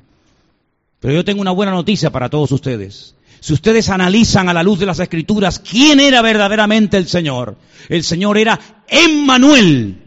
Pero 1.00 1.16
yo 1.16 1.26
tengo 1.26 1.42
una 1.42 1.52
buena 1.52 1.72
noticia 1.72 2.12
para 2.12 2.30
todos 2.30 2.52
ustedes. 2.52 3.16
Si 3.40 3.54
ustedes 3.54 3.90
analizan 3.90 4.50
a 4.50 4.54
la 4.54 4.64
luz 4.64 4.80
de 4.80 4.86
las 4.86 5.00
escrituras 5.00 5.60
quién 5.60 6.00
era 6.00 6.22
verdaderamente 6.22 6.98
el 6.98 7.08
Señor, 7.08 7.58
el 7.88 8.04
Señor 8.04 8.38
era 8.38 8.60
Emmanuel, 8.88 9.98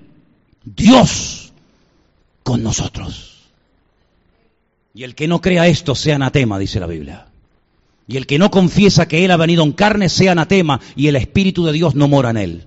Dios 0.65 1.53
con 2.43 2.63
nosotros. 2.63 3.33
Y 4.95 5.05
el 5.05 5.15
que 5.15 5.29
no 5.29 5.41
crea 5.41 5.67
esto 5.67 5.95
sea 5.95 6.17
anatema, 6.17 6.59
dice 6.59 6.81
la 6.81 6.87
Biblia. 6.87 7.27
Y 8.07 8.17
el 8.17 8.27
que 8.27 8.39
no 8.39 8.51
confiesa 8.51 9.09
que 9.09 9.25
Él 9.25 9.31
ha 9.31 9.37
venido 9.37 9.65
en 9.65 9.73
carne 9.73 10.09
sea 10.09 10.33
anatema 10.33 10.81
y 10.97 11.07
el 11.07 11.17
Espíritu 11.17 11.65
de 11.65 11.73
Dios 11.73 11.95
no 11.95 12.09
mora 12.09 12.31
en 12.31 12.37
Él. 12.37 12.67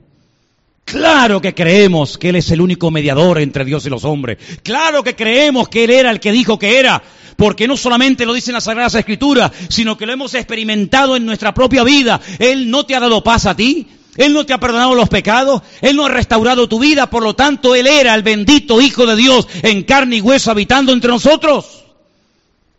Claro 0.86 1.41
que 1.41 1.55
creemos 1.55 2.17
que 2.17 2.29
Él 2.29 2.36
es 2.36 2.51
el 2.51 2.61
único 2.61 2.91
mediador 2.91 3.39
entre 3.39 3.65
Dios 3.65 3.86
y 3.86 3.89
los 3.89 4.05
hombres. 4.05 4.38
Claro 4.63 5.03
que 5.03 5.15
creemos 5.15 5.67
que 5.67 5.83
Él 5.83 5.89
era 5.89 6.11
el 6.11 6.19
que 6.19 6.31
dijo 6.31 6.59
que 6.59 6.79
era. 6.79 7.01
Porque 7.36 7.67
no 7.67 7.75
solamente 7.75 8.25
lo 8.25 8.33
dicen 8.33 8.53
las 8.53 8.63
Sagradas 8.63 8.95
Escrituras, 8.95 9.51
sino 9.67 9.97
que 9.97 10.05
lo 10.05 10.13
hemos 10.13 10.36
experimentado 10.36 11.15
en 11.15 11.25
nuestra 11.25 11.53
propia 11.53 11.83
vida. 11.83 12.21
Él 12.39 12.69
no 12.69 12.86
te 12.86 12.95
ha 12.95 12.99
dado 12.99 13.23
paz 13.23 13.45
a 13.47 13.55
ti. 13.55 13.88
Él 14.15 14.31
no 14.31 14.45
te 14.45 14.53
ha 14.53 14.59
perdonado 14.59 14.95
los 14.95 15.09
pecados, 15.09 15.61
Él 15.81 15.97
no 15.97 16.05
ha 16.05 16.09
restaurado 16.09 16.69
tu 16.69 16.79
vida, 16.79 17.09
por 17.09 17.21
lo 17.21 17.36
tanto 17.36 17.75
Él 17.75 17.86
era 17.86 18.15
el 18.15 18.23
bendito 18.23 18.79
Hijo 18.79 19.05
de 19.05 19.17
Dios 19.17 19.45
en 19.61 19.83
carne 19.83 20.15
y 20.15 20.21
hueso 20.21 20.51
habitando 20.51 20.93
entre 20.93 21.11
nosotros. 21.11 21.83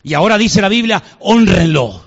Y 0.03 0.15
ahora 0.15 0.39
dice 0.39 0.63
la 0.63 0.71
Biblia, 0.71 1.03
honrenlo, 1.19 2.05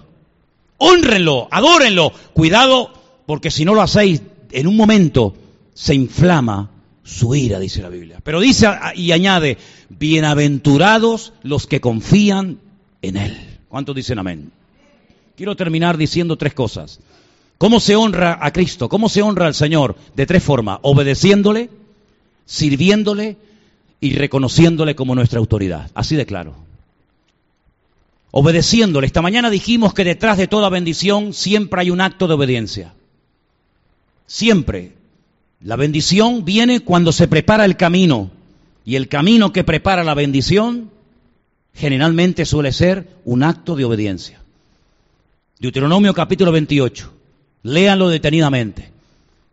honrenlo, 0.77 1.47
adórenlo. 1.51 2.11
Cuidado, 2.33 2.91
porque 3.27 3.51
si 3.51 3.65
no 3.65 3.75
lo 3.75 3.83
hacéis 3.83 4.23
en 4.51 4.65
un 4.65 4.75
momento, 4.75 5.35
se 5.73 5.95
inflama 5.95 6.69
su 7.03 7.33
ira, 7.35 7.59
dice 7.59 7.81
la 7.81 7.89
Biblia. 7.89 8.19
Pero 8.23 8.39
dice 8.39 8.67
y 8.95 9.11
añade, 9.11 9.57
bienaventurados 9.89 11.33
los 11.43 11.67
que 11.67 11.81
confían 11.81 12.59
en 13.01 13.17
Él. 13.17 13.37
¿Cuántos 13.67 13.95
dicen 13.95 14.19
amén? 14.19 14.51
Quiero 15.35 15.55
terminar 15.55 15.97
diciendo 15.97 16.35
tres 16.35 16.53
cosas. 16.53 16.99
¿Cómo 17.57 17.79
se 17.79 17.95
honra 17.95 18.37
a 18.41 18.51
Cristo? 18.51 18.89
¿Cómo 18.89 19.09
se 19.09 19.21
honra 19.21 19.47
al 19.47 19.53
Señor? 19.53 19.95
De 20.15 20.25
tres 20.25 20.43
formas. 20.43 20.79
Obedeciéndole, 20.81 21.69
sirviéndole 22.45 23.37
y 23.99 24.15
reconociéndole 24.15 24.95
como 24.95 25.15
nuestra 25.15 25.39
autoridad. 25.39 25.91
Así 25.93 26.15
de 26.15 26.25
claro. 26.25 26.55
Obedeciéndole. 28.31 29.07
Esta 29.07 29.21
mañana 29.21 29.49
dijimos 29.49 29.93
que 29.93 30.03
detrás 30.03 30.37
de 30.37 30.47
toda 30.47 30.69
bendición 30.69 31.33
siempre 31.33 31.81
hay 31.81 31.89
un 31.89 32.01
acto 32.01 32.27
de 32.27 32.35
obediencia. 32.35 32.93
Siempre. 34.27 34.93
La 35.61 35.75
bendición 35.75 36.45
viene 36.45 36.79
cuando 36.79 37.11
se 37.11 37.27
prepara 37.27 37.65
el 37.65 37.75
camino. 37.75 38.31
Y 38.85 38.95
el 38.95 39.09
camino 39.09 39.51
que 39.51 39.65
prepara 39.65 40.05
la 40.05 40.13
bendición 40.13 40.89
generalmente 41.73 42.45
suele 42.45 42.71
ser 42.71 43.07
un 43.25 43.43
acto 43.43 43.75
de 43.75 43.83
obediencia. 43.83 44.39
Deuteronomio 45.59 46.13
capítulo 46.13 46.53
28. 46.53 47.11
Léanlo 47.63 48.07
detenidamente. 48.07 48.89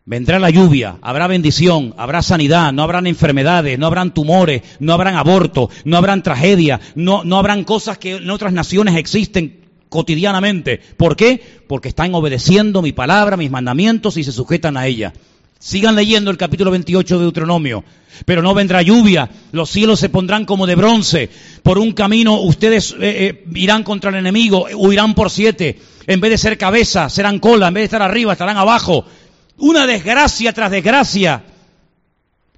Vendrá 0.05 0.39
la 0.39 0.51
lluvia, 0.51 0.99
habrá 1.03 1.27
bendición, 1.27 1.93
habrá 1.97 2.23
sanidad, 2.23 2.73
no 2.73 2.85
habrán 2.85 3.09
enfermedades, 3.09 3.77
no 3.77 3.89
habrán 3.89 4.15
tumores, 4.15 4.63
no 4.79 4.93
habrán 4.93 5.17
abortos, 5.17 5.71
no 5.85 5.97
habrán 5.97 6.23
tragedias, 6.23 6.81
no, 6.95 7.25
no 7.25 7.39
habrán 7.39 7.65
cosas 7.65 7.99
que 7.99 8.15
en 8.15 8.31
otras 8.31 8.53
naciones 8.53 8.95
existen 8.95 9.59
cotidianamente. 9.89 10.81
¿Por 10.97 11.17
qué? 11.17 11.43
Porque 11.67 11.89
están 11.89 12.15
obedeciendo 12.15 12.83
mi 12.83 12.93
palabra, 12.93 13.37
mis 13.37 13.51
mandamientos 13.51 14.17
y 14.17 14.23
se 14.23 14.31
sujetan 14.31 14.77
a 14.77 14.87
ella. 14.87 15.13
Sigan 15.59 15.97
leyendo 15.97 16.31
el 16.31 16.37
capítulo 16.37 16.71
28 16.71 17.17
de 17.17 17.23
Deuteronomio. 17.23 17.85
Pero 18.25 18.43
no 18.43 18.55
vendrá 18.55 18.83
lluvia, 18.83 19.29
los 19.53 19.69
cielos 19.69 20.01
se 20.01 20.09
pondrán 20.09 20.45
como 20.45 20.67
de 20.67 20.75
bronce. 20.75 21.29
Por 21.63 21.79
un 21.79 21.93
camino 21.93 22.41
ustedes 22.41 22.93
eh, 22.93 22.97
eh, 23.01 23.45
irán 23.55 23.83
contra 23.83 24.11
el 24.11 24.17
enemigo, 24.17 24.67
huirán 24.75 25.15
por 25.15 25.31
siete. 25.31 25.79
En 26.07 26.21
vez 26.21 26.31
de 26.31 26.39
ser 26.39 26.57
cabeza, 26.57 27.09
serán 27.09 27.39
cola. 27.39 27.69
En 27.69 27.75
vez 27.75 27.83
de 27.83 27.87
estar 27.87 28.03
arriba, 28.03 28.33
estarán 28.33 28.57
abajo. 28.57 29.05
Una 29.59 29.87
desgracia 29.87 30.53
tras 30.53 30.71
desgracia 30.71 31.45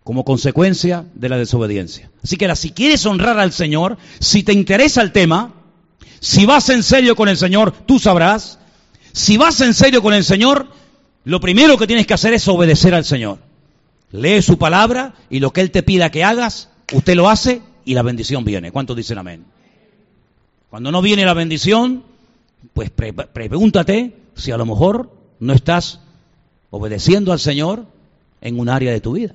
como 0.05 0.25
consecuencia 0.25 1.05
de 1.15 1.29
la 1.29 1.37
desobediencia. 1.37 2.11
Así 2.23 2.37
que 2.37 2.55
si 2.57 2.71
quieres 2.71 3.05
honrar 3.05 3.39
al 3.39 3.53
Señor, 3.53 3.99
si 4.21 4.43
te 4.43 4.53
interesa 4.53 5.03
el 5.03 5.13
tema, 5.13 5.53
si 6.21 6.47
vas 6.47 6.69
en 6.71 6.83
serio 6.83 7.15
con 7.15 7.29
el 7.29 7.37
Señor, 7.37 7.73
tú 7.87 7.99
sabrás. 7.99 8.59
Si 9.13 9.37
vas 9.37 9.61
en 9.61 9.75
serio 9.75 10.03
con 10.03 10.15
el 10.15 10.25
Señor, 10.25 10.69
lo 11.29 11.41
primero 11.41 11.77
que 11.77 11.87
tienes 11.87 12.07
que 12.07 12.15
hacer 12.15 12.33
es 12.33 12.49
obedecer 12.49 12.95
al 12.95 13.05
Señor. 13.05 13.39
Lee 14.13 14.41
su 14.41 14.57
palabra 14.57 15.13
y 15.29 15.41
lo 15.41 15.53
que 15.53 15.61
Él 15.61 15.71
te 15.71 15.83
pida 15.83 16.11
que 16.11 16.25
hagas, 16.25 16.71
usted 16.91 17.17
lo 17.17 17.29
hace 17.29 17.61
y 17.85 17.93
la 17.93 18.01
bendición 18.01 18.47
viene. 18.47 18.73
¿Cuántos 18.73 18.97
dicen 18.97 19.19
amén? 19.19 19.45
Cuando 20.71 20.91
no 20.91 21.03
viene 21.03 21.27
la 21.27 21.35
bendición, 21.35 22.03
pues 22.73 22.91
pregúntate 22.91 24.17
si 24.37 24.53
a 24.53 24.57
lo 24.57 24.65
mejor 24.65 25.11
no 25.39 25.53
estás 25.53 26.01
obedeciendo 26.71 27.31
al 27.33 27.41
Señor 27.41 27.85
en 28.41 28.59
un 28.59 28.71
área 28.71 28.91
de 28.91 29.03
tu 29.03 29.13
vida. 29.13 29.35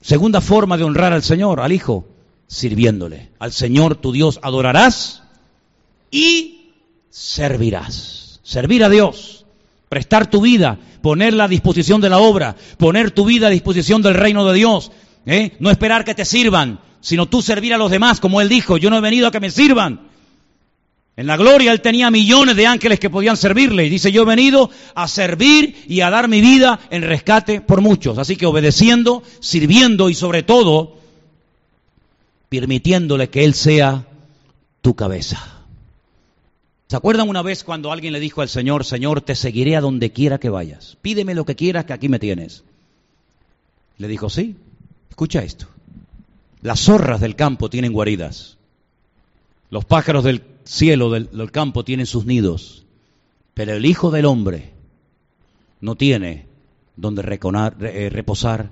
Segunda 0.00 0.40
forma 0.40 0.76
de 0.76 0.82
honrar 0.82 1.12
al 1.12 1.22
Señor, 1.22 1.60
al 1.60 1.70
Hijo, 1.70 2.04
sirviéndole. 2.48 3.30
Al 3.38 3.52
Señor 3.52 3.94
tu 3.94 4.10
Dios 4.10 4.40
adorarás 4.42 5.22
y 6.10 6.72
servirás. 7.10 8.40
Servir 8.42 8.82
a 8.82 8.88
Dios 8.88 9.33
prestar 9.94 10.28
tu 10.28 10.40
vida, 10.40 10.76
ponerla 11.02 11.44
a 11.44 11.48
disposición 11.48 12.00
de 12.00 12.08
la 12.08 12.18
obra, 12.18 12.56
poner 12.78 13.12
tu 13.12 13.24
vida 13.24 13.46
a 13.46 13.50
disposición 13.50 14.02
del 14.02 14.14
reino 14.14 14.44
de 14.44 14.52
Dios, 14.52 14.90
¿eh? 15.24 15.52
no 15.60 15.70
esperar 15.70 16.04
que 16.04 16.16
te 16.16 16.24
sirvan, 16.24 16.80
sino 17.00 17.26
tú 17.26 17.42
servir 17.42 17.72
a 17.72 17.78
los 17.78 17.92
demás, 17.92 18.18
como 18.18 18.40
él 18.40 18.48
dijo, 18.48 18.76
yo 18.76 18.90
no 18.90 18.98
he 18.98 19.00
venido 19.00 19.28
a 19.28 19.30
que 19.30 19.38
me 19.38 19.52
sirvan. 19.52 20.08
En 21.16 21.28
la 21.28 21.36
gloria 21.36 21.70
él 21.70 21.80
tenía 21.80 22.10
millones 22.10 22.56
de 22.56 22.66
ángeles 22.66 22.98
que 22.98 23.08
podían 23.08 23.36
servirle 23.36 23.86
y 23.86 23.88
dice, 23.88 24.10
yo 24.10 24.22
he 24.22 24.24
venido 24.26 24.68
a 24.96 25.06
servir 25.06 25.84
y 25.86 26.00
a 26.00 26.10
dar 26.10 26.26
mi 26.26 26.40
vida 26.40 26.80
en 26.90 27.02
rescate 27.02 27.60
por 27.60 27.80
muchos. 27.80 28.18
Así 28.18 28.34
que 28.34 28.46
obedeciendo, 28.46 29.22
sirviendo 29.38 30.10
y 30.10 30.16
sobre 30.16 30.42
todo 30.42 30.98
permitiéndole 32.48 33.30
que 33.30 33.44
él 33.44 33.54
sea 33.54 34.06
tu 34.82 34.96
cabeza. 34.96 35.53
¿Se 36.94 36.98
acuerdan 36.98 37.28
una 37.28 37.42
vez 37.42 37.64
cuando 37.64 37.90
alguien 37.90 38.12
le 38.12 38.20
dijo 38.20 38.40
al 38.40 38.48
Señor, 38.48 38.84
Señor, 38.84 39.20
te 39.20 39.34
seguiré 39.34 39.74
a 39.74 39.80
donde 39.80 40.12
quiera 40.12 40.38
que 40.38 40.48
vayas? 40.48 40.96
Pídeme 41.02 41.34
lo 41.34 41.44
que 41.44 41.56
quieras, 41.56 41.86
que 41.86 41.92
aquí 41.92 42.08
me 42.08 42.20
tienes. 42.20 42.62
Le 43.98 44.06
dijo, 44.06 44.30
sí, 44.30 44.54
escucha 45.10 45.42
esto. 45.42 45.66
Las 46.62 46.78
zorras 46.78 47.20
del 47.20 47.34
campo 47.34 47.68
tienen 47.68 47.92
guaridas. 47.92 48.58
Los 49.70 49.84
pájaros 49.84 50.22
del 50.22 50.44
cielo, 50.62 51.10
del, 51.10 51.50
campo, 51.50 51.84
tienen 51.84 52.06
sus 52.06 52.26
nidos. 52.26 52.84
Pero 53.54 53.72
el 53.72 53.86
Hijo 53.86 54.12
del 54.12 54.26
Hombre 54.26 54.70
no 55.80 55.96
tiene 55.96 56.46
donde 56.94 57.22
reconar, 57.22 57.76
eh, 57.80 58.08
reposar 58.08 58.70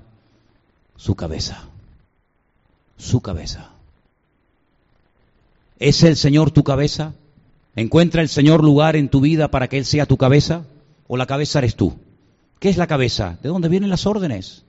su 0.94 1.16
cabeza. 1.16 1.64
Su 2.98 3.20
cabeza. 3.20 3.72
¿Es 5.80 6.04
el 6.04 6.16
Señor 6.16 6.52
tu 6.52 6.62
cabeza? 6.62 7.14
¿Encuentra 7.74 8.22
el 8.22 8.28
Señor 8.28 8.62
lugar 8.62 8.96
en 8.96 9.08
tu 9.08 9.20
vida 9.20 9.48
para 9.48 9.68
que 9.68 9.78
Él 9.78 9.84
sea 9.84 10.06
tu 10.06 10.16
cabeza? 10.16 10.64
¿O 11.06 11.16
la 11.16 11.26
cabeza 11.26 11.58
eres 11.58 11.74
tú? 11.74 11.94
¿Qué 12.58 12.68
es 12.68 12.76
la 12.76 12.86
cabeza? 12.86 13.38
¿De 13.42 13.48
dónde 13.48 13.68
vienen 13.68 13.90
las 13.90 14.06
órdenes? 14.06 14.64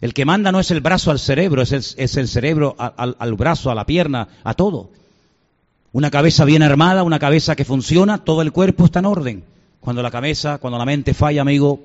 El 0.00 0.12
que 0.12 0.24
manda 0.24 0.52
no 0.52 0.60
es 0.60 0.70
el 0.70 0.80
brazo 0.80 1.10
al 1.10 1.18
cerebro, 1.18 1.62
es 1.62 1.72
el, 1.72 2.28
cerebro 2.28 2.76
al, 2.78 3.16
al 3.18 3.34
brazo, 3.34 3.70
a 3.70 3.74
la 3.74 3.86
pierna, 3.86 4.28
a 4.44 4.54
todo. 4.54 4.90
Una 5.92 6.10
cabeza 6.10 6.44
bien 6.44 6.62
armada, 6.62 7.02
una 7.02 7.18
cabeza 7.18 7.56
que 7.56 7.64
funciona, 7.64 8.18
todo 8.18 8.42
el 8.42 8.52
cuerpo 8.52 8.84
está 8.84 8.98
en 8.98 9.06
orden. 9.06 9.44
Cuando 9.80 10.02
la 10.02 10.10
cabeza, 10.10 10.58
cuando 10.58 10.78
la 10.78 10.84
mente 10.84 11.14
falla, 11.14 11.40
amigo, 11.40 11.80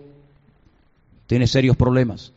tiene 1.28 1.48
serios 1.48 1.78
problemas. 1.78 2.34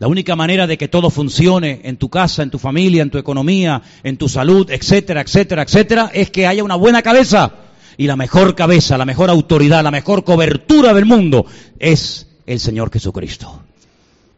La 0.00 0.08
única 0.08 0.34
manera 0.34 0.66
de 0.66 0.78
que 0.78 0.88
todo 0.88 1.10
funcione 1.10 1.82
en 1.84 1.98
tu 1.98 2.08
casa, 2.08 2.42
en 2.42 2.50
tu 2.50 2.58
familia, 2.58 3.02
en 3.02 3.10
tu 3.10 3.18
economía, 3.18 3.82
en 4.02 4.16
tu 4.16 4.30
salud, 4.30 4.70
etcétera, 4.70 5.20
etcétera, 5.20 5.62
etcétera, 5.62 6.10
es 6.14 6.30
que 6.30 6.46
haya 6.46 6.64
una 6.64 6.74
buena 6.74 7.02
cabeza. 7.02 7.52
Y 7.98 8.06
la 8.06 8.16
mejor 8.16 8.54
cabeza, 8.54 8.96
la 8.96 9.04
mejor 9.04 9.28
autoridad, 9.28 9.84
la 9.84 9.90
mejor 9.90 10.24
cobertura 10.24 10.94
del 10.94 11.04
mundo 11.04 11.44
es 11.78 12.28
el 12.46 12.60
Señor 12.60 12.90
Jesucristo. 12.90 13.60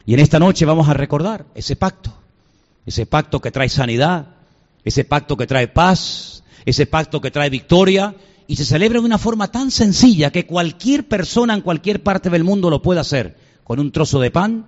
Y 0.04 0.14
en 0.14 0.18
esta 0.18 0.40
noche 0.40 0.64
vamos 0.64 0.88
a 0.88 0.94
recordar 0.94 1.46
ese 1.54 1.76
pacto, 1.76 2.12
ese 2.84 3.06
pacto 3.06 3.40
que 3.40 3.52
trae 3.52 3.68
sanidad, 3.68 4.26
ese 4.84 5.04
pacto 5.04 5.36
que 5.36 5.46
trae 5.46 5.68
paz, 5.68 6.42
ese 6.66 6.86
pacto 6.86 7.20
que 7.20 7.30
trae 7.30 7.50
victoria, 7.50 8.16
y 8.48 8.56
se 8.56 8.64
celebra 8.64 8.98
de 8.98 9.06
una 9.06 9.16
forma 9.16 9.52
tan 9.52 9.70
sencilla 9.70 10.32
que 10.32 10.44
cualquier 10.44 11.06
persona 11.06 11.54
en 11.54 11.60
cualquier 11.60 12.02
parte 12.02 12.30
del 12.30 12.42
mundo 12.42 12.68
lo 12.68 12.82
puede 12.82 12.98
hacer, 12.98 13.36
con 13.62 13.78
un 13.78 13.92
trozo 13.92 14.18
de 14.18 14.32
pan, 14.32 14.66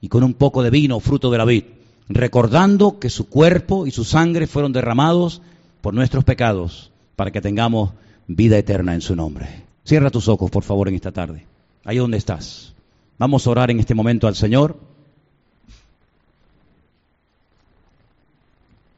y 0.00 0.08
con 0.08 0.24
un 0.24 0.34
poco 0.34 0.62
de 0.62 0.70
vino, 0.70 1.00
fruto 1.00 1.30
de 1.30 1.38
la 1.38 1.44
vid. 1.44 1.64
recordando 2.08 2.98
que 2.98 3.08
su 3.08 3.28
cuerpo 3.28 3.86
y 3.86 3.92
su 3.92 4.04
sangre 4.04 4.48
fueron 4.48 4.72
derramados 4.72 5.42
por 5.80 5.94
nuestros 5.94 6.24
pecados, 6.24 6.90
para 7.14 7.30
que 7.30 7.40
tengamos 7.40 7.90
vida 8.26 8.58
eterna 8.58 8.94
en 8.94 9.00
su 9.00 9.14
nombre. 9.14 9.64
Cierra 9.84 10.10
tus 10.10 10.26
ojos, 10.26 10.50
por 10.50 10.64
favor, 10.64 10.88
en 10.88 10.96
esta 10.96 11.12
tarde. 11.12 11.46
Ahí 11.84 11.98
donde 11.98 12.18
estás. 12.18 12.74
Vamos 13.18 13.46
a 13.46 13.50
orar 13.50 13.70
en 13.70 13.78
este 13.78 13.94
momento 13.94 14.26
al 14.26 14.34
Señor. 14.34 14.76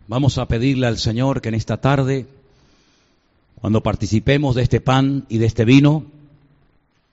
Vamos 0.08 0.38
a 0.38 0.46
pedirle 0.46 0.86
al 0.86 0.98
Señor 0.98 1.40
que 1.40 1.48
en 1.48 1.54
esta 1.54 1.80
tarde, 1.80 2.26
cuando 3.60 3.82
participemos 3.82 4.54
de 4.54 4.62
este 4.62 4.80
pan 4.80 5.26
y 5.28 5.38
de 5.38 5.46
este 5.46 5.64
vino, 5.64 6.04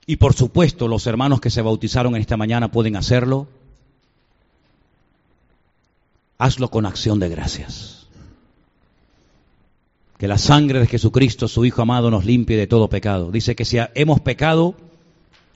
y 0.06 0.16
por 0.16 0.34
supuesto 0.34 0.88
los 0.88 1.06
hermanos 1.06 1.40
que 1.40 1.50
se 1.50 1.62
bautizaron 1.62 2.14
en 2.14 2.20
esta 2.20 2.36
mañana 2.36 2.70
pueden 2.70 2.96
hacerlo, 2.96 3.48
hazlo 6.40 6.70
con 6.70 6.86
acción 6.86 7.20
de 7.20 7.28
gracias. 7.28 8.06
Que 10.18 10.26
la 10.26 10.38
sangre 10.38 10.80
de 10.80 10.86
Jesucristo, 10.86 11.48
su 11.48 11.64
Hijo 11.64 11.82
amado, 11.82 12.10
nos 12.10 12.24
limpie 12.24 12.56
de 12.56 12.66
todo 12.66 12.88
pecado. 12.88 13.30
Dice 13.30 13.54
que 13.54 13.64
si 13.64 13.78
hemos 13.94 14.20
pecado, 14.20 14.74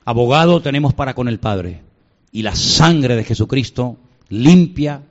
abogado 0.05 0.61
tenemos 0.61 0.93
para 0.93 1.15
con 1.15 1.27
el 1.27 1.39
Padre. 1.39 1.81
Y 2.31 2.43
la 2.43 2.55
sangre 2.55 3.15
de 3.15 3.23
Jesucristo 3.23 3.97
limpia, 4.29 5.01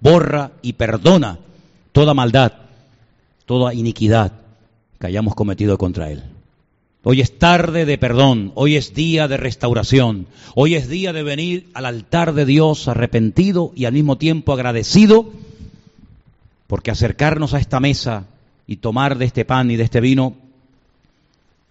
borra 0.00 0.52
y 0.60 0.74
perdona 0.74 1.38
toda 1.92 2.14
maldad, 2.14 2.52
toda 3.46 3.74
iniquidad 3.74 4.32
que 4.98 5.06
hayamos 5.06 5.34
cometido 5.34 5.78
contra 5.78 6.10
Él. 6.10 6.22
Hoy 7.04 7.20
es 7.20 7.36
tarde 7.36 7.84
de 7.84 7.98
perdón, 7.98 8.52
hoy 8.54 8.76
es 8.76 8.94
día 8.94 9.26
de 9.26 9.36
restauración, 9.36 10.28
hoy 10.54 10.76
es 10.76 10.88
día 10.88 11.12
de 11.12 11.24
venir 11.24 11.68
al 11.74 11.86
altar 11.86 12.32
de 12.32 12.46
Dios 12.46 12.86
arrepentido 12.86 13.72
y 13.74 13.86
al 13.86 13.92
mismo 13.92 14.18
tiempo 14.18 14.52
agradecido, 14.52 15.28
porque 16.68 16.92
acercarnos 16.92 17.54
a 17.54 17.58
esta 17.58 17.80
mesa 17.80 18.26
y 18.68 18.76
tomar 18.76 19.18
de 19.18 19.24
este 19.24 19.44
pan 19.44 19.72
y 19.72 19.76
de 19.76 19.82
este 19.82 20.00
vino 20.00 20.36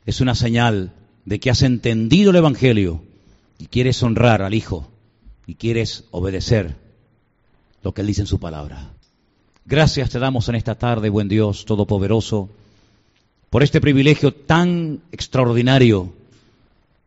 es 0.05 0.19
una 0.19 0.35
señal 0.35 0.91
de 1.23 1.39
que 1.39 1.49
has 1.49 1.61
entendido 1.61 2.31
el 2.31 2.35
Evangelio 2.35 3.01
y 3.57 3.67
quieres 3.67 4.03
honrar 4.03 4.41
al 4.41 4.53
Hijo 4.53 4.89
y 5.47 5.55
quieres 5.55 6.03
obedecer 6.11 6.75
lo 7.83 7.93
que 7.93 8.01
Él 8.01 8.07
dice 8.07 8.21
en 8.21 8.27
su 8.27 8.39
palabra. 8.39 8.91
Gracias 9.65 10.09
te 10.09 10.19
damos 10.19 10.49
en 10.49 10.55
esta 10.55 10.75
tarde, 10.75 11.07
buen 11.07 11.29
Dios 11.29 11.63
Todopoderoso 11.63 12.49
por 13.51 13.63
este 13.63 13.81
privilegio 13.81 14.33
tan 14.33 15.01
extraordinario 15.11 16.13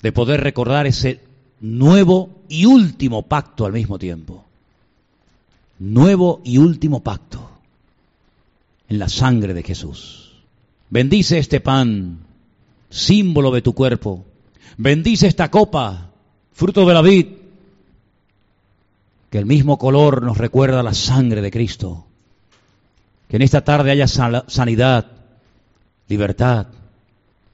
de 0.03 0.13
poder 0.13 0.43
recordar 0.43 0.87
ese 0.87 1.21
nuevo 1.61 2.29
y 2.51 2.67
último 2.67 3.23
pacto 3.23 3.65
al 3.65 3.73
mismo 3.73 3.99
tiempo. 3.99 4.45
Nuevo 5.79 6.43
y 6.45 6.59
último 6.59 7.03
pacto 7.03 7.51
en 8.91 8.99
la 8.99 9.09
sangre 9.09 9.55
de 9.55 9.63
Jesús. 9.63 10.35
Bendice 10.91 11.39
este 11.39 11.61
pan, 11.61 12.19
símbolo 12.91 13.51
de 13.51 13.63
tu 13.63 13.73
cuerpo. 13.73 14.27
Bendice 14.77 15.27
esta 15.27 15.51
copa, 15.51 16.11
fruto 16.53 16.85
de 16.85 16.93
la 16.93 17.01
vid, 17.01 17.27
que 19.31 19.39
el 19.39 19.47
mismo 19.47 19.79
color 19.79 20.23
nos 20.23 20.37
recuerda 20.37 20.83
la 20.83 20.93
sangre 20.93 21.41
de 21.41 21.51
Cristo. 21.51 22.05
Que 23.31 23.37
en 23.37 23.43
esta 23.43 23.65
tarde 23.65 23.93
haya 23.93 24.07
sanidad, 24.07 25.14
libertad, 26.09 26.67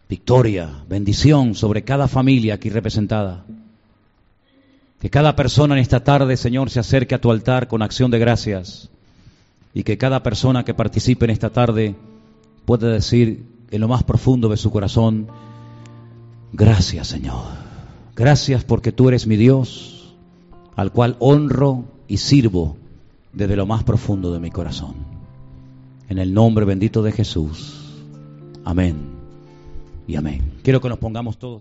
victoria, 0.09 0.85
bendición 0.89 1.55
sobre 1.55 1.85
cada 1.85 2.09
familia 2.09 2.55
aquí 2.55 2.69
representada. 2.71 3.45
Que 5.01 5.09
cada 5.09 5.35
persona 5.37 5.75
en 5.75 5.81
esta 5.81 6.05
tarde, 6.05 6.37
Señor, 6.37 6.69
se 6.71 6.81
acerque 6.81 7.15
a 7.15 7.21
tu 7.21 7.31
altar 7.31 7.69
con 7.69 7.81
acción 7.81 8.11
de 8.11 8.19
gracias 8.19 8.91
y 9.73 9.83
que 9.83 9.99
cada 9.99 10.23
persona 10.23 10.65
que 10.65 10.75
participe 10.75 11.25
en 11.25 11.31
esta 11.31 11.51
tarde 11.51 11.95
pueda 12.65 12.89
decir 12.89 13.47
en 13.71 13.81
lo 13.81 13.89
más 13.89 14.03
profundo 14.03 14.49
de 14.49 14.57
su 14.57 14.71
corazón, 14.71 15.29
gracias 16.53 17.07
Señor, 17.07 17.45
gracias 18.17 18.65
porque 18.65 18.93
tú 18.93 19.09
eres 19.09 19.27
mi 19.27 19.37
Dios, 19.37 20.13
al 20.77 20.93
cual 20.93 21.17
honro 21.21 21.85
y 22.09 22.17
sirvo 22.17 22.77
desde 23.33 23.57
lo 23.57 23.67
más 23.67 23.85
profundo 23.85 24.33
de 24.33 24.41
mi 24.41 24.51
corazón. 24.51 24.95
En 26.09 26.19
el 26.19 26.35
nombre 26.35 26.65
bendito 26.65 27.03
de 27.03 27.13
Jesús. 27.13 27.80
Amén 28.71 28.95
y 30.07 30.15
amén. 30.15 30.41
Quiero 30.63 30.81
que 30.81 30.89
nos 30.89 30.99
pongamos 30.99 31.37
todos. 31.41 31.61